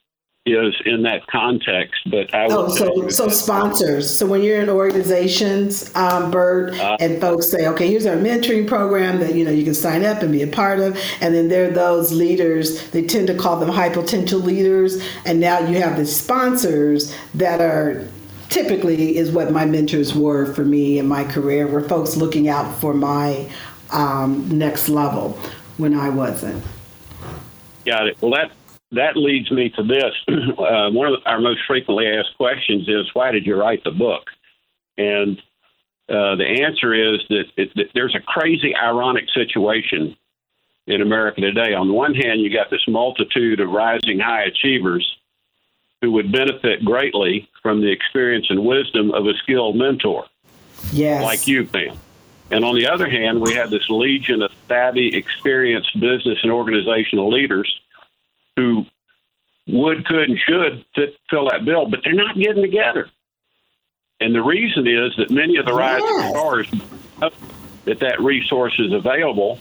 is 0.47 0.75
in 0.87 1.03
that 1.03 1.27
context, 1.27 2.01
but 2.11 2.33
I 2.35 2.47
oh, 2.47 2.69
so 2.69 3.09
so 3.09 3.29
sponsors. 3.29 4.09
So 4.09 4.27
when 4.27 4.43
you're 4.43 4.63
in 4.63 4.71
organizations, 4.71 5.95
um, 5.95 6.31
Bert, 6.31 6.79
uh, 6.79 6.97
and 6.99 7.21
folks 7.21 7.51
say, 7.51 7.67
okay, 7.69 7.89
here's 7.89 8.07
our 8.07 8.17
mentoring 8.17 8.67
program 8.67 9.21
that 9.21 9.35
you 9.35 9.45
know 9.45 9.51
you 9.51 9.65
can 9.65 9.75
sign 9.75 10.03
up 10.03 10.23
and 10.23 10.33
be 10.33 10.43
a 10.43 10.47
part 10.47 10.81
of, 10.81 10.99
and 11.21 11.35
then 11.35 11.49
there 11.49 11.69
are 11.69 11.73
those 11.73 12.13
leaders. 12.13 12.91
They 12.91 13.05
tend 13.05 13.27
to 13.27 13.35
call 13.35 13.61
them 13.61 13.69
high 13.69 13.91
potential 13.91 14.41
leaders, 14.41 15.03
and 15.27 15.41
now 15.41 15.59
you 15.59 15.79
have 15.83 15.99
the 15.99 16.07
sponsors 16.07 17.15
that 17.35 17.61
are 17.61 18.09
typically 18.49 19.19
is 19.19 19.31
what 19.31 19.53
my 19.53 19.67
mentors 19.67 20.15
were 20.15 20.53
for 20.55 20.65
me 20.65 20.99
in 20.99 21.07
my 21.07 21.23
career, 21.23 21.67
were 21.67 21.87
folks 21.87 22.17
looking 22.17 22.49
out 22.49 22.75
for 22.81 22.95
my 22.95 23.47
um, 23.91 24.49
next 24.49 24.89
level 24.89 25.39
when 25.77 25.95
I 25.95 26.09
wasn't. 26.09 26.65
Got 27.85 28.09
it. 28.09 28.17
Well, 28.21 28.33
that 28.33 28.53
that 28.93 29.17
leads 29.17 29.51
me 29.51 29.71
to 29.71 29.83
this. 29.83 30.15
uh, 30.29 30.91
one 30.91 31.13
of 31.13 31.21
our 31.27 31.41
most 31.41 31.61
frequently 31.67 32.07
asked 32.07 32.37
questions 32.37 32.89
is, 32.89 33.07
"Why 33.15 33.31
did 33.31 33.47
you 33.47 33.57
write 33.57 33.85
the 33.85 33.91
book?" 33.91 34.25
And 34.97 35.39
uh, 36.09 36.35
the 36.37 36.65
answer 36.65 36.93
is 36.93 37.21
that, 37.29 37.45
it, 37.57 37.71
that 37.77 37.87
there's 37.95 38.17
a 38.17 38.21
crazy, 38.21 38.75
ironic 38.75 39.25
situation 39.33 40.17
in 40.87 41.03
America 41.03 41.41
today. 41.41 41.75
On 41.75 41.87
the 41.87 41.95
one 41.95 42.15
hand, 42.15 42.41
you 42.41 42.53
got 42.53 42.69
this 42.69 42.87
multitude 42.89 43.61
of 43.61 43.71
rising 43.71 44.19
high 44.19 44.43
achievers 44.43 45.17
who 46.03 46.11
would 46.13 46.33
benefit 46.33 46.85
greatly 46.85 47.49
from 47.63 47.81
the 47.81 47.91
experience 47.91 48.47
and 48.51 48.65
wisdom 48.65 49.13
of 49.13 49.27
a 49.27 49.35
skilled 49.43 49.77
mentor, 49.77 50.25
yes. 50.93 51.23
like 51.23 51.47
you, 51.47 51.65
Pam. 51.65 51.97
And 52.51 52.65
on 52.65 52.75
the 52.75 52.89
other 52.89 53.09
hand, 53.09 53.41
we 53.41 53.55
have 53.55 53.71
this 53.71 53.89
legion 53.89 54.43
of 54.43 54.51
savvy, 54.67 55.15
experienced 55.15 55.93
business 56.01 56.39
and 56.43 56.51
organizational 56.51 57.31
leaders 57.31 57.73
who 58.61 58.87
would, 59.67 60.05
could, 60.07 60.29
and 60.29 60.39
should 60.39 60.85
fit, 60.95 61.17
fill 61.29 61.49
that 61.51 61.65
bill, 61.65 61.87
but 61.89 62.01
they're 62.05 62.13
not 62.13 62.37
getting 62.37 62.63
together. 62.63 63.09
And 64.21 64.35
the 64.35 64.43
reason 64.43 64.87
is 64.87 65.17
that 65.17 65.31
many 65.31 65.57
of 65.57 65.65
the 65.65 65.73
rising 65.73 66.07
yes. 66.07 66.31
stars 66.31 66.71
that 67.85 68.01
that 68.01 68.21
resource 68.21 68.75
is 68.79 68.93
available, 68.93 69.59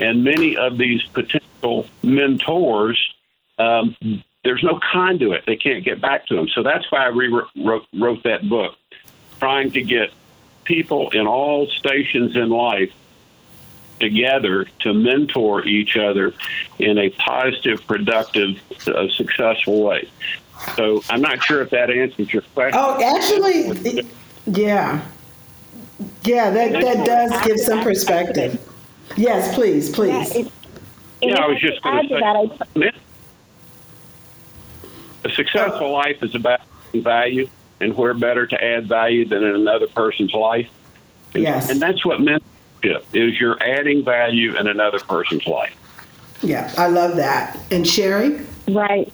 and 0.00 0.24
many 0.24 0.56
of 0.56 0.76
these 0.78 1.02
potential 1.04 1.86
mentors, 2.02 2.98
um, 3.58 3.96
there's 4.42 4.62
no 4.64 4.80
conduit. 4.92 5.44
They 5.46 5.56
can't 5.56 5.84
get 5.84 6.00
back 6.00 6.26
to 6.26 6.34
them. 6.34 6.48
So 6.48 6.62
that's 6.62 6.90
why 6.90 7.04
I 7.04 7.08
rewrote 7.08 7.86
wrote 7.94 8.22
that 8.24 8.48
book, 8.48 8.74
trying 9.38 9.70
to 9.72 9.82
get 9.82 10.10
people 10.64 11.10
in 11.10 11.26
all 11.26 11.68
stations 11.68 12.36
in 12.36 12.48
life 12.48 12.92
together 14.00 14.66
to 14.80 14.92
mentor 14.92 15.64
each 15.64 15.96
other 15.96 16.34
in 16.78 16.98
a 16.98 17.10
positive, 17.10 17.86
productive, 17.86 18.60
uh, 18.88 19.08
successful 19.08 19.82
way. 19.82 20.08
So 20.76 21.02
I'm 21.10 21.20
not 21.20 21.42
sure 21.42 21.62
if 21.62 21.70
that 21.70 21.90
answers 21.90 22.32
your 22.32 22.42
question. 22.54 22.80
Oh, 22.82 23.00
actually, 23.02 24.06
yeah, 24.46 25.04
yeah, 26.24 26.50
that 26.50 26.72
that 26.72 27.06
does 27.06 27.46
give 27.46 27.58
some 27.58 27.82
perspective. 27.82 28.60
Yes, 29.16 29.54
please, 29.54 29.90
please. 29.90 30.36
Yeah, 30.36 30.44
yeah 31.22 31.38
I 31.40 31.46
was 31.46 31.60
just 31.60 31.82
going 31.82 32.08
to 32.08 32.58
say. 32.74 32.90
A 35.24 35.30
successful 35.30 35.90
life 35.90 36.22
is 36.22 36.34
about 36.34 36.60
value, 36.94 37.48
and 37.80 37.96
where 37.96 38.14
better 38.14 38.46
to 38.46 38.64
add 38.64 38.86
value 38.86 39.24
than 39.24 39.42
in 39.42 39.54
another 39.54 39.86
person's 39.86 40.32
life. 40.32 40.68
And, 41.34 41.42
yes. 41.42 41.70
And 41.70 41.80
that's 41.80 42.04
what 42.04 42.20
mentorship 42.84 43.04
is 43.12 43.38
you're 43.40 43.62
adding 43.62 44.04
value 44.04 44.56
in 44.56 44.66
another 44.66 45.00
person's 45.00 45.46
life. 45.46 45.76
Yeah, 46.42 46.72
I 46.76 46.88
love 46.88 47.16
that. 47.16 47.58
And 47.70 47.86
Sherry? 47.86 48.44
Right. 48.68 49.12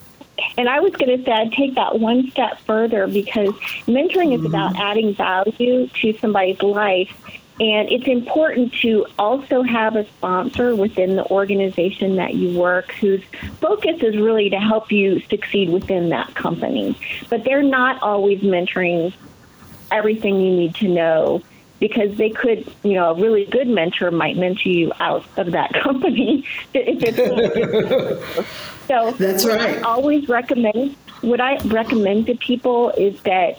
And 0.56 0.68
I 0.68 0.80
was 0.80 0.92
going 0.92 1.18
to 1.18 1.24
say 1.24 1.32
I'd 1.32 1.52
take 1.52 1.74
that 1.74 1.98
one 2.00 2.30
step 2.30 2.58
further 2.60 3.06
because 3.06 3.50
mentoring 3.86 4.32
mm-hmm. 4.32 4.40
is 4.40 4.44
about 4.44 4.76
adding 4.76 5.14
value 5.14 5.88
to 5.88 6.18
somebody's 6.18 6.62
life 6.62 7.14
And 7.60 7.90
it's 7.90 8.08
important 8.08 8.72
to 8.80 9.06
also 9.18 9.62
have 9.62 9.94
a 9.94 10.06
sponsor 10.06 10.74
within 10.74 11.16
the 11.16 11.26
organization 11.26 12.16
that 12.16 12.32
you 12.34 12.58
work 12.58 12.90
whose 12.92 13.22
focus 13.60 14.02
is 14.02 14.16
really 14.16 14.48
to 14.48 14.58
help 14.58 14.90
you 14.90 15.20
succeed 15.28 15.68
within 15.68 16.08
that 16.08 16.34
company. 16.34 16.98
But 17.28 17.44
they're 17.44 17.62
not 17.62 18.02
always 18.02 18.40
mentoring 18.40 19.12
everything 19.92 20.40
you 20.40 20.52
need 20.52 20.74
to 20.76 20.88
know 20.88 21.42
because 21.81 22.16
they 22.16 22.31
could, 22.31 22.70
you 22.85 22.93
know, 22.93 23.11
a 23.11 23.14
really 23.14 23.47
good 23.47 23.66
mentor 23.66 24.12
might 24.12 24.37
mentor 24.37 24.68
you 24.68 24.93
out 25.01 25.24
of 25.37 25.51
that 25.53 25.72
company. 25.83 26.47
so 28.87 29.11
that's 29.12 29.45
right. 29.45 29.78
I 29.78 29.81
always 29.81 30.28
recommend 30.28 30.95
what 31.22 31.41
I 31.41 31.57
recommend 31.66 32.26
to 32.26 32.37
people 32.37 32.91
is 32.91 33.20
that 33.22 33.59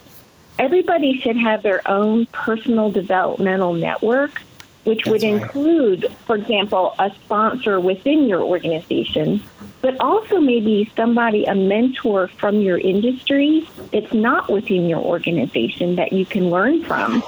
everybody 0.57 1.19
should 1.19 1.37
have 1.37 1.63
their 1.63 1.81
own 1.89 2.25
personal 2.27 2.91
developmental 2.91 3.73
network, 3.73 4.41
which 4.83 5.03
That's 5.05 5.11
would 5.11 5.23
right. 5.23 5.33
include, 5.33 6.11
for 6.25 6.35
example, 6.35 6.95
a 6.99 7.11
sponsor 7.23 7.79
within 7.79 8.27
your 8.27 8.41
organization, 8.41 9.43
but 9.81 9.99
also 9.99 10.39
maybe 10.39 10.91
somebody, 10.95 11.45
a 11.45 11.55
mentor 11.55 12.27
from 12.27 12.61
your 12.61 12.77
industry 12.77 13.69
that's 13.91 14.13
not 14.13 14.49
within 14.49 14.89
your 14.89 14.99
organization 14.99 15.95
that 15.95 16.13
you 16.13 16.25
can 16.25 16.49
learn 16.49 16.83
from. 16.83 17.23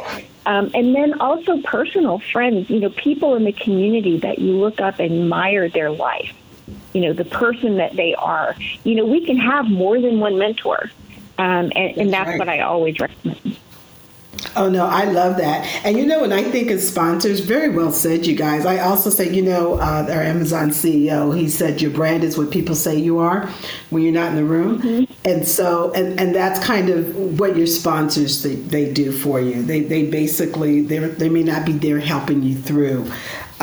Um, 0.45 0.71
and 0.73 0.95
then 0.95 1.19
also 1.19 1.61
personal 1.61 2.19
friends, 2.19 2.69
you 2.69 2.79
know, 2.79 2.89
people 2.89 3.35
in 3.35 3.43
the 3.45 3.53
community 3.53 4.17
that 4.19 4.39
you 4.39 4.53
look 4.53 4.81
up 4.81 4.99
and 4.99 5.11
admire 5.11 5.69
their 5.69 5.89
life, 5.89 6.33
you 6.93 7.01
know, 7.01 7.13
the 7.13 7.25
person 7.25 7.77
that 7.77 7.95
they 7.95 8.13
are. 8.15 8.55
You 8.83 8.95
know, 8.95 9.05
we 9.05 9.25
can 9.25 9.37
have 9.37 9.69
more 9.69 9.99
than 9.99 10.19
one 10.19 10.37
mentor. 10.37 10.91
Um, 11.37 11.71
and, 11.75 11.97
and, 11.97 12.13
that's 12.13 12.27
right. 12.27 12.39
what 12.39 12.49
I 12.49 12.59
always 12.59 12.99
recommend. 12.99 13.57
Oh 14.55 14.69
no, 14.69 14.85
I 14.85 15.05
love 15.05 15.37
that. 15.37 15.65
And 15.83 15.97
you 15.97 16.05
know, 16.05 16.21
when 16.21 16.31
I 16.31 16.43
think 16.43 16.69
of 16.69 16.79
sponsors, 16.79 17.39
very 17.39 17.69
well 17.69 17.91
said, 17.91 18.25
you 18.25 18.35
guys. 18.35 18.65
I 18.65 18.79
also 18.79 19.09
say, 19.09 19.33
you 19.33 19.41
know, 19.41 19.75
uh, 19.75 20.07
our 20.09 20.21
Amazon 20.21 20.69
CEO, 20.69 21.35
he 21.35 21.49
said, 21.49 21.81
your 21.81 21.91
brand 21.91 22.23
is 22.23 22.37
what 22.37 22.51
people 22.51 22.75
say 22.75 22.95
you 22.95 23.19
are 23.19 23.49
when 23.89 24.03
you're 24.03 24.13
not 24.13 24.29
in 24.29 24.35
the 24.35 24.43
room. 24.43 24.81
Mm-hmm. 24.81 25.13
And 25.25 25.47
so, 25.47 25.91
and, 25.93 26.19
and 26.19 26.35
that's 26.35 26.63
kind 26.63 26.89
of 26.89 27.39
what 27.39 27.57
your 27.57 27.67
sponsors 27.67 28.43
they, 28.43 28.55
they 28.55 28.91
do 28.91 29.11
for 29.11 29.39
you. 29.39 29.63
They 29.63 29.81
they 29.81 30.05
basically 30.09 30.81
they 30.81 30.99
they 30.99 31.29
may 31.29 31.43
not 31.43 31.65
be 31.65 31.73
there 31.73 31.99
helping 31.99 32.43
you 32.43 32.55
through, 32.55 33.11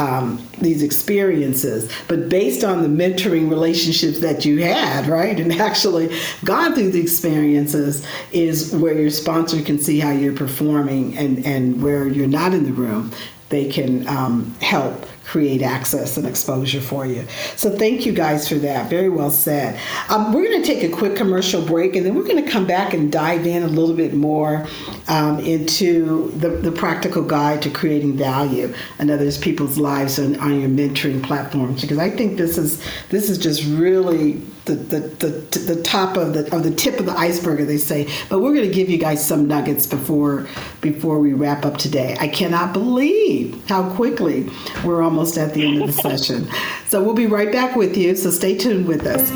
um, 0.01 0.42
these 0.61 0.82
experiences, 0.82 1.92
but 2.09 2.30
based 2.30 2.64
on 2.64 2.82
the 2.82 2.88
mentoring 2.88 3.51
relationships 3.51 4.20
that 4.20 4.46
you 4.46 4.62
had, 4.62 5.07
right, 5.07 5.38
and 5.38 5.53
actually 5.53 6.11
gone 6.42 6.74
through 6.74 6.90
the 6.90 7.01
experiences, 7.01 8.07
is 8.32 8.74
where 8.74 8.98
your 8.98 9.11
sponsor 9.11 9.61
can 9.61 9.78
see 9.78 10.01
how 10.01 10.11
you're 10.11 10.32
performing, 10.32 11.16
and 11.18 11.44
and 11.44 11.82
where 11.82 12.09
you're 12.09 12.26
not 12.26 12.55
in 12.55 12.64
the 12.64 12.72
room, 12.72 13.12
they 13.51 13.68
can 13.68 14.09
um, 14.09 14.55
help 14.62 15.07
create 15.31 15.62
access 15.62 16.16
and 16.16 16.26
exposure 16.26 16.81
for 16.81 17.07
you. 17.07 17.24
So 17.55 17.70
thank 17.70 18.05
you 18.05 18.12
guys 18.12 18.49
for 18.49 18.57
that. 18.57 18.91
Very 18.91 19.09
well 19.09 19.31
said. 19.31 19.78
Um, 20.09 20.33
we're 20.33 20.43
going 20.43 20.61
to 20.61 20.66
take 20.66 20.83
a 20.83 20.93
quick 20.93 21.14
commercial 21.14 21.64
break 21.64 21.95
and 21.95 22.05
then 22.05 22.16
we're 22.16 22.26
going 22.26 22.45
to 22.45 22.51
come 22.51 22.66
back 22.66 22.95
and 22.95 23.12
dive 23.12 23.47
in 23.47 23.62
a 23.62 23.68
little 23.68 23.95
bit 23.95 24.12
more 24.12 24.66
um, 25.07 25.39
into 25.39 26.33
the, 26.33 26.49
the 26.49 26.72
practical 26.72 27.22
guide 27.22 27.62
to 27.62 27.70
creating 27.70 28.16
value 28.16 28.74
in 28.99 29.09
others 29.09 29.39
people's 29.39 29.78
lives 29.78 30.18
on 30.18 30.33
your 30.61 30.68
mentoring 30.68 31.22
platforms 31.22 31.83
because 31.83 31.99
I 31.99 32.11
think 32.11 32.37
this 32.37 32.59
is 32.59 32.83
this 33.11 33.31
is 33.31 33.39
just 33.39 33.64
really 33.64 34.43
the, 34.74 34.98
the, 34.98 35.28
the, 35.28 35.74
the 35.74 35.82
top 35.82 36.16
of 36.16 36.34
the 36.34 36.54
of 36.54 36.62
the 36.62 36.70
tip 36.70 37.00
of 37.00 37.06
the 37.06 37.16
iceberg, 37.16 37.66
they 37.66 37.78
say. 37.78 38.08
But 38.28 38.40
we're 38.40 38.54
going 38.54 38.68
to 38.68 38.74
give 38.74 38.88
you 38.88 38.98
guys 38.98 39.24
some 39.24 39.46
nuggets 39.46 39.86
before 39.86 40.46
before 40.80 41.18
we 41.18 41.32
wrap 41.32 41.64
up 41.64 41.76
today. 41.76 42.16
I 42.20 42.28
cannot 42.28 42.72
believe 42.72 43.62
how 43.68 43.90
quickly 43.94 44.48
we're 44.84 45.02
almost 45.02 45.38
at 45.38 45.54
the 45.54 45.64
end 45.64 45.82
of 45.82 45.86
the 45.88 45.92
session. 46.02 46.48
So 46.88 47.02
we'll 47.02 47.14
be 47.14 47.26
right 47.26 47.52
back 47.52 47.76
with 47.76 47.96
you. 47.96 48.16
So 48.16 48.30
stay 48.30 48.56
tuned 48.56 48.86
with 48.86 49.06
us. 49.06 49.30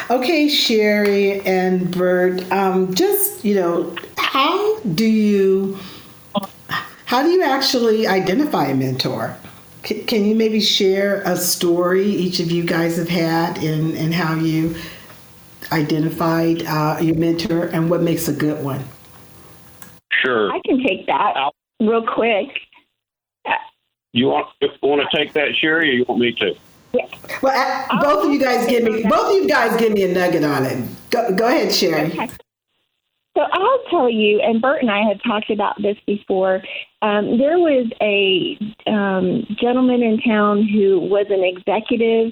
Okay, 0.09 0.49
Sherry 0.49 1.41
and 1.41 1.91
Bert, 1.91 2.51
um, 2.51 2.95
just, 2.95 3.45
you 3.45 3.53
know, 3.53 3.95
how 4.17 4.79
do 4.79 5.05
you 5.05 5.77
how 7.05 7.23
do 7.23 7.29
you 7.29 7.43
actually 7.43 8.07
identify 8.07 8.65
a 8.65 8.75
mentor? 8.75 9.37
Can, 9.83 10.25
you 10.25 10.33
maybe 10.33 10.59
share 10.59 11.21
a 11.25 11.37
story 11.37 12.07
each 12.07 12.39
of 12.39 12.49
you 12.49 12.63
guys 12.63 12.97
have 12.97 13.07
had 13.09 13.59
and, 13.59 13.95
and 13.95 14.13
how 14.13 14.33
you 14.33 14.75
identified 15.71 16.63
uh, 16.63 16.97
your 16.99 17.15
mentor 17.15 17.67
and 17.67 17.89
what 17.89 18.01
makes 18.01 18.27
a 18.27 18.33
good 18.33 18.63
one? 18.63 18.83
Sure. 20.11 20.51
I 20.51 20.59
can 20.65 20.83
take 20.83 21.05
that 21.05 21.51
real 21.79 22.05
quick. 22.05 22.49
You 24.13 24.27
want 24.27 24.47
want 24.81 25.01
to 25.01 25.17
take 25.17 25.33
that, 25.33 25.49
Sherry, 25.59 25.89
or 25.89 25.93
you 25.93 26.05
want 26.07 26.21
me 26.21 26.31
to? 26.31 26.55
Yeah. 26.93 27.05
Well, 27.41 27.87
both 28.01 28.25
of 28.25 28.31
you 28.31 28.39
guys 28.39 28.65
give 28.65 28.85
me 28.85 29.03
both 29.03 29.27
of 29.27 29.43
you 29.43 29.47
guys 29.47 29.77
give 29.77 29.91
me 29.91 30.03
a 30.03 30.13
nugget 30.13 30.45
on 30.45 30.65
it. 30.65 30.87
Go, 31.09 31.35
go 31.35 31.47
ahead, 31.47 31.73
Sherry. 31.73 32.13
Okay. 32.13 32.29
So 33.35 33.41
I'll 33.41 33.83
tell 33.89 34.09
you, 34.09 34.39
and 34.41 34.61
Bert 34.61 34.81
and 34.81 34.89
I 34.89 35.01
had 35.07 35.21
talked 35.27 35.49
about 35.49 35.81
this 35.81 35.97
before. 36.07 36.61
Um, 37.01 37.37
there 37.37 37.59
was 37.59 37.87
a 38.01 38.57
um, 38.89 39.45
gentleman 39.59 40.01
in 40.01 40.21
town 40.21 40.67
who 40.67 40.99
was 40.99 41.25
an 41.29 41.43
executive 41.43 42.31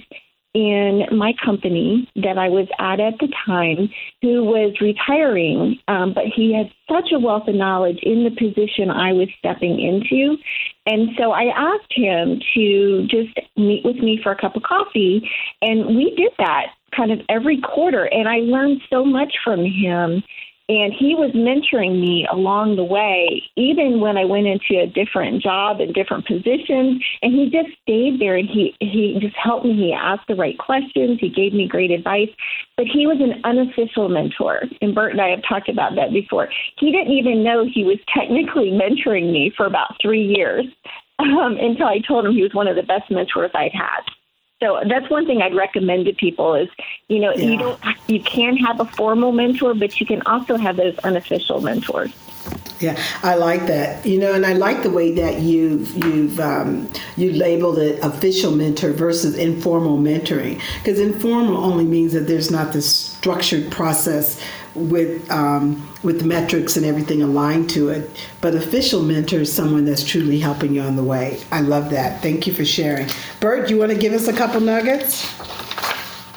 in 0.53 1.05
my 1.11 1.33
company 1.43 2.07
that 2.15 2.37
I 2.37 2.47
was 2.47 2.67
at 2.79 2.99
at 2.99 3.15
the 3.19 3.27
time 3.45 3.89
who 4.21 4.43
was 4.43 4.75
retiring, 4.79 5.79
um, 5.87 6.13
but 6.13 6.25
he 6.33 6.53
had 6.53 6.71
such 6.87 7.11
a 7.11 7.19
wealth 7.19 7.47
of 7.47 7.55
knowledge 7.55 7.99
in 8.03 8.23
the 8.23 8.29
position 8.29 8.91
I 8.91 9.13
was 9.13 9.27
stepping 9.39 9.79
into. 9.79 10.37
And 10.85 11.09
so 11.17 11.31
I 11.31 11.45
asked 11.45 11.91
him 11.91 12.39
to 12.53 13.07
just 13.07 13.35
meet 13.57 13.83
with 13.83 13.97
me 13.97 14.19
for 14.21 14.31
a 14.31 14.39
cup 14.39 14.55
of 14.55 14.63
coffee, 14.63 15.27
and 15.61 15.97
we 15.97 16.13
did 16.15 16.31
that 16.37 16.67
kind 16.95 17.11
of 17.11 17.19
every 17.29 17.59
quarter. 17.59 18.05
And 18.05 18.29
I 18.29 18.37
learned 18.37 18.81
so 18.91 19.03
much 19.03 19.33
from 19.43 19.65
him 19.65 20.23
And 20.69 20.93
he 20.93 21.13
was 21.13 21.31
mentoring 21.31 21.99
me 21.99 22.25
along 22.31 22.77
the 22.77 22.85
way, 22.85 23.43
even 23.57 23.99
when 23.99 24.17
I 24.17 24.23
went 24.23 24.47
into 24.47 24.79
a 24.79 24.87
different 24.87 25.43
job 25.43 25.81
and 25.81 25.93
different 25.93 26.25
positions. 26.25 27.03
And 27.21 27.33
he 27.35 27.49
just 27.51 27.75
stayed 27.81 28.21
there 28.21 28.37
and 28.37 28.47
he, 28.47 28.73
he 28.79 29.17
just 29.19 29.35
helped 29.35 29.65
me. 29.65 29.75
He 29.75 29.93
asked 29.93 30.27
the 30.29 30.35
right 30.35 30.57
questions. 30.57 31.19
He 31.19 31.27
gave 31.27 31.53
me 31.53 31.67
great 31.67 31.91
advice. 31.91 32.29
But 32.77 32.87
he 32.87 33.05
was 33.05 33.17
an 33.19 33.41
unofficial 33.43 34.07
mentor. 34.07 34.63
And 34.81 34.95
Bert 34.95 35.11
and 35.11 35.21
I 35.21 35.29
have 35.29 35.43
talked 35.47 35.67
about 35.67 35.95
that 35.95 36.13
before. 36.13 36.47
He 36.79 36.93
didn't 36.93 37.11
even 37.11 37.43
know 37.43 37.65
he 37.65 37.83
was 37.83 37.99
technically 38.07 38.71
mentoring 38.71 39.33
me 39.33 39.51
for 39.57 39.65
about 39.65 39.95
three 40.01 40.23
years 40.23 40.65
um, 41.19 41.57
until 41.59 41.87
I 41.87 41.99
told 42.07 42.25
him 42.25 42.31
he 42.31 42.41
was 42.41 42.53
one 42.53 42.69
of 42.69 42.77
the 42.77 42.83
best 42.83 43.11
mentors 43.11 43.51
I'd 43.53 43.73
had. 43.73 44.01
So 44.63 44.79
that's 44.87 45.09
one 45.09 45.25
thing 45.25 45.41
I'd 45.41 45.53
recommend 45.53 46.05
to 46.05 46.13
people 46.13 46.55
is, 46.55 46.69
you 47.09 47.19
know, 47.19 47.33
yeah. 47.33 47.45
you 47.45 47.57
don't 47.57 47.79
you 48.07 48.21
can 48.21 48.55
have 48.55 48.79
a 48.79 48.85
formal 48.85 49.33
mentor, 49.33 49.73
but 49.73 49.99
you 49.99 50.05
can 50.05 50.21
also 50.21 50.55
have 50.55 50.77
those 50.77 50.97
unofficial 50.99 51.59
mentors. 51.59 52.13
Yeah, 52.79 52.97
I 53.23 53.35
like 53.35 53.67
that. 53.67 54.05
You 54.05 54.19
know, 54.19 54.33
and 54.33 54.45
I 54.45 54.53
like 54.53 54.81
the 54.81 54.89
way 54.89 55.11
that 55.15 55.41
you've 55.41 55.93
you've 56.05 56.39
um, 56.39 56.89
you 57.17 57.33
labeled 57.33 57.77
it 57.77 58.01
official 58.05 58.55
mentor 58.55 58.93
versus 58.93 59.37
informal 59.37 59.97
mentoring 59.97 60.61
because 60.77 60.97
informal 60.97 61.57
only 61.57 61.83
means 61.83 62.13
that 62.13 62.27
there's 62.27 62.49
not 62.49 62.71
this 62.71 62.89
structured 62.89 63.69
process 63.69 64.41
with 64.75 65.29
um, 65.31 65.87
with 66.03 66.25
metrics 66.25 66.77
and 66.77 66.85
everything 66.85 67.21
aligned 67.21 67.69
to 67.71 67.89
it. 67.89 68.09
But 68.41 68.55
official 68.55 69.01
mentor 69.01 69.41
is 69.41 69.53
someone 69.53 69.85
that's 69.85 70.03
truly 70.03 70.39
helping 70.39 70.73
you 70.73 70.81
on 70.81 70.95
the 70.95 71.03
way. 71.03 71.41
I 71.51 71.61
love 71.61 71.89
that. 71.91 72.21
Thank 72.21 72.47
you 72.47 72.53
for 72.53 72.65
sharing. 72.65 73.07
Bert, 73.39 73.69
you 73.69 73.77
want 73.77 73.91
to 73.91 73.97
give 73.97 74.13
us 74.13 74.27
a 74.27 74.33
couple 74.33 74.61
nuggets? 74.61 75.31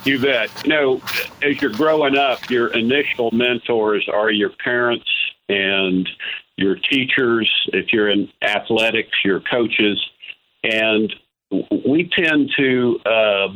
You 0.07 0.20
bet. 0.20 0.51
You 0.64 0.70
know, 0.70 1.01
as 1.43 1.61
you're 1.61 1.72
growing 1.72 2.16
up, 2.16 2.49
your 2.49 2.68
initial 2.68 3.30
mentors 3.32 4.09
are 4.12 4.30
your 4.30 4.51
parents 4.51 5.09
and 5.49 6.09
your 6.57 6.76
teachers. 6.76 7.51
If 7.72 7.93
you're 7.93 8.11
in 8.11 8.30
athletics, 8.43 9.11
your 9.24 9.41
coaches, 9.41 10.01
and 10.62 11.12
we 11.84 12.11
tend 12.14 12.51
to 12.57 13.01
uh, 13.05 13.49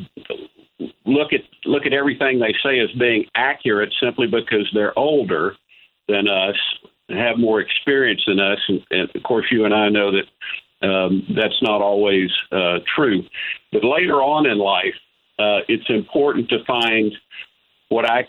look 1.05 1.33
at 1.33 1.41
look 1.64 1.87
at 1.87 1.93
everything 1.93 2.39
they 2.39 2.55
say 2.62 2.81
as 2.81 2.91
being 2.99 3.26
accurate 3.35 3.93
simply 4.01 4.26
because 4.26 4.68
they're 4.72 4.99
older 4.99 5.57
than 6.09 6.28
us 6.28 6.57
and 7.09 7.18
have 7.18 7.39
more 7.39 7.61
experience 7.61 8.22
than 8.26 8.41
us. 8.41 8.59
And, 8.68 8.85
and 8.91 9.11
of 9.14 9.22
course, 9.22 9.47
you 9.51 9.64
and 9.64 9.74
I 9.74 9.89
know 9.89 10.11
that 10.12 10.87
um, 10.87 11.26
that's 11.37 11.61
not 11.62 11.83
always 11.83 12.31
uh, 12.53 12.78
true. 12.95 13.22
But 13.72 13.85
later 13.85 14.22
on 14.22 14.47
in 14.47 14.59
life, 14.59 14.95
uh, 15.39 15.61
it's 15.68 15.89
important 15.89 16.49
to 16.51 16.64
find 16.66 17.12
what 17.89 18.09
I 18.09 18.26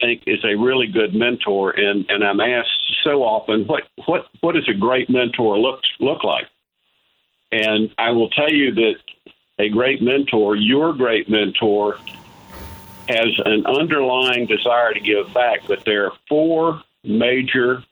think 0.00 0.22
is 0.26 0.44
a 0.44 0.56
really 0.56 0.86
good 0.86 1.14
mentor. 1.14 1.70
And, 1.70 2.04
and 2.08 2.22
I'm 2.22 2.40
asked 2.40 2.68
so 3.02 3.22
often, 3.22 3.66
what 3.66 3.84
what 4.06 4.26
what 4.40 4.54
does 4.54 4.68
a 4.68 4.78
great 4.78 5.08
mentor 5.10 5.58
look 5.58 5.80
look 6.00 6.22
like? 6.24 6.46
And 7.52 7.90
I 7.98 8.10
will 8.10 8.28
tell 8.30 8.50
you 8.50 8.74
that 8.74 8.94
a 9.58 9.68
great 9.68 10.02
mentor, 10.02 10.56
your 10.56 10.92
great 10.92 11.28
mentor, 11.28 11.98
has 13.08 13.28
an 13.44 13.64
underlying 13.66 14.46
desire 14.46 14.92
to 14.92 15.00
give 15.00 15.32
back, 15.32 15.60
but 15.68 15.84
there 15.84 16.06
are 16.06 16.12
four 16.28 16.82
major 17.04 17.82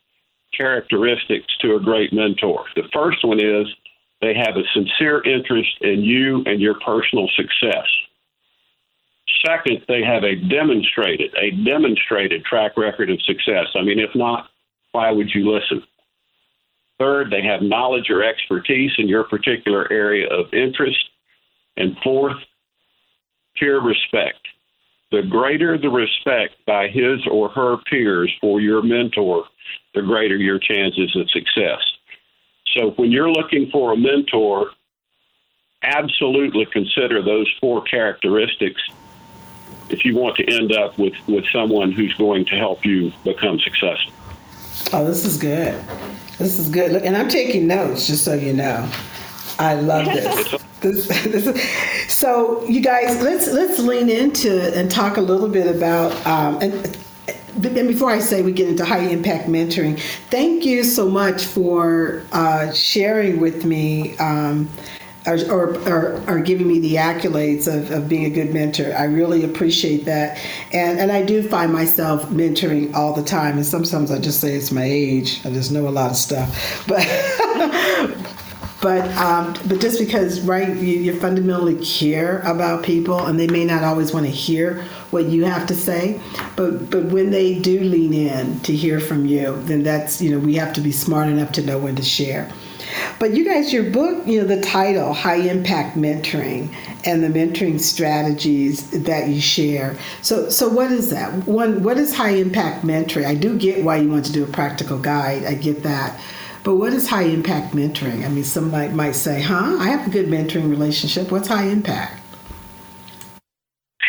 characteristics 0.56 1.46
to 1.60 1.76
a 1.76 1.80
great 1.80 2.12
mentor. 2.12 2.64
The 2.74 2.88
first 2.92 3.24
one 3.24 3.40
is 3.40 3.66
they 4.20 4.34
have 4.34 4.56
a 4.56 4.62
sincere 4.72 5.22
interest 5.24 5.70
in 5.80 6.02
you 6.02 6.42
and 6.46 6.60
your 6.60 6.74
personal 6.80 7.28
success. 7.36 7.86
Second, 9.46 9.82
they 9.88 10.02
have 10.02 10.24
a 10.24 10.36
demonstrated, 10.36 11.34
a 11.40 11.50
demonstrated 11.50 12.44
track 12.44 12.76
record 12.76 13.10
of 13.10 13.20
success. 13.22 13.66
I 13.74 13.82
mean, 13.82 13.98
if 13.98 14.14
not, 14.14 14.48
why 14.92 15.10
would 15.10 15.30
you 15.34 15.50
listen? 15.50 15.82
Third, 16.98 17.30
they 17.30 17.42
have 17.42 17.60
knowledge 17.60 18.10
or 18.10 18.22
expertise 18.22 18.92
in 18.98 19.08
your 19.08 19.24
particular 19.24 19.90
area 19.92 20.28
of 20.28 20.52
interest. 20.54 20.98
And 21.76 21.96
fourth, 22.02 22.36
peer 23.56 23.80
respect. 23.80 24.38
The 25.10 25.22
greater 25.22 25.78
the 25.78 25.90
respect 25.90 26.54
by 26.66 26.88
his 26.88 27.26
or 27.30 27.48
her 27.50 27.76
peers 27.90 28.32
for 28.40 28.60
your 28.60 28.82
mentor, 28.82 29.44
the 29.94 30.02
greater 30.02 30.36
your 30.36 30.58
chances 30.58 31.14
of 31.16 31.30
success. 31.30 31.80
So 32.74 32.90
when 32.96 33.12
you're 33.12 33.30
looking 33.30 33.70
for 33.70 33.92
a 33.92 33.96
mentor, 33.96 34.70
absolutely 35.82 36.66
consider 36.66 37.22
those 37.22 37.48
four 37.60 37.82
characteristics 37.82 38.80
if 39.90 40.04
you 40.04 40.16
want 40.16 40.36
to 40.36 40.52
end 40.52 40.72
up 40.72 40.98
with, 40.98 41.14
with 41.28 41.44
someone 41.52 41.92
who's 41.92 42.14
going 42.14 42.44
to 42.46 42.56
help 42.56 42.84
you 42.84 43.12
become 43.22 43.58
successful. 43.60 44.12
Oh, 44.92 45.04
this 45.04 45.24
is 45.24 45.36
good. 45.36 45.80
This 46.38 46.58
is 46.58 46.68
good. 46.68 46.92
Look, 46.92 47.04
and 47.04 47.16
I'm 47.16 47.28
taking 47.28 47.66
notes 47.66 48.06
just 48.06 48.24
so 48.24 48.34
you 48.34 48.52
know. 48.52 48.90
I 49.58 49.74
love 49.74 50.06
this. 50.06 50.63
So 52.08 52.64
you 52.64 52.80
guys, 52.80 53.20
let's 53.22 53.50
let's 53.52 53.78
lean 53.78 54.08
into 54.10 54.76
and 54.76 54.90
talk 54.90 55.16
a 55.16 55.20
little 55.20 55.48
bit 55.48 55.74
about 55.74 56.12
um, 56.26 56.60
and. 56.60 56.98
And 57.56 57.86
before 57.88 58.10
I 58.10 58.18
say 58.18 58.42
we 58.42 58.50
get 58.50 58.68
into 58.68 58.84
high 58.84 59.06
impact 59.06 59.48
mentoring, 59.48 60.00
thank 60.28 60.64
you 60.64 60.82
so 60.82 61.08
much 61.08 61.44
for 61.44 62.24
uh, 62.32 62.72
sharing 62.72 63.38
with 63.38 63.64
me 63.64 64.16
um, 64.18 64.68
or, 65.26 65.38
or, 65.50 65.88
or, 65.88 66.22
or, 66.28 66.40
giving 66.40 66.68
me 66.68 66.80
the 66.80 66.96
accolades 66.96 67.66
of, 67.66 67.90
of 67.90 68.08
being 68.08 68.24
a 68.26 68.30
good 68.30 68.52
mentor. 68.52 68.94
I 68.94 69.04
really 69.04 69.44
appreciate 69.44 70.04
that. 70.04 70.38
And, 70.72 70.98
and 70.98 71.10
I 71.10 71.22
do 71.22 71.42
find 71.42 71.72
myself 71.72 72.24
mentoring 72.26 72.92
all 72.94 73.14
the 73.14 73.22
time. 73.22 73.56
And 73.56 73.64
sometimes 73.64 74.10
I 74.10 74.18
just 74.18 74.40
say 74.40 74.54
it's 74.54 74.70
my 74.70 74.84
age. 74.84 75.40
I 75.46 75.50
just 75.50 75.72
know 75.72 75.88
a 75.88 75.90
lot 75.90 76.10
of 76.10 76.16
stuff. 76.16 76.84
But 76.86 77.06
but 78.84 79.10
um, 79.16 79.54
but 79.66 79.80
just 79.80 79.98
because 79.98 80.42
right 80.42 80.76
you, 80.76 80.98
you 80.98 81.18
fundamentally 81.18 81.82
care 81.82 82.40
about 82.40 82.84
people 82.84 83.24
and 83.24 83.40
they 83.40 83.46
may 83.46 83.64
not 83.64 83.82
always 83.82 84.12
want 84.12 84.26
to 84.26 84.30
hear 84.30 84.82
what 85.10 85.24
you 85.24 85.46
have 85.46 85.66
to 85.66 85.74
say 85.74 86.20
but 86.54 86.90
but 86.90 87.06
when 87.06 87.30
they 87.30 87.58
do 87.58 87.80
lean 87.80 88.12
in 88.12 88.60
to 88.60 88.76
hear 88.76 89.00
from 89.00 89.24
you 89.24 89.58
then 89.62 89.82
that's 89.82 90.20
you 90.20 90.30
know 90.30 90.38
we 90.38 90.54
have 90.54 90.70
to 90.74 90.82
be 90.82 90.92
smart 90.92 91.28
enough 91.28 91.50
to 91.50 91.62
know 91.62 91.78
when 91.78 91.96
to 91.96 92.02
share. 92.02 92.52
But 93.18 93.32
you 93.32 93.46
guys 93.46 93.72
your 93.72 93.90
book 93.90 94.26
you 94.26 94.42
know 94.42 94.46
the 94.46 94.60
title 94.60 95.14
high 95.14 95.36
impact 95.36 95.96
mentoring 95.96 96.70
and 97.06 97.24
the 97.24 97.28
mentoring 97.28 97.80
strategies 97.80 98.90
that 99.04 99.28
you 99.30 99.40
share. 99.40 99.96
So 100.20 100.50
so 100.50 100.68
what 100.68 100.92
is 100.92 101.08
that? 101.08 101.32
One 101.48 101.82
what 101.82 101.96
is 101.96 102.14
high 102.14 102.34
impact 102.34 102.84
mentoring? 102.84 103.24
I 103.24 103.34
do 103.34 103.58
get 103.58 103.82
why 103.82 103.96
you 103.96 104.10
want 104.10 104.26
to 104.26 104.32
do 104.32 104.44
a 104.44 104.46
practical 104.46 104.98
guide. 104.98 105.44
I 105.44 105.54
get 105.54 105.82
that 105.84 106.20
but 106.64 106.76
what 106.76 106.94
is 106.94 107.08
high 107.08 107.24
impact 107.24 107.74
mentoring? 107.74 108.24
I 108.24 108.28
mean, 108.28 108.42
somebody 108.42 108.92
might 108.92 109.14
say, 109.14 109.42
huh, 109.42 109.76
I 109.78 109.88
have 109.88 110.06
a 110.06 110.10
good 110.10 110.26
mentoring 110.26 110.70
relationship. 110.70 111.30
What's 111.30 111.48
high 111.48 111.66
impact? 111.66 112.20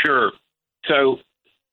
Sure. 0.06 0.32
So, 0.88 1.20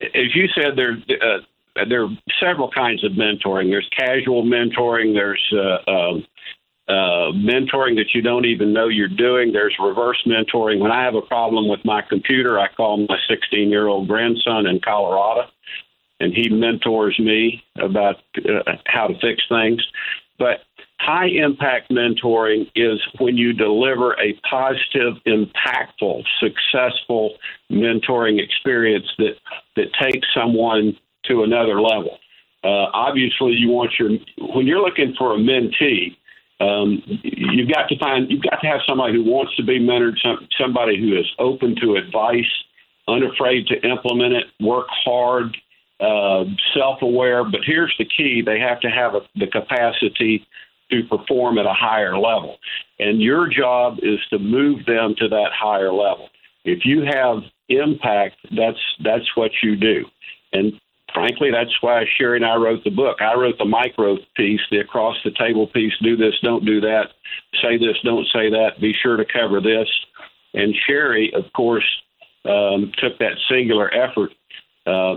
as 0.03 0.35
you 0.35 0.49
said, 0.55 0.77
there, 0.77 0.99
uh, 1.09 1.85
there 1.89 2.05
are 2.05 2.09
several 2.41 2.71
kinds 2.71 3.05
of 3.05 3.13
mentoring. 3.13 3.71
There's 3.71 3.89
casual 3.97 4.45
mentoring, 4.45 5.15
there's 5.15 5.43
uh, 5.53 5.91
um, 5.91 6.27
uh, 6.89 7.31
mentoring 7.33 7.95
that 7.97 8.11
you 8.13 8.21
don't 8.21 8.45
even 8.45 8.73
know 8.73 8.89
you're 8.89 9.09
doing. 9.09 9.53
There's 9.53 9.77
reverse 9.81 10.21
mentoring. 10.27 10.81
When 10.81 10.91
I 10.91 11.05
have 11.05 11.15
a 11.15 11.23
problem 11.23 11.69
with 11.69 11.81
my 11.85 12.03
computer, 12.03 12.59
I 12.59 12.67
call 12.75 13.07
my 13.09 13.19
16 13.29 13.69
year 13.71 13.87
old 13.87 14.09
grandson 14.09 14.67
in 14.67 14.81
Colorado, 14.81 15.49
and 16.19 16.35
he 16.35 16.49
mentors 16.49 17.17
me 17.21 17.63
about 17.77 18.17
uh, 18.39 18.73
how 18.87 19.07
to 19.07 19.15
fix 19.21 19.43
things. 19.49 19.81
But 20.39 20.61
high 21.05 21.27
impact 21.27 21.91
mentoring 21.91 22.71
is 22.77 23.01
when 23.19 23.37
you 23.37 23.53
deliver 23.53 24.13
a 24.21 24.35
positive, 24.49 25.15
impactful, 25.27 26.23
successful 26.39 27.35
mentoring 27.71 28.41
experience 28.41 29.07
that, 29.19 29.35
that 29.77 29.87
takes 30.01 30.27
someone 30.35 30.97
to 31.25 31.43
another 31.43 31.81
level. 31.81 32.19
Uh, 32.65 32.87
obviously, 32.95 33.53
you 33.53 33.69
want 33.69 33.91
your 33.99 34.11
when 34.55 34.67
you're 34.67 34.81
looking 34.81 35.15
for 35.19 35.35
a 35.35 35.39
mentee, 35.39 36.17
um, 36.61 37.03
you've 37.25 37.69
got 37.69 37.89
to 37.89 37.99
find 37.99 38.31
you've 38.31 38.43
got 38.43 38.61
to 38.61 38.69
have 38.69 38.81
somebody 38.89 39.15
who 39.15 39.25
wants 39.25 39.57
to 39.57 39.65
be 39.65 39.81
mentored, 39.81 40.15
some, 40.23 40.47
somebody 40.61 40.97
who 40.97 41.19
is 41.19 41.27
open 41.41 41.75
to 41.81 41.97
advice, 41.97 42.53
unafraid 43.09 43.67
to 43.67 43.75
implement 43.85 44.35
it, 44.35 44.45
work 44.61 44.87
hard, 45.05 45.57
uh, 45.99 46.45
self-aware. 46.73 47.43
But 47.43 47.63
here's 47.67 47.95
the 47.99 48.05
key: 48.05 48.43
they 48.47 48.61
have 48.61 48.79
to 48.81 48.89
have 48.89 49.17
a, 49.17 49.23
the 49.35 49.49
capacity 49.49 50.47
to 50.93 51.03
perform 51.09 51.59
at 51.59 51.67
a 51.67 51.73
higher 51.73 52.17
level. 52.17 52.59
And 52.99 53.21
your 53.21 53.49
job 53.49 53.99
is 54.03 54.21
to 54.31 54.39
move 54.39 54.85
them 54.87 55.15
to 55.19 55.29
that 55.29 55.51
higher 55.53 55.93
level. 55.93 56.29
If 56.65 56.85
you 56.85 57.03
have 57.03 57.39
impact, 57.69 58.37
that's 58.57 58.79
that's 59.03 59.29
what 59.35 59.51
you 59.63 59.75
do. 59.75 60.05
And 60.53 60.75
frankly, 61.13 61.51
that's 61.51 61.75
why 61.81 62.05
Sherry 62.17 62.37
and 62.37 62.47
I 62.47 62.57
wrote 62.57 62.85
the 62.85 62.91
book. 62.91 63.21
I 63.21 63.35
wrote 63.35 63.59
the 63.59 63.65
micro 63.65 64.19
piece, 64.37 64.61
the 64.71 64.79
across 64.79 65.17
the 65.25 65.33
table 65.33 65.67
piece, 65.67 65.93
do 66.03 66.17
this, 66.17 66.35
don't 66.43 66.65
do 66.65 66.81
that, 66.83 67.07
say 67.63 67.79
this, 67.79 67.97
don't 68.05 68.27
say 68.33 68.51
that, 68.51 68.81
be 68.81 68.95
sure 69.03 69.17
to 69.17 69.25
cover 69.25 69.61
this. 69.61 69.89
And 70.55 70.75
Sherry, 70.87 71.33
of 71.35 71.45
course, 71.55 71.87
um, 72.45 72.93
took 72.99 73.19
that 73.19 73.39
singular 73.49 73.93
effort, 73.95 74.33
uh, 74.87 75.17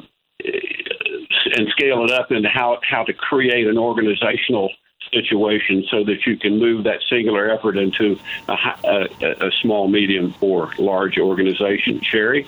and 1.58 1.68
scale 1.70 2.04
it 2.06 2.12
up 2.12 2.32
into 2.32 2.50
how 2.50 2.80
how 2.90 3.04
to 3.04 3.14
create 3.14 3.68
an 3.68 3.78
organizational 3.78 4.70
situation 5.16 5.86
so 5.90 6.04
that 6.04 6.26
you 6.28 6.36
can 6.38 6.60
move 6.60 6.84
that 6.84 7.00
singular 7.10 7.50
effort 7.50 7.78
into 7.78 8.20
a, 8.48 8.54
a, 8.84 9.48
a 9.48 9.52
small, 9.62 9.88
medium, 9.88 10.36
or 10.42 10.72
large 10.78 11.18
organization. 11.18 12.02
Sherry? 12.02 12.48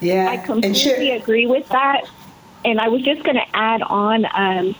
Yeah, 0.00 0.28
I 0.30 0.36
completely 0.36 1.10
agree 1.10 1.46
with 1.46 1.68
that. 1.70 2.02
And 2.64 2.80
I 2.80 2.88
was 2.88 3.02
just 3.02 3.22
going 3.22 3.36
to 3.36 3.56
add 3.56 3.82
on 3.82 4.26
um, 4.34 4.74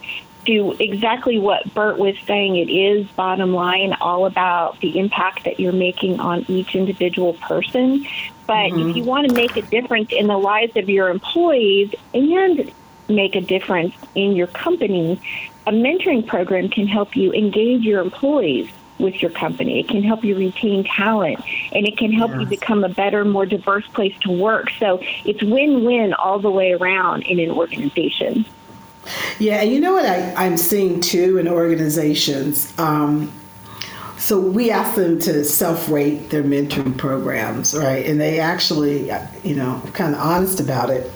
to 0.46 0.76
exactly 0.80 1.38
what 1.38 1.72
Bert 1.74 1.98
was 1.98 2.16
saying. 2.26 2.56
It 2.56 2.70
is 2.70 3.06
bottom 3.08 3.52
line 3.52 3.94
all 4.00 4.26
about 4.26 4.80
the 4.80 4.98
impact 4.98 5.44
that 5.44 5.60
you're 5.60 5.72
making 5.72 6.20
on 6.20 6.44
each 6.48 6.74
individual 6.74 7.34
person. 7.34 8.06
But 8.46 8.70
mm-hmm. 8.72 8.90
if 8.90 8.96
you 8.96 9.04
want 9.04 9.28
to 9.28 9.34
make 9.34 9.56
a 9.56 9.62
difference 9.62 10.10
in 10.10 10.26
the 10.26 10.38
lives 10.38 10.76
of 10.76 10.88
your 10.88 11.08
employees 11.08 11.94
and 12.14 12.72
make 13.08 13.36
a 13.36 13.40
difference 13.40 13.94
in 14.14 14.36
your 14.36 14.46
company, 14.48 15.20
a 15.68 15.70
mentoring 15.70 16.26
program 16.26 16.70
can 16.70 16.86
help 16.86 17.14
you 17.14 17.30
engage 17.34 17.82
your 17.82 18.00
employees 18.00 18.70
with 18.98 19.20
your 19.20 19.30
company. 19.30 19.80
It 19.80 19.88
can 19.88 20.02
help 20.02 20.24
you 20.24 20.34
retain 20.34 20.82
talent 20.82 21.40
and 21.72 21.86
it 21.86 21.98
can 21.98 22.10
help 22.10 22.30
yes. 22.30 22.40
you 22.40 22.46
become 22.46 22.84
a 22.84 22.88
better, 22.88 23.22
more 23.24 23.44
diverse 23.44 23.86
place 23.88 24.18
to 24.20 24.32
work. 24.32 24.70
So 24.78 24.98
it's 25.26 25.42
win 25.42 25.84
win 25.84 26.14
all 26.14 26.38
the 26.38 26.50
way 26.50 26.72
around 26.72 27.24
in 27.24 27.38
an 27.38 27.50
organization. 27.50 28.46
Yeah, 29.38 29.60
and 29.60 29.70
you 29.70 29.78
know 29.78 29.92
what 29.92 30.06
I, 30.06 30.32
I'm 30.34 30.56
seeing 30.56 31.02
too 31.02 31.36
in 31.36 31.46
organizations? 31.46 32.76
Um, 32.78 33.30
so 34.16 34.40
we 34.40 34.70
ask 34.70 34.96
them 34.96 35.20
to 35.20 35.44
self-rate 35.44 36.30
their 36.30 36.42
mentoring 36.42 36.96
programs, 36.96 37.76
right? 37.76 38.04
And 38.06 38.18
they 38.18 38.40
actually, 38.40 39.10
you 39.44 39.54
know, 39.54 39.82
kind 39.92 40.14
of 40.14 40.20
honest 40.20 40.60
about 40.60 40.88
it 40.88 41.12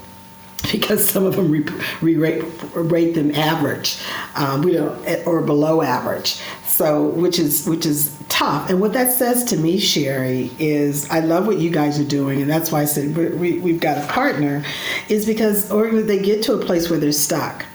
because 0.72 1.08
some 1.08 1.24
of 1.24 1.36
them 1.36 1.50
re, 1.50 1.64
re 2.00 2.16
rate, 2.16 2.44
rate 2.74 3.14
them 3.14 3.34
average, 3.34 3.98
um, 4.36 4.62
we 4.62 4.72
don't, 4.72 5.26
or 5.26 5.40
below 5.40 5.82
average. 5.82 6.40
So, 6.66 7.04
which 7.04 7.38
is 7.38 7.66
which 7.68 7.84
is 7.84 8.16
tough. 8.30 8.70
And 8.70 8.80
what 8.80 8.94
that 8.94 9.12
says 9.12 9.44
to 9.44 9.56
me, 9.58 9.78
Sherry, 9.78 10.50
is 10.58 11.08
I 11.10 11.20
love 11.20 11.46
what 11.46 11.58
you 11.58 11.70
guys 11.70 12.00
are 12.00 12.04
doing, 12.04 12.40
and 12.40 12.50
that's 12.50 12.72
why 12.72 12.80
I 12.80 12.84
said 12.86 13.14
we, 13.14 13.58
we've 13.58 13.80
got 13.80 13.98
a 13.98 14.06
partner, 14.06 14.64
is 15.08 15.26
because 15.26 15.70
or 15.70 16.00
they 16.02 16.18
get 16.18 16.42
to 16.44 16.54
a 16.54 16.64
place 16.64 16.88
where 16.88 16.98
they're 16.98 17.12
stuck 17.12 17.66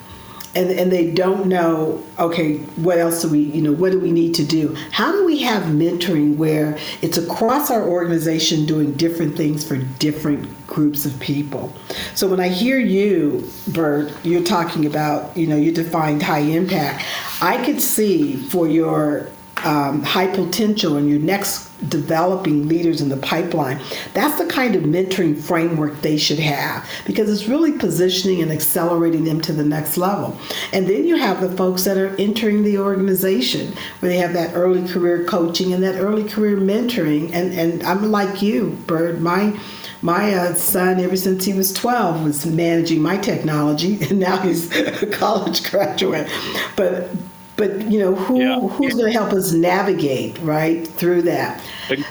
and, 0.58 0.72
and 0.72 0.92
they 0.92 1.12
don't 1.12 1.46
know 1.46 2.04
okay 2.18 2.58
what 2.78 2.98
else 2.98 3.22
do 3.22 3.30
we 3.30 3.40
you 3.40 3.62
know 3.62 3.72
what 3.72 3.92
do 3.92 4.00
we 4.00 4.12
need 4.12 4.34
to 4.36 4.44
do? 4.44 4.76
How 4.92 5.12
do 5.12 5.26
we 5.26 5.42
have 5.44 5.64
mentoring 5.64 6.36
where 6.38 6.78
it's 7.02 7.18
across 7.18 7.70
our 7.70 7.84
organization 7.84 8.66
doing 8.66 8.94
different 8.94 9.38
things 9.38 9.66
for 9.66 9.78
different 9.78 10.68
groups 10.68 11.06
of 11.06 11.18
people? 11.20 11.74
So 12.16 12.28
when 12.28 12.40
i 12.40 12.48
hear 12.48 12.80
you 12.80 13.48
bert 13.68 14.12
you're 14.24 14.44
talking 14.44 14.86
about 14.86 15.38
you 15.38 15.48
know 15.48 15.56
you 15.56 15.72
defined 15.72 16.24
high 16.24 16.40
impact 16.40 17.06
i 17.42 17.64
could 17.64 17.82
see 17.82 18.36
for 18.36 18.68
your 18.68 19.30
um, 19.66 20.04
high 20.04 20.28
potential 20.28 20.98
and 20.98 21.10
your 21.10 21.20
next 21.20 21.68
developing 21.90 22.68
leaders 22.68 23.02
in 23.02 23.10
the 23.10 23.18
pipeline, 23.18 23.80
that's 24.14 24.38
the 24.38 24.46
kind 24.48 24.76
of 24.76 24.84
mentoring 24.84 25.40
framework 25.40 26.02
they 26.02 26.18
should 26.18 26.40
have 26.40 26.88
because 27.06 27.30
it's 27.30 27.48
really 27.48 27.72
positioning 27.72 28.42
and 28.42 28.52
accelerating 28.52 29.24
them 29.24 29.40
to 29.42 29.54
the 29.54 29.64
next 29.64 29.98
level. 29.98 30.38
And 30.74 30.88
then 30.88 31.06
you 31.06 31.18
have 31.18 31.42
the 31.42 31.56
folks 31.56 31.84
that 31.84 31.98
are 31.98 32.16
entering 32.18 32.64
the 32.64 32.80
organization 32.80 33.74
where 34.00 34.12
they 34.12 34.18
have 34.18 34.34
that 34.34 34.56
early 34.56 34.88
career 34.88 35.24
coaching 35.26 35.74
and 35.74 35.84
that 35.84 35.96
early 35.96 36.24
career 36.28 36.58
mentoring. 36.58 37.32
And, 37.34 37.54
and 37.54 37.84
I'm 37.84 38.12
like 38.12 38.42
you, 38.42 38.78
Bert, 38.88 39.20
my 39.20 39.60
my 40.02 40.34
uh, 40.36 40.54
son, 40.54 41.00
ever 41.00 41.18
since 41.18 41.44
he 41.44 41.54
was 41.54 41.74
12, 41.74 42.24
was 42.24 42.46
managing 42.46 43.02
my 43.02 43.18
technology, 43.18 43.98
and 44.10 44.20
now 44.20 44.38
he's 44.38 44.72
a 44.76 45.08
college 45.08 45.70
graduate. 45.70 46.30
But 46.76 47.10
but 47.58 47.92
you 47.92 48.00
know 48.00 48.16
who 48.16 48.40
yeah. 48.40 48.60
who's 48.60 48.94
going 48.94 49.12
to 49.12 49.12
help 49.12 49.34
us 49.34 49.52
navigate 49.52 50.38
right 50.40 50.88
through 50.88 51.22
that 51.22 51.62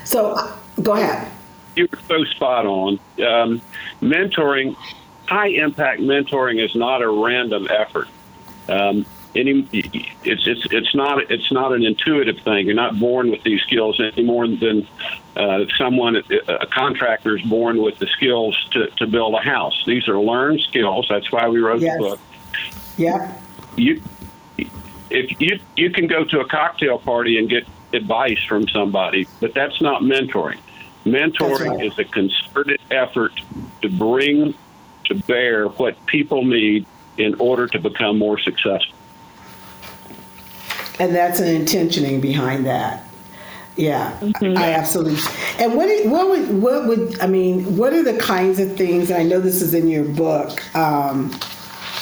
so 0.04 0.32
uh, 0.32 0.56
go 0.82 0.92
ahead 0.92 1.30
you're 1.74 1.88
so 2.08 2.24
spot 2.24 2.66
on 2.66 2.98
um, 3.26 3.62
mentoring 4.02 4.76
high 5.26 5.48
impact 5.48 6.00
mentoring 6.00 6.62
is 6.62 6.74
not 6.74 7.00
a 7.00 7.08
random 7.08 7.66
effort 7.70 8.08
um, 8.68 9.06
any, 9.36 9.68
it's 9.72 10.46
it's 10.46 10.66
it's 10.70 10.94
not 10.94 11.30
it's 11.30 11.52
not 11.52 11.72
an 11.72 11.84
intuitive 11.84 12.38
thing. 12.40 12.66
You're 12.66 12.74
not 12.74 12.98
born 12.98 13.30
with 13.30 13.42
these 13.42 13.60
skills 13.62 14.00
any 14.00 14.24
more 14.24 14.48
than 14.48 14.88
uh, 15.36 15.66
someone 15.76 16.16
a 16.16 16.66
contractor 16.66 17.36
is 17.36 17.42
born 17.42 17.82
with 17.82 17.98
the 17.98 18.06
skills 18.06 18.56
to, 18.72 18.88
to 18.96 19.06
build 19.06 19.34
a 19.34 19.40
house. 19.40 19.84
These 19.86 20.08
are 20.08 20.18
learned 20.18 20.60
skills. 20.62 21.06
That's 21.08 21.30
why 21.30 21.48
we 21.48 21.58
wrote 21.58 21.82
yes. 21.82 21.96
the 21.96 22.02
book. 22.02 22.20
Yeah. 22.96 23.40
You 23.76 24.00
if 25.10 25.40
you 25.40 25.60
you 25.76 25.90
can 25.90 26.06
go 26.06 26.24
to 26.24 26.40
a 26.40 26.48
cocktail 26.48 26.98
party 26.98 27.38
and 27.38 27.48
get 27.48 27.66
advice 27.92 28.42
from 28.44 28.68
somebody, 28.68 29.26
but 29.40 29.54
that's 29.54 29.80
not 29.80 30.02
mentoring. 30.02 30.58
Mentoring 31.04 31.76
right. 31.76 31.86
is 31.86 31.98
a 31.98 32.04
concerted 32.04 32.80
effort 32.90 33.32
to 33.82 33.88
bring 33.88 34.54
to 35.04 35.14
bear 35.14 35.68
what 35.68 36.04
people 36.06 36.44
need 36.44 36.84
in 37.16 37.34
order 37.36 37.66
to 37.68 37.78
become 37.78 38.18
more 38.18 38.38
successful. 38.38 38.94
And 40.98 41.14
that's 41.14 41.40
an 41.40 41.48
intentioning 41.48 42.20
behind 42.20 42.66
that. 42.66 43.04
Yeah, 43.76 44.18
mm-hmm. 44.20 44.56
I 44.56 44.72
absolutely. 44.72 45.20
And 45.58 45.74
what 45.74 46.06
what 46.06 46.28
would 46.30 46.62
what 46.62 46.86
would 46.86 47.20
I 47.20 47.26
mean? 47.26 47.76
What 47.76 47.92
are 47.92 48.02
the 48.02 48.18
kinds 48.18 48.58
of 48.58 48.74
things? 48.74 49.10
I 49.10 49.22
know 49.22 49.38
this 49.38 49.60
is 49.60 49.74
in 49.74 49.88
your 49.88 50.04
book. 50.04 50.74
Um, 50.74 51.30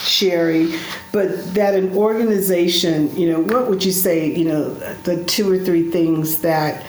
Sherry, 0.05 0.75
but 1.13 1.55
that 1.55 1.75
an 1.75 1.97
organization, 1.97 3.15
you 3.17 3.31
know, 3.31 3.41
what 3.41 3.69
would 3.69 3.85
you 3.85 3.93
say, 3.93 4.35
you 4.35 4.45
know, 4.45 4.75
the 5.05 5.25
two 5.25 5.51
or 5.51 5.59
three 5.59 5.91
things 5.91 6.41
that 6.43 6.85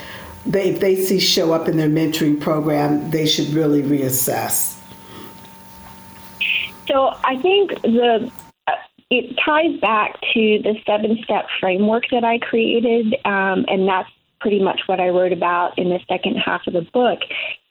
they, 0.45 0.69
if 0.69 0.79
they 0.79 0.95
see 0.95 1.19
show 1.19 1.53
up 1.53 1.67
in 1.67 1.77
their 1.77 1.89
mentoring 1.89 2.39
program, 2.39 3.09
they 3.09 3.25
should 3.25 3.49
really 3.49 3.81
reassess? 3.81 4.79
So 6.87 7.15
I 7.23 7.37
think 7.41 7.81
the 7.81 8.31
it 9.11 9.37
ties 9.43 9.79
back 9.79 10.19
to 10.33 10.59
the 10.63 10.75
seven 10.85 11.19
step 11.23 11.45
framework 11.59 12.05
that 12.11 12.23
I 12.23 12.39
created, 12.39 13.13
um, 13.25 13.65
and 13.67 13.87
that's 13.87 14.09
pretty 14.45 14.61
much 14.61 14.81
what 14.85 14.99
I 14.99 15.09
wrote 15.09 15.31
about 15.31 15.75
in 15.79 15.89
the 15.89 15.99
second 16.07 16.35
half 16.35 16.67
of 16.67 16.73
the 16.73 16.83
book. 16.83 17.21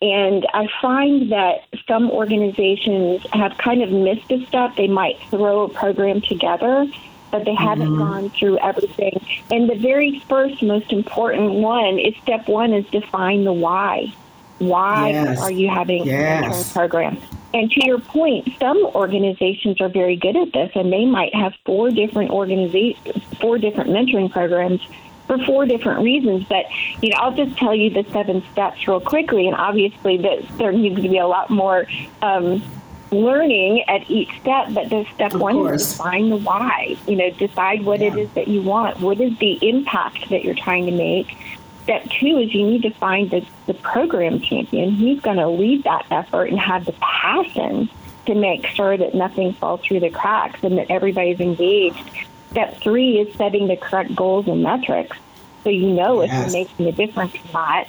And 0.03 0.45
I 0.53 0.67
find 0.83 1.31
that 1.31 1.61
some 1.87 2.11
organizations 2.11 3.25
have 3.33 3.57
kind 3.59 3.81
of 3.81 3.93
missed 3.93 4.29
a 4.33 4.45
step. 4.47 4.75
They 4.75 4.89
might 4.89 5.17
throw 5.31 5.63
a 5.63 5.69
program 5.69 6.21
together, 6.21 6.85
but 7.31 7.45
they 7.45 7.55
haven't 7.55 7.91
mm-hmm. 7.91 7.99
gone 7.99 8.31
through 8.31 8.59
everything. 8.59 9.25
And 9.53 9.71
the 9.71 9.77
very 9.77 10.19
first, 10.29 10.65
most 10.65 10.93
important 10.93 11.53
one 11.53 12.01
is 12.01 12.13
step 12.25 12.49
one 12.49 12.73
is 12.73 12.85
define 12.87 13.45
the 13.45 13.53
why. 13.53 14.13
Why 14.59 15.11
yes. 15.11 15.41
are 15.41 15.53
you 15.53 15.69
having 15.69 16.07
yes. 16.07 16.73
a 16.73 16.75
program? 16.75 17.19
And 17.53 17.71
to 17.71 17.87
your 17.87 18.01
point, 18.01 18.49
some 18.59 18.79
organizations 18.79 19.81
are 19.81 19.89
very 19.89 20.17
good 20.17 20.35
at 20.35 20.53
this, 20.53 20.73
and 20.75 20.93
they 20.93 21.05
might 21.05 21.33
have 21.37 21.53
four 21.65 21.93
different 21.93 22.33
organizations, 22.33 23.23
four 23.41 23.59
different 23.59 23.91
mentoring 23.91 24.29
programs 24.29 24.81
for 25.27 25.39
four 25.45 25.67
different 25.67 26.03
reasons. 26.03 26.45
But 26.45 26.67
you 27.03 27.11
know, 27.11 27.17
I'll 27.19 27.35
just 27.35 27.57
tell 27.57 27.75
you 27.75 27.91
the 27.91 28.05
seven 28.13 28.43
steps 28.53 28.87
real 28.87 29.01
quickly, 29.01 29.47
and 29.47 29.57
obviously 29.57 30.19
that 30.19 30.59
there 30.59 30.73
needs 30.73 30.97
to 30.97 31.09
be 31.09 31.19
a 31.19 31.27
lot 31.27 31.51
more. 31.51 31.87
Um, 32.23 32.63
learning 33.11 33.85
at 33.87 34.11
each 34.11 34.31
step 34.41 34.67
but 34.73 34.91
the 34.91 35.07
step 35.15 35.35
of 35.35 35.41
one 35.41 35.55
course. 35.55 35.83
is 35.83 35.93
define 35.93 36.31
the 36.31 36.37
why 36.39 36.97
you 37.07 37.15
know 37.15 37.31
decide 37.31 37.85
what 37.85 38.01
yeah. 38.01 38.09
it 38.09 38.19
is 38.19 38.29
that 38.33 38.49
you 38.49 38.61
want 38.61 38.99
what 38.99 39.21
is 39.21 39.39
the 39.39 39.57
impact 39.69 40.29
that 40.31 40.43
you're 40.43 40.55
trying 40.55 40.85
to 40.85 40.91
make 40.91 41.37
step 41.85 42.03
two 42.11 42.39
is 42.39 42.53
you 42.53 42.67
need 42.67 42.83
to 42.83 42.91
find 42.91 43.31
the, 43.31 43.47
the 43.67 43.75
program 43.75 44.41
champion 44.41 44.91
who's 44.91 45.21
going 45.21 45.37
to 45.37 45.49
lead 45.49 45.85
that 45.85 46.05
effort 46.11 46.47
and 46.47 46.59
have 46.59 46.85
the 46.87 46.93
passion 46.95 47.89
to 48.27 48.35
make 48.35 48.67
sure 48.67 48.97
that 48.97 49.15
nothing 49.15 49.53
falls 49.53 49.81
through 49.83 50.01
the 50.01 50.11
cracks 50.11 50.59
and 50.63 50.79
that 50.79 50.91
everybody's 50.91 51.41
engaged 51.41 52.27
Step 52.55 52.81
three 52.81 53.19
is 53.19 53.35
setting 53.35 53.67
the 53.67 53.77
correct 53.77 54.15
goals 54.15 54.47
and 54.47 54.63
metrics 54.63 55.17
so 55.65 55.71
you 55.71 55.91
know 55.91 56.23
yes. 56.23 56.31
if 56.31 56.53
you're 56.53 56.63
making 56.63 56.87
a 56.87 56.93
difference 56.93 57.35
or 57.35 57.53
not. 57.53 57.89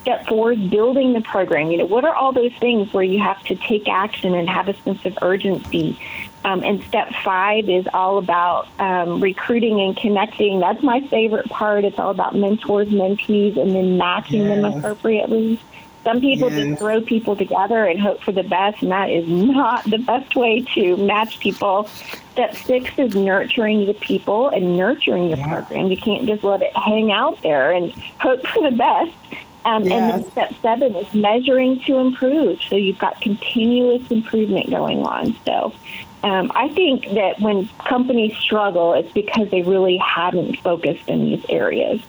Step 0.00 0.26
four 0.28 0.52
is 0.52 0.70
building 0.70 1.12
the 1.12 1.20
program. 1.20 1.70
You 1.70 1.76
know, 1.78 1.84
what 1.84 2.06
are 2.06 2.14
all 2.14 2.32
those 2.32 2.54
things 2.54 2.90
where 2.94 3.04
you 3.04 3.18
have 3.18 3.42
to 3.44 3.54
take 3.56 3.86
action 3.86 4.34
and 4.34 4.48
have 4.48 4.68
a 4.68 4.74
sense 4.82 5.04
of 5.04 5.18
urgency? 5.20 6.00
Um, 6.42 6.64
and 6.64 6.82
step 6.84 7.12
five 7.22 7.68
is 7.68 7.86
all 7.92 8.16
about 8.16 8.66
um, 8.80 9.20
recruiting 9.20 9.78
and 9.80 9.94
connecting. 9.94 10.58
That's 10.60 10.82
my 10.82 11.00
favorite 11.08 11.50
part. 11.50 11.84
It's 11.84 11.98
all 11.98 12.12
about 12.12 12.34
mentors, 12.34 12.88
mentees, 12.88 13.60
and 13.60 13.74
then 13.74 13.98
matching 13.98 14.44
yes. 14.44 14.62
them 14.62 14.64
appropriately. 14.64 15.60
Some 16.06 16.20
people 16.20 16.52
yes. 16.52 16.64
just 16.68 16.78
throw 16.78 17.00
people 17.00 17.34
together 17.34 17.84
and 17.84 17.98
hope 17.98 18.22
for 18.22 18.30
the 18.30 18.44
best, 18.44 18.80
and 18.80 18.92
that 18.92 19.10
is 19.10 19.26
not 19.28 19.82
the 19.90 19.98
best 19.98 20.36
way 20.36 20.60
to 20.76 20.96
match 20.96 21.40
people. 21.40 21.90
Step 22.30 22.54
six 22.54 22.96
is 22.96 23.16
nurturing 23.16 23.86
the 23.86 23.94
people 23.94 24.48
and 24.50 24.76
nurturing 24.76 25.32
the 25.32 25.36
yeah. 25.36 25.48
program. 25.48 25.88
You 25.88 25.96
can't 25.96 26.24
just 26.24 26.44
let 26.44 26.62
it 26.62 26.76
hang 26.76 27.10
out 27.10 27.42
there 27.42 27.72
and 27.72 27.92
hope 28.20 28.46
for 28.46 28.70
the 28.70 28.76
best. 28.76 29.16
Um, 29.64 29.82
yes. 29.82 29.92
And 29.92 30.22
then 30.22 30.30
step 30.30 30.54
seven 30.62 30.94
is 30.94 31.12
measuring 31.12 31.80
to 31.86 31.96
improve. 31.96 32.62
So 32.62 32.76
you've 32.76 33.00
got 33.00 33.20
continuous 33.20 34.08
improvement 34.08 34.70
going 34.70 35.02
on. 35.02 35.36
So 35.44 35.74
Um, 36.22 36.50
I 36.54 36.68
think 36.68 37.04
that 37.14 37.40
when 37.40 37.68
companies 37.86 38.36
struggle, 38.36 38.94
it's 38.94 39.12
because 39.12 39.48
they 39.50 39.62
really 39.62 39.96
haven't 39.96 40.56
focused 40.60 41.08
in 41.08 41.24
these 41.24 41.44
areas. 41.48 42.00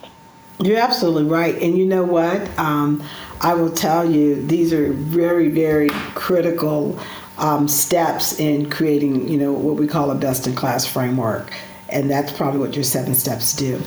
You're 0.60 0.80
absolutely 0.80 1.26
right. 1.26 1.55
And 1.62 1.78
you 1.78 1.86
know 1.86 2.03
what? 2.03 2.58
Um, 2.58 3.03
I 3.41 3.53
will 3.53 3.72
tell 3.72 4.10
you, 4.10 4.41
these 4.47 4.74
are 4.74 4.91
very, 4.91 5.49
very 5.49 5.89
critical 6.16 6.99
um, 7.38 7.68
steps 7.68 8.39
in 8.39 8.70
creating, 8.70 9.28
you 9.28 9.38
know, 9.38 9.53
what 9.53 9.76
we 9.76 9.86
call 9.86 10.10
a 10.10 10.16
best 10.16 10.47
in 10.47 10.55
class 10.55 10.86
framework. 10.86 11.53
And 11.89 12.09
that's 12.09 12.31
probably 12.31 12.59
what 12.59 12.75
your 12.75 12.83
seven 12.83 13.15
steps 13.15 13.55
do. 13.55 13.81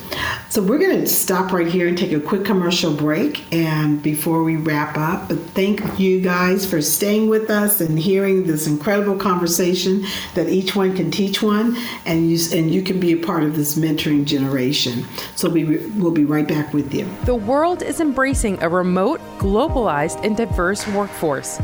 So 0.49 0.61
we're 0.61 0.79
going 0.79 0.99
to 0.99 1.07
stop 1.07 1.51
right 1.51 1.67
here 1.67 1.87
and 1.87 1.97
take 1.97 2.11
a 2.11 2.19
quick 2.19 2.45
commercial 2.45 2.93
break. 2.93 3.51
And 3.53 4.01
before 4.01 4.43
we 4.43 4.55
wrap 4.55 4.97
up, 4.97 5.29
but 5.29 5.39
thank 5.51 5.99
you 5.99 6.19
guys 6.19 6.65
for 6.65 6.81
staying 6.81 7.29
with 7.29 7.49
us 7.49 7.79
and 7.79 7.99
hearing 7.99 8.47
this 8.47 8.67
incredible 8.67 9.17
conversation 9.17 10.05
that 10.33 10.49
each 10.49 10.75
one 10.75 10.95
can 10.95 11.11
teach 11.11 11.41
one, 11.41 11.77
and 12.05 12.29
you 12.29 12.39
and 12.57 12.73
you 12.73 12.81
can 12.81 12.99
be 12.99 13.13
a 13.13 13.17
part 13.17 13.43
of 13.43 13.55
this 13.55 13.77
mentoring 13.77 14.25
generation. 14.25 15.05
So 15.35 15.49
we 15.49 15.77
we'll 15.89 16.11
be 16.11 16.25
right 16.25 16.47
back 16.47 16.73
with 16.73 16.93
you. 16.93 17.07
The 17.25 17.35
world 17.35 17.81
is 17.83 17.99
embracing 17.99 18.61
a 18.63 18.69
remote, 18.69 19.21
globalized, 19.37 20.23
and 20.25 20.35
diverse 20.35 20.87
workforce. 20.87 21.59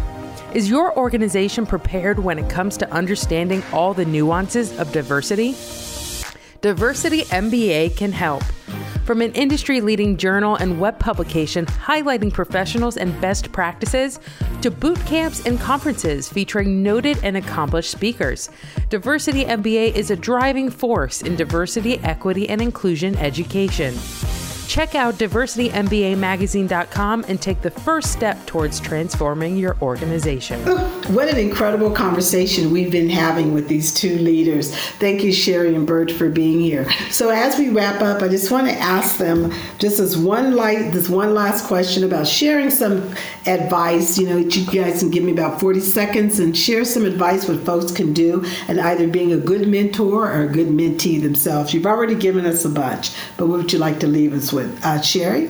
Is 0.53 0.69
your 0.69 0.97
organization 0.97 1.65
prepared 1.65 2.19
when 2.19 2.39
it 2.39 2.49
comes 2.49 2.77
to 2.77 2.91
understanding 2.91 3.61
all 3.73 3.93
the 3.93 4.05
nuances 4.05 4.77
of 4.79 4.91
diversity? 4.91 5.55
Diversity 6.61 7.21
MBA 7.21 7.95
can 7.95 8.11
help. 8.11 8.43
From 9.05 9.21
an 9.21 9.31
industry 9.33 9.79
leading 9.79 10.17
journal 10.17 10.55
and 10.55 10.79
web 10.79 10.97
publication 10.99 11.67
highlighting 11.67 12.33
professionals 12.33 12.97
and 12.97 13.19
best 13.21 13.51
practices, 13.51 14.19
to 14.63 14.71
boot 14.71 14.99
camps 15.05 15.45
and 15.45 15.59
conferences 15.59 16.27
featuring 16.27 16.81
noted 16.81 17.19
and 17.23 17.37
accomplished 17.37 17.91
speakers, 17.91 18.49
Diversity 18.89 19.45
MBA 19.45 19.93
is 19.93 20.09
a 20.09 20.15
driving 20.15 20.71
force 20.71 21.21
in 21.21 21.35
diversity, 21.35 21.99
equity, 21.99 22.49
and 22.49 22.59
inclusion 22.59 23.15
education. 23.17 23.93
Check 24.77 24.93
out 24.93 25.15
diversitymbamagazine.com 25.15 27.25
and 27.27 27.41
take 27.41 27.63
the 27.63 27.71
first 27.71 28.11
step 28.11 28.45
towards 28.45 28.79
transforming 28.79 29.57
your 29.57 29.75
organization. 29.81 30.59
What 31.15 31.29
an 31.29 31.39
incredible 31.39 31.89
conversation 31.89 32.69
we've 32.69 32.91
been 32.91 33.09
having 33.09 33.55
with 33.55 33.67
these 33.67 33.91
two 33.91 34.19
leaders. 34.19 34.75
Thank 34.99 35.23
you, 35.23 35.33
Sherry 35.33 35.73
and 35.73 35.87
Bert, 35.87 36.11
for 36.11 36.29
being 36.29 36.59
here. 36.59 36.87
So 37.09 37.31
as 37.31 37.57
we 37.57 37.69
wrap 37.69 38.01
up, 38.01 38.21
I 38.21 38.27
just 38.27 38.51
want 38.51 38.67
to 38.67 38.73
ask 38.73 39.17
them 39.17 39.51
just 39.79 39.99
as 39.99 40.15
one 40.15 40.55
light, 40.55 40.91
this 40.91 41.09
one 41.09 41.33
last 41.33 41.65
question 41.65 42.03
about 42.03 42.27
sharing 42.27 42.69
some 42.69 43.15
advice. 43.47 44.19
You 44.19 44.29
know, 44.29 44.37
you 44.37 44.63
guys 44.67 44.99
can 44.99 45.09
give 45.09 45.23
me 45.23 45.31
about 45.31 45.59
40 45.59 45.79
seconds 45.79 46.37
and 46.37 46.55
share 46.55 46.85
some 46.85 47.03
advice 47.03 47.47
what 47.47 47.65
folks 47.65 47.91
can 47.91 48.13
do 48.13 48.45
and 48.67 48.79
either 48.79 49.07
being 49.07 49.33
a 49.33 49.37
good 49.37 49.67
mentor 49.67 50.31
or 50.31 50.43
a 50.43 50.47
good 50.47 50.67
mentee 50.67 51.19
themselves. 51.19 51.73
You've 51.73 51.87
already 51.87 52.13
given 52.13 52.45
us 52.45 52.63
a 52.63 52.69
bunch, 52.69 53.09
but 53.37 53.47
what 53.47 53.57
would 53.57 53.73
you 53.73 53.79
like 53.79 53.99
to 54.01 54.07
leave 54.07 54.33
us 54.33 54.53
with? 54.53 54.66
With. 54.67 54.85
Uh, 54.85 55.01
Sherry? 55.01 55.49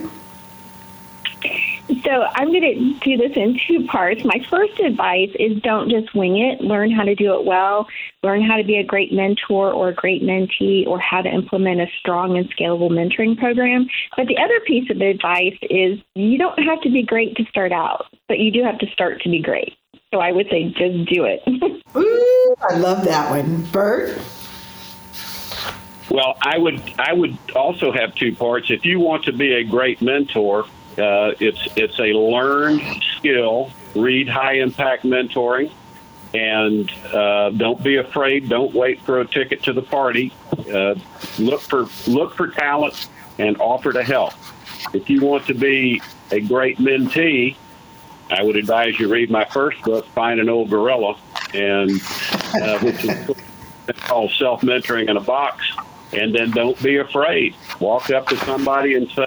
So 2.04 2.26
I'm 2.36 2.52
going 2.52 2.62
to 2.62 3.00
do 3.00 3.18
this 3.18 3.38
in 3.38 3.60
two 3.66 3.86
parts. 3.86 4.24
My 4.26 4.46
first 4.50 4.78
advice 4.80 5.30
is 5.40 5.62
don't 5.62 5.90
just 5.90 6.14
wing 6.14 6.38
it. 6.38 6.60
Learn 6.62 6.92
how 6.92 7.04
to 7.04 7.16
do 7.16 7.34
it 7.40 7.46
well. 7.46 7.88
Learn 8.24 8.42
how 8.42 8.58
to 8.58 8.64
be 8.64 8.78
a 8.78 8.84
great 8.84 9.14
mentor 9.14 9.72
or 9.72 9.90
a 9.90 9.94
great 9.94 10.22
mentee 10.22 10.86
or 10.86 11.00
how 11.00 11.22
to 11.22 11.30
implement 11.30 11.80
a 11.80 11.88
strong 12.00 12.38
and 12.38 12.50
scalable 12.54 12.90
mentoring 12.90 13.38
program. 13.38 13.88
But 14.18 14.28
the 14.28 14.38
other 14.38 14.60
piece 14.66 14.90
of 14.90 15.00
advice 15.00 15.58
is 15.62 16.00
you 16.16 16.38
don't 16.38 16.60
have 16.60 16.82
to 16.82 16.90
be 16.90 17.04
great 17.04 17.38
to 17.38 17.46
start 17.46 17.72
out, 17.72 18.08
but 18.28 18.40
you 18.40 18.52
do 18.52 18.64
have 18.64 18.80
to 18.80 18.88
start 18.88 19.22
to 19.22 19.30
be 19.30 19.42
great. 19.42 19.74
So 20.14 20.20
I 20.20 20.32
would 20.34 20.48
say 20.50 20.70
just 20.70 21.10
do 21.10 21.26
it. 21.26 21.42
Ooh, 21.96 22.56
I 22.70 22.78
love 22.78 23.06
that 23.06 23.30
one. 23.30 23.64
Bert? 23.72 24.18
Well, 26.10 26.38
I 26.42 26.58
would 26.58 26.82
I 26.98 27.14
would 27.14 27.38
also 27.56 27.92
have 27.92 28.16
two 28.16 28.36
parts. 28.36 28.70
If 28.70 28.86
you 28.86 29.00
want 29.00 29.26
to 29.26 29.34
be 29.34 29.54
a 29.54 29.64
great 29.64 30.02
mentor, 30.02 30.64
uh, 30.98 31.34
it's 31.40 31.68
it's 31.76 32.00
a 32.00 32.14
learned 32.14 32.82
skill. 33.18 33.72
Read 33.94 34.30
high 34.30 34.54
impact 34.54 35.04
mentoring, 35.04 35.72
and 36.34 36.90
uh, 37.14 37.50
don't 37.50 37.84
be 37.84 37.98
afraid. 37.98 38.48
Don't 38.48 38.74
wait 38.74 39.02
for 39.02 39.20
a 39.20 39.28
ticket 39.28 39.64
to 39.64 39.74
the 39.74 39.82
party. 39.82 40.32
Uh, 40.74 40.96
look 41.40 41.62
for 41.62 41.88
look 42.08 42.36
for 42.36 42.48
talent 42.48 43.10
and 43.38 43.60
offer 43.60 43.92
to 43.92 44.04
help. 44.04 44.34
If 44.94 45.10
you 45.10 45.22
want 45.22 45.46
to 45.48 45.54
be 45.54 46.02
a 46.32 46.40
great 46.40 46.78
mentee, 46.78 47.58
I 48.30 48.44
would 48.44 48.56
advise 48.56 48.98
you 48.98 49.12
read 49.12 49.30
my 49.30 49.44
first 49.46 49.82
book, 49.82 50.06
Find 50.08 50.40
an 50.40 50.48
Old 50.48 50.70
Gorilla, 50.70 51.18
and 51.54 51.92
uh, 52.62 52.80
which 52.80 53.04
is 53.04 53.36
called 53.98 54.32
Self 54.32 54.62
Mentoring 54.62 55.10
in 55.10 55.18
a 55.18 55.22
Box 55.22 55.66
and 56.18 56.34
then 56.34 56.52
don't 56.52 56.82
be 56.82 56.98
afraid. 56.98 57.56
Walk 57.80 58.10
up 58.10 58.28
to 58.28 58.38
somebody 58.38 58.96
and 58.96 59.10
say, 59.12 59.26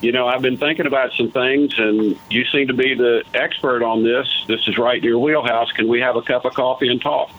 you 0.00 0.10
know, 0.10 0.26
I've 0.26 0.42
been 0.42 0.56
thinking 0.56 0.86
about 0.86 1.12
some 1.12 1.30
things, 1.30 1.78
and 1.78 2.18
you 2.28 2.44
seem 2.46 2.66
to 2.66 2.74
be 2.74 2.94
the 2.94 3.24
expert 3.34 3.84
on 3.84 4.02
this. 4.02 4.26
This 4.48 4.66
is 4.66 4.76
right 4.76 4.98
in 4.98 5.04
your 5.04 5.18
wheelhouse. 5.18 5.70
Can 5.72 5.86
we 5.86 6.00
have 6.00 6.16
a 6.16 6.22
cup 6.22 6.44
of 6.44 6.54
coffee 6.54 6.88
and 6.88 7.00
talk? 7.00 7.30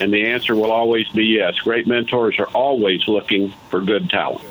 And 0.00 0.12
the 0.12 0.26
answer 0.26 0.54
will 0.54 0.70
always 0.70 1.08
be 1.08 1.24
yes. 1.24 1.56
Great 1.58 1.86
mentors 1.86 2.38
are 2.38 2.48
always 2.48 3.06
looking 3.08 3.52
for 3.68 3.80
good 3.80 4.10
talent. 4.10 4.44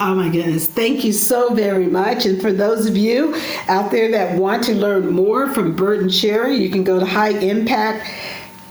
Oh 0.00 0.14
my 0.14 0.28
goodness. 0.28 0.68
Thank 0.68 1.02
you 1.02 1.12
so 1.12 1.52
very 1.54 1.86
much. 1.86 2.24
And 2.24 2.40
for 2.40 2.52
those 2.52 2.86
of 2.86 2.96
you 2.96 3.34
out 3.66 3.90
there 3.90 4.12
that 4.12 4.36
want 4.36 4.62
to 4.64 4.74
learn 4.74 5.10
more 5.10 5.52
from 5.52 5.74
Bert 5.74 6.00
and 6.00 6.14
Sherry, 6.14 6.56
you 6.56 6.70
can 6.70 6.84
go 6.84 7.00
to 7.00 7.06
High 7.06 7.30
Impact 7.30 8.08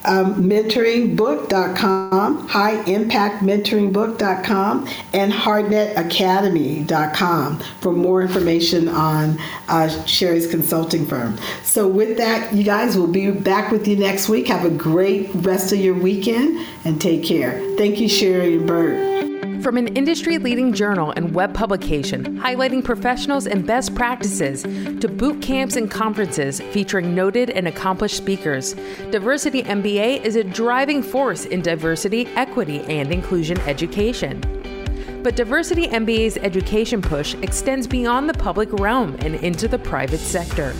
um, 0.07 0.43
mentoringbook.com, 0.43 2.47
highimpactmentoringbook.com, 2.47 4.87
and 5.13 5.33
hartnettacademy.com 5.33 7.59
for 7.81 7.91
more 7.91 8.21
information 8.21 8.87
on 8.87 9.37
uh, 9.67 9.89
Sherry's 10.05 10.47
consulting 10.47 11.05
firm. 11.05 11.37
So, 11.63 11.85
with 11.87 12.17
that, 12.17 12.53
you 12.53 12.63
guys 12.63 12.97
we'll 12.97 13.07
be 13.07 13.31
back 13.31 13.71
with 13.71 13.87
you 13.87 13.97
next 13.97 14.29
week. 14.29 14.47
Have 14.47 14.65
a 14.65 14.69
great 14.69 15.29
rest 15.33 15.73
of 15.73 15.79
your 15.79 15.95
weekend 15.95 16.63
and 16.85 17.01
take 17.01 17.23
care. 17.23 17.59
Thank 17.77 17.99
you, 17.99 18.07
Sherry 18.07 18.57
and 18.57 18.67
Bert. 18.67 19.26
From 19.67 19.75
an 19.75 19.97
industry 19.97 20.37
leading 20.37 20.71
journal 20.71 21.11
and 21.17 21.35
web 21.35 21.53
publication 21.53 22.39
highlighting 22.39 22.81
professionals 22.81 23.47
and 23.47 23.67
best 23.67 23.93
practices 23.95 24.63
to 24.63 25.09
boot 25.09 25.41
camps 25.41 25.75
and 25.75 25.91
conferences 25.91 26.61
featuring 26.71 27.13
noted 27.13 27.49
and 27.49 27.67
accomplished 27.67 28.15
speakers, 28.15 28.75
Diversity 29.11 29.63
MBA 29.63 30.23
is 30.23 30.37
a 30.37 30.43
driving 30.45 31.03
force 31.03 31.43
in 31.43 31.61
diversity, 31.61 32.27
equity, 32.37 32.79
and 32.83 33.11
inclusion 33.11 33.59
education. 33.67 34.39
But 35.21 35.35
Diversity 35.35 35.87
MBA's 35.87 36.37
education 36.37 37.01
push 37.01 37.33
extends 37.41 37.87
beyond 37.87 38.29
the 38.29 38.35
public 38.35 38.71
realm 38.71 39.17
and 39.19 39.35
into 39.35 39.67
the 39.67 39.79
private 39.79 40.21
sector. 40.21 40.73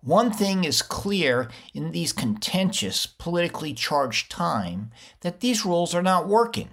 one 0.00 0.32
thing 0.32 0.64
is 0.64 0.82
clear 0.82 1.48
in 1.72 1.92
these 1.92 2.12
contentious, 2.12 3.06
politically 3.06 3.72
charged 3.72 4.28
time 4.28 4.90
that 5.20 5.38
these 5.38 5.64
rules 5.64 5.94
are 5.94 6.02
not 6.02 6.26
working. 6.26 6.70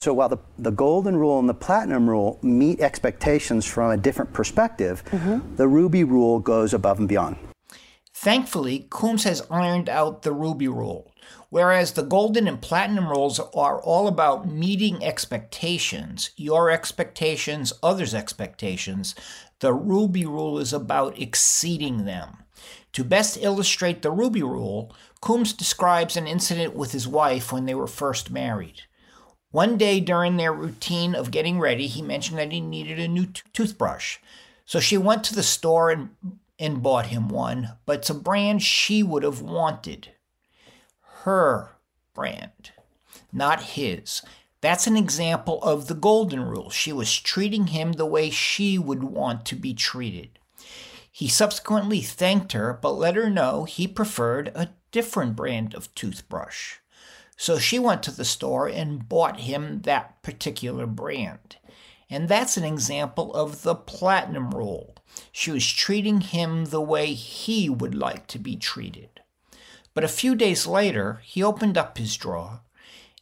So 0.00 0.14
while 0.14 0.28
the, 0.28 0.38
the 0.58 0.70
golden 0.70 1.16
rule 1.16 1.40
and 1.40 1.48
the 1.48 1.54
platinum 1.54 2.08
rule 2.08 2.38
meet 2.40 2.80
expectations 2.80 3.66
from 3.66 3.90
a 3.90 3.96
different 3.96 4.32
perspective, 4.32 5.02
mm-hmm. 5.06 5.56
the 5.56 5.66
ruby 5.66 6.04
rule 6.04 6.38
goes 6.38 6.72
above 6.72 7.00
and 7.00 7.08
beyond. 7.08 7.36
Thankfully, 8.14 8.86
Coombs 8.90 9.24
has 9.24 9.46
ironed 9.50 9.88
out 9.88 10.22
the 10.22 10.32
ruby 10.32 10.68
rule. 10.68 11.12
Whereas 11.50 11.92
the 11.92 12.02
golden 12.02 12.46
and 12.46 12.60
platinum 12.60 13.08
rules 13.08 13.40
are 13.54 13.80
all 13.80 14.06
about 14.06 14.48
meeting 14.48 15.02
expectations, 15.02 16.30
your 16.36 16.70
expectations, 16.70 17.72
others' 17.82 18.14
expectations, 18.14 19.14
the 19.60 19.72
ruby 19.72 20.26
rule 20.26 20.58
is 20.58 20.72
about 20.72 21.18
exceeding 21.18 22.04
them. 22.04 22.44
To 22.92 23.04
best 23.04 23.38
illustrate 23.40 24.02
the 24.02 24.10
ruby 24.10 24.42
rule, 24.42 24.94
Coombs 25.20 25.52
describes 25.52 26.16
an 26.16 26.26
incident 26.26 26.74
with 26.74 26.92
his 26.92 27.08
wife 27.08 27.52
when 27.52 27.66
they 27.66 27.74
were 27.74 27.86
first 27.86 28.30
married. 28.30 28.82
One 29.50 29.78
day 29.78 30.00
during 30.00 30.36
their 30.36 30.52
routine 30.52 31.14
of 31.14 31.30
getting 31.30 31.58
ready, 31.58 31.86
he 31.86 32.02
mentioned 32.02 32.38
that 32.38 32.52
he 32.52 32.60
needed 32.60 32.98
a 32.98 33.08
new 33.08 33.26
t- 33.26 33.42
toothbrush. 33.52 34.18
So 34.66 34.78
she 34.78 34.98
went 34.98 35.24
to 35.24 35.34
the 35.34 35.42
store 35.42 35.90
and, 35.90 36.10
and 36.58 36.82
bought 36.82 37.06
him 37.06 37.28
one, 37.30 37.72
but 37.86 38.00
it's 38.00 38.10
a 38.10 38.14
brand 38.14 38.62
she 38.62 39.02
would 39.02 39.22
have 39.22 39.40
wanted. 39.40 40.10
Her 41.22 41.76
brand, 42.12 42.72
not 43.32 43.62
his. 43.62 44.20
That's 44.60 44.86
an 44.86 44.96
example 44.96 45.62
of 45.62 45.86
the 45.86 45.94
golden 45.94 46.42
rule. 46.42 46.68
She 46.68 46.92
was 46.92 47.18
treating 47.18 47.68
him 47.68 47.92
the 47.92 48.04
way 48.04 48.28
she 48.28 48.76
would 48.76 49.02
want 49.02 49.46
to 49.46 49.54
be 49.54 49.72
treated. 49.72 50.38
He 51.10 51.26
subsequently 51.26 52.02
thanked 52.02 52.52
her, 52.52 52.78
but 52.80 52.92
let 52.92 53.16
her 53.16 53.30
know 53.30 53.64
he 53.64 53.88
preferred 53.88 54.52
a 54.54 54.70
different 54.92 55.36
brand 55.36 55.74
of 55.74 55.94
toothbrush. 55.94 56.76
So 57.40 57.56
she 57.60 57.78
went 57.78 58.02
to 58.02 58.10
the 58.10 58.24
store 58.24 58.68
and 58.68 59.08
bought 59.08 59.40
him 59.40 59.82
that 59.82 60.20
particular 60.22 60.86
brand. 60.86 61.56
And 62.10 62.28
that's 62.28 62.56
an 62.56 62.64
example 62.64 63.32
of 63.32 63.62
the 63.62 63.76
platinum 63.76 64.50
rule. 64.50 64.96
She 65.30 65.52
was 65.52 65.72
treating 65.72 66.20
him 66.20 66.66
the 66.66 66.80
way 66.80 67.14
he 67.14 67.70
would 67.70 67.94
like 67.94 68.26
to 68.28 68.40
be 68.40 68.56
treated. 68.56 69.20
But 69.94 70.02
a 70.02 70.08
few 70.08 70.34
days 70.34 70.66
later, 70.66 71.22
he 71.24 71.42
opened 71.42 71.78
up 71.78 71.96
his 71.96 72.16
drawer 72.16 72.62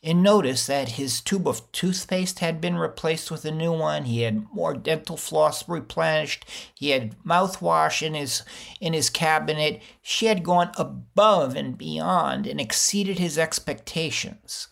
and 0.06 0.22
noticed 0.22 0.68
that 0.68 0.90
his 0.90 1.20
tube 1.20 1.48
of 1.48 1.70
toothpaste 1.72 2.38
had 2.38 2.60
been 2.60 2.78
replaced 2.78 3.28
with 3.28 3.44
a 3.44 3.50
new 3.50 3.72
one. 3.72 4.04
He 4.04 4.22
had 4.22 4.46
more 4.54 4.72
dental 4.72 5.16
floss 5.16 5.68
replenished. 5.68 6.46
He 6.72 6.90
had 6.90 7.16
mouthwash 7.24 8.06
in 8.06 8.14
his 8.14 8.44
in 8.80 8.92
his 8.92 9.10
cabinet. 9.10 9.82
She 10.02 10.26
had 10.26 10.44
gone 10.44 10.70
above 10.78 11.56
and 11.56 11.76
beyond 11.76 12.46
and 12.46 12.60
exceeded 12.60 13.18
his 13.18 13.36
expectations. 13.36 14.68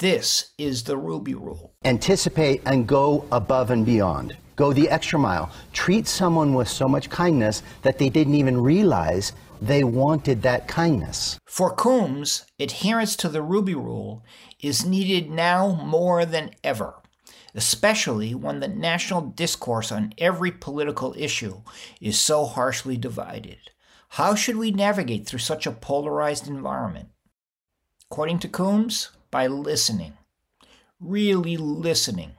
This 0.00 0.50
is 0.58 0.82
the 0.82 0.98
Ruby 0.98 1.34
Rule. 1.34 1.72
Anticipate 1.84 2.60
and 2.66 2.86
go 2.86 3.24
above 3.32 3.70
and 3.70 3.86
beyond. 3.86 4.36
Go 4.56 4.72
the 4.72 4.90
extra 4.90 5.18
mile. 5.18 5.50
Treat 5.72 6.06
someone 6.06 6.52
with 6.52 6.68
so 6.68 6.86
much 6.86 7.08
kindness 7.08 7.62
that 7.82 7.98
they 7.98 8.10
didn't 8.10 8.34
even 8.34 8.60
realize 8.60 9.32
they 9.66 9.82
wanted 9.82 10.42
that 10.42 10.68
kindness. 10.68 11.38
For 11.46 11.74
Coombs, 11.74 12.44
adherence 12.58 13.16
to 13.16 13.28
the 13.28 13.42
Ruby 13.42 13.74
Rule 13.74 14.22
is 14.60 14.84
needed 14.84 15.30
now 15.30 15.80
more 15.84 16.26
than 16.26 16.50
ever, 16.62 17.02
especially 17.54 18.34
when 18.34 18.60
the 18.60 18.68
national 18.68 19.22
discourse 19.22 19.90
on 19.90 20.12
every 20.18 20.50
political 20.50 21.14
issue 21.16 21.62
is 22.00 22.18
so 22.18 22.44
harshly 22.44 22.96
divided. 22.96 23.70
How 24.10 24.34
should 24.34 24.56
we 24.56 24.70
navigate 24.70 25.26
through 25.26 25.40
such 25.40 25.66
a 25.66 25.72
polarized 25.72 26.46
environment? 26.46 27.08
According 28.10 28.40
to 28.40 28.48
Coombs, 28.48 29.10
by 29.30 29.46
listening. 29.46 30.12
Really 31.00 31.56
listening 31.56 32.36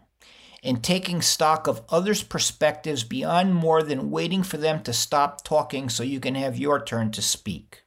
and 0.66 0.84
taking 0.84 1.22
stock 1.22 1.68
of 1.68 1.84
others' 1.90 2.24
perspectives 2.24 3.04
beyond 3.04 3.54
more 3.54 3.84
than 3.84 4.12
waiting 4.12 4.44
for 4.44 4.58
them 4.58 4.82
to 4.84 4.92
stop 4.92 5.44
talking 5.44 5.88
so 5.88 6.04
you 6.04 6.20
can 6.20 6.36
have 6.36 6.58
your 6.58 6.84
turn 6.84 7.12
to 7.12 7.22
speak. 7.22 7.84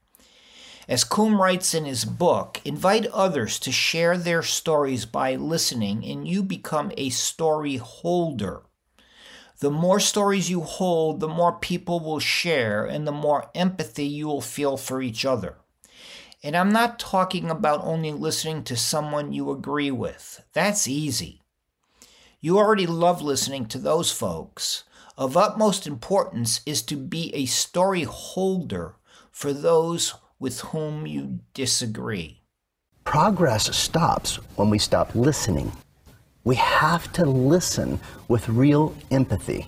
As 0.88 1.04
Coombs 1.04 1.36
writes 1.36 1.74
in 1.74 1.84
his 1.84 2.06
book, 2.06 2.62
invite 2.64 3.04
others 3.08 3.58
to 3.60 3.72
share 3.72 4.16
their 4.16 4.42
stories 4.42 5.04
by 5.04 5.34
listening, 5.34 6.02
and 6.06 6.26
you 6.26 6.42
become 6.42 6.92
a 6.96 7.10
story 7.10 7.76
holder. 7.76 8.62
The 9.58 9.70
more 9.70 10.00
stories 10.00 10.48
you 10.48 10.60
hold, 10.60 11.20
the 11.20 11.28
more 11.28 11.58
people 11.58 12.00
will 12.00 12.20
share, 12.20 12.86
and 12.86 13.06
the 13.06 13.12
more 13.12 13.50
empathy 13.54 14.06
you 14.06 14.28
will 14.28 14.40
feel 14.40 14.76
for 14.76 15.02
each 15.02 15.24
other. 15.24 15.56
And 16.42 16.56
I'm 16.56 16.70
not 16.70 17.00
talking 17.00 17.50
about 17.50 17.84
only 17.84 18.12
listening 18.12 18.62
to 18.64 18.76
someone 18.76 19.32
you 19.32 19.50
agree 19.50 19.90
with. 19.90 20.40
That's 20.52 20.86
easy. 20.86 21.37
You 22.40 22.58
already 22.58 22.86
love 22.86 23.20
listening 23.20 23.66
to 23.66 23.78
those 23.78 24.12
folks. 24.12 24.84
Of 25.16 25.36
utmost 25.36 25.88
importance 25.88 26.60
is 26.64 26.82
to 26.82 26.96
be 26.96 27.34
a 27.34 27.46
story 27.46 28.04
holder 28.04 28.94
for 29.32 29.52
those 29.52 30.14
with 30.38 30.60
whom 30.60 31.04
you 31.04 31.40
disagree. 31.52 32.42
Progress 33.02 33.76
stops 33.76 34.36
when 34.54 34.70
we 34.70 34.78
stop 34.78 35.16
listening. 35.16 35.72
We 36.44 36.54
have 36.54 37.12
to 37.14 37.26
listen 37.26 37.98
with 38.28 38.48
real 38.48 38.94
empathy. 39.10 39.66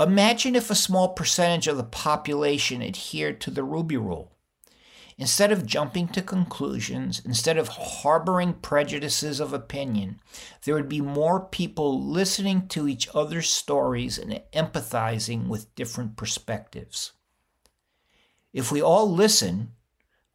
Imagine 0.00 0.56
if 0.56 0.72
a 0.72 0.74
small 0.74 1.10
percentage 1.10 1.68
of 1.68 1.76
the 1.76 1.84
population 1.84 2.82
adhered 2.82 3.40
to 3.42 3.52
the 3.52 3.62
Ruby 3.62 3.96
Rule. 3.96 4.32
Instead 5.20 5.50
of 5.50 5.66
jumping 5.66 6.06
to 6.06 6.22
conclusions, 6.22 7.20
instead 7.24 7.58
of 7.58 7.66
harboring 7.66 8.52
prejudices 8.52 9.40
of 9.40 9.52
opinion, 9.52 10.20
there 10.64 10.76
would 10.76 10.88
be 10.88 11.00
more 11.00 11.40
people 11.40 12.00
listening 12.00 12.68
to 12.68 12.86
each 12.86 13.08
other's 13.12 13.50
stories 13.50 14.16
and 14.16 14.40
empathizing 14.52 15.48
with 15.48 15.74
different 15.74 16.16
perspectives. 16.16 17.12
If 18.52 18.70
we 18.70 18.80
all 18.80 19.10
listen 19.10 19.72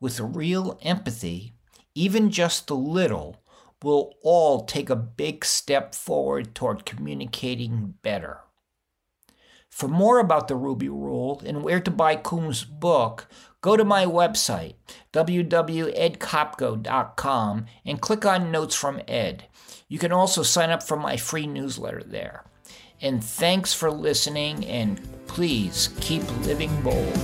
with 0.01 0.19
real 0.19 0.77
empathy, 0.81 1.53
even 1.95 2.29
just 2.29 2.69
a 2.69 2.75
little, 2.75 3.41
we'll 3.81 4.11
all 4.21 4.65
take 4.65 4.89
a 4.89 4.97
big 4.97 5.45
step 5.45 5.95
forward 5.95 6.53
toward 6.53 6.85
communicating 6.85 7.93
better. 8.01 8.41
For 9.69 9.87
more 9.87 10.19
about 10.19 10.49
the 10.49 10.55
Ruby 10.55 10.89
Rule 10.89 11.41
and 11.45 11.63
where 11.63 11.79
to 11.79 11.89
buy 11.89 12.15
Coombs' 12.15 12.63
book, 12.63 13.27
go 13.63 13.75
to 13.77 13.85
my 13.85 14.05
website, 14.05 14.75
www.edkopko.com, 15.13 17.65
and 17.85 18.01
click 18.01 18.25
on 18.25 18.51
Notes 18.51 18.75
from 18.75 19.01
Ed. 19.07 19.45
You 19.87 19.97
can 19.97 20.11
also 20.11 20.43
sign 20.43 20.69
up 20.69 20.83
for 20.83 20.97
my 20.97 21.17
free 21.17 21.47
newsletter 21.47 22.03
there. 22.03 22.43
And 23.01 23.23
thanks 23.23 23.73
for 23.73 23.89
listening, 23.89 24.63
and 24.65 24.99
please 25.27 25.89
keep 26.01 26.23
living 26.45 26.81
bold. 26.81 27.17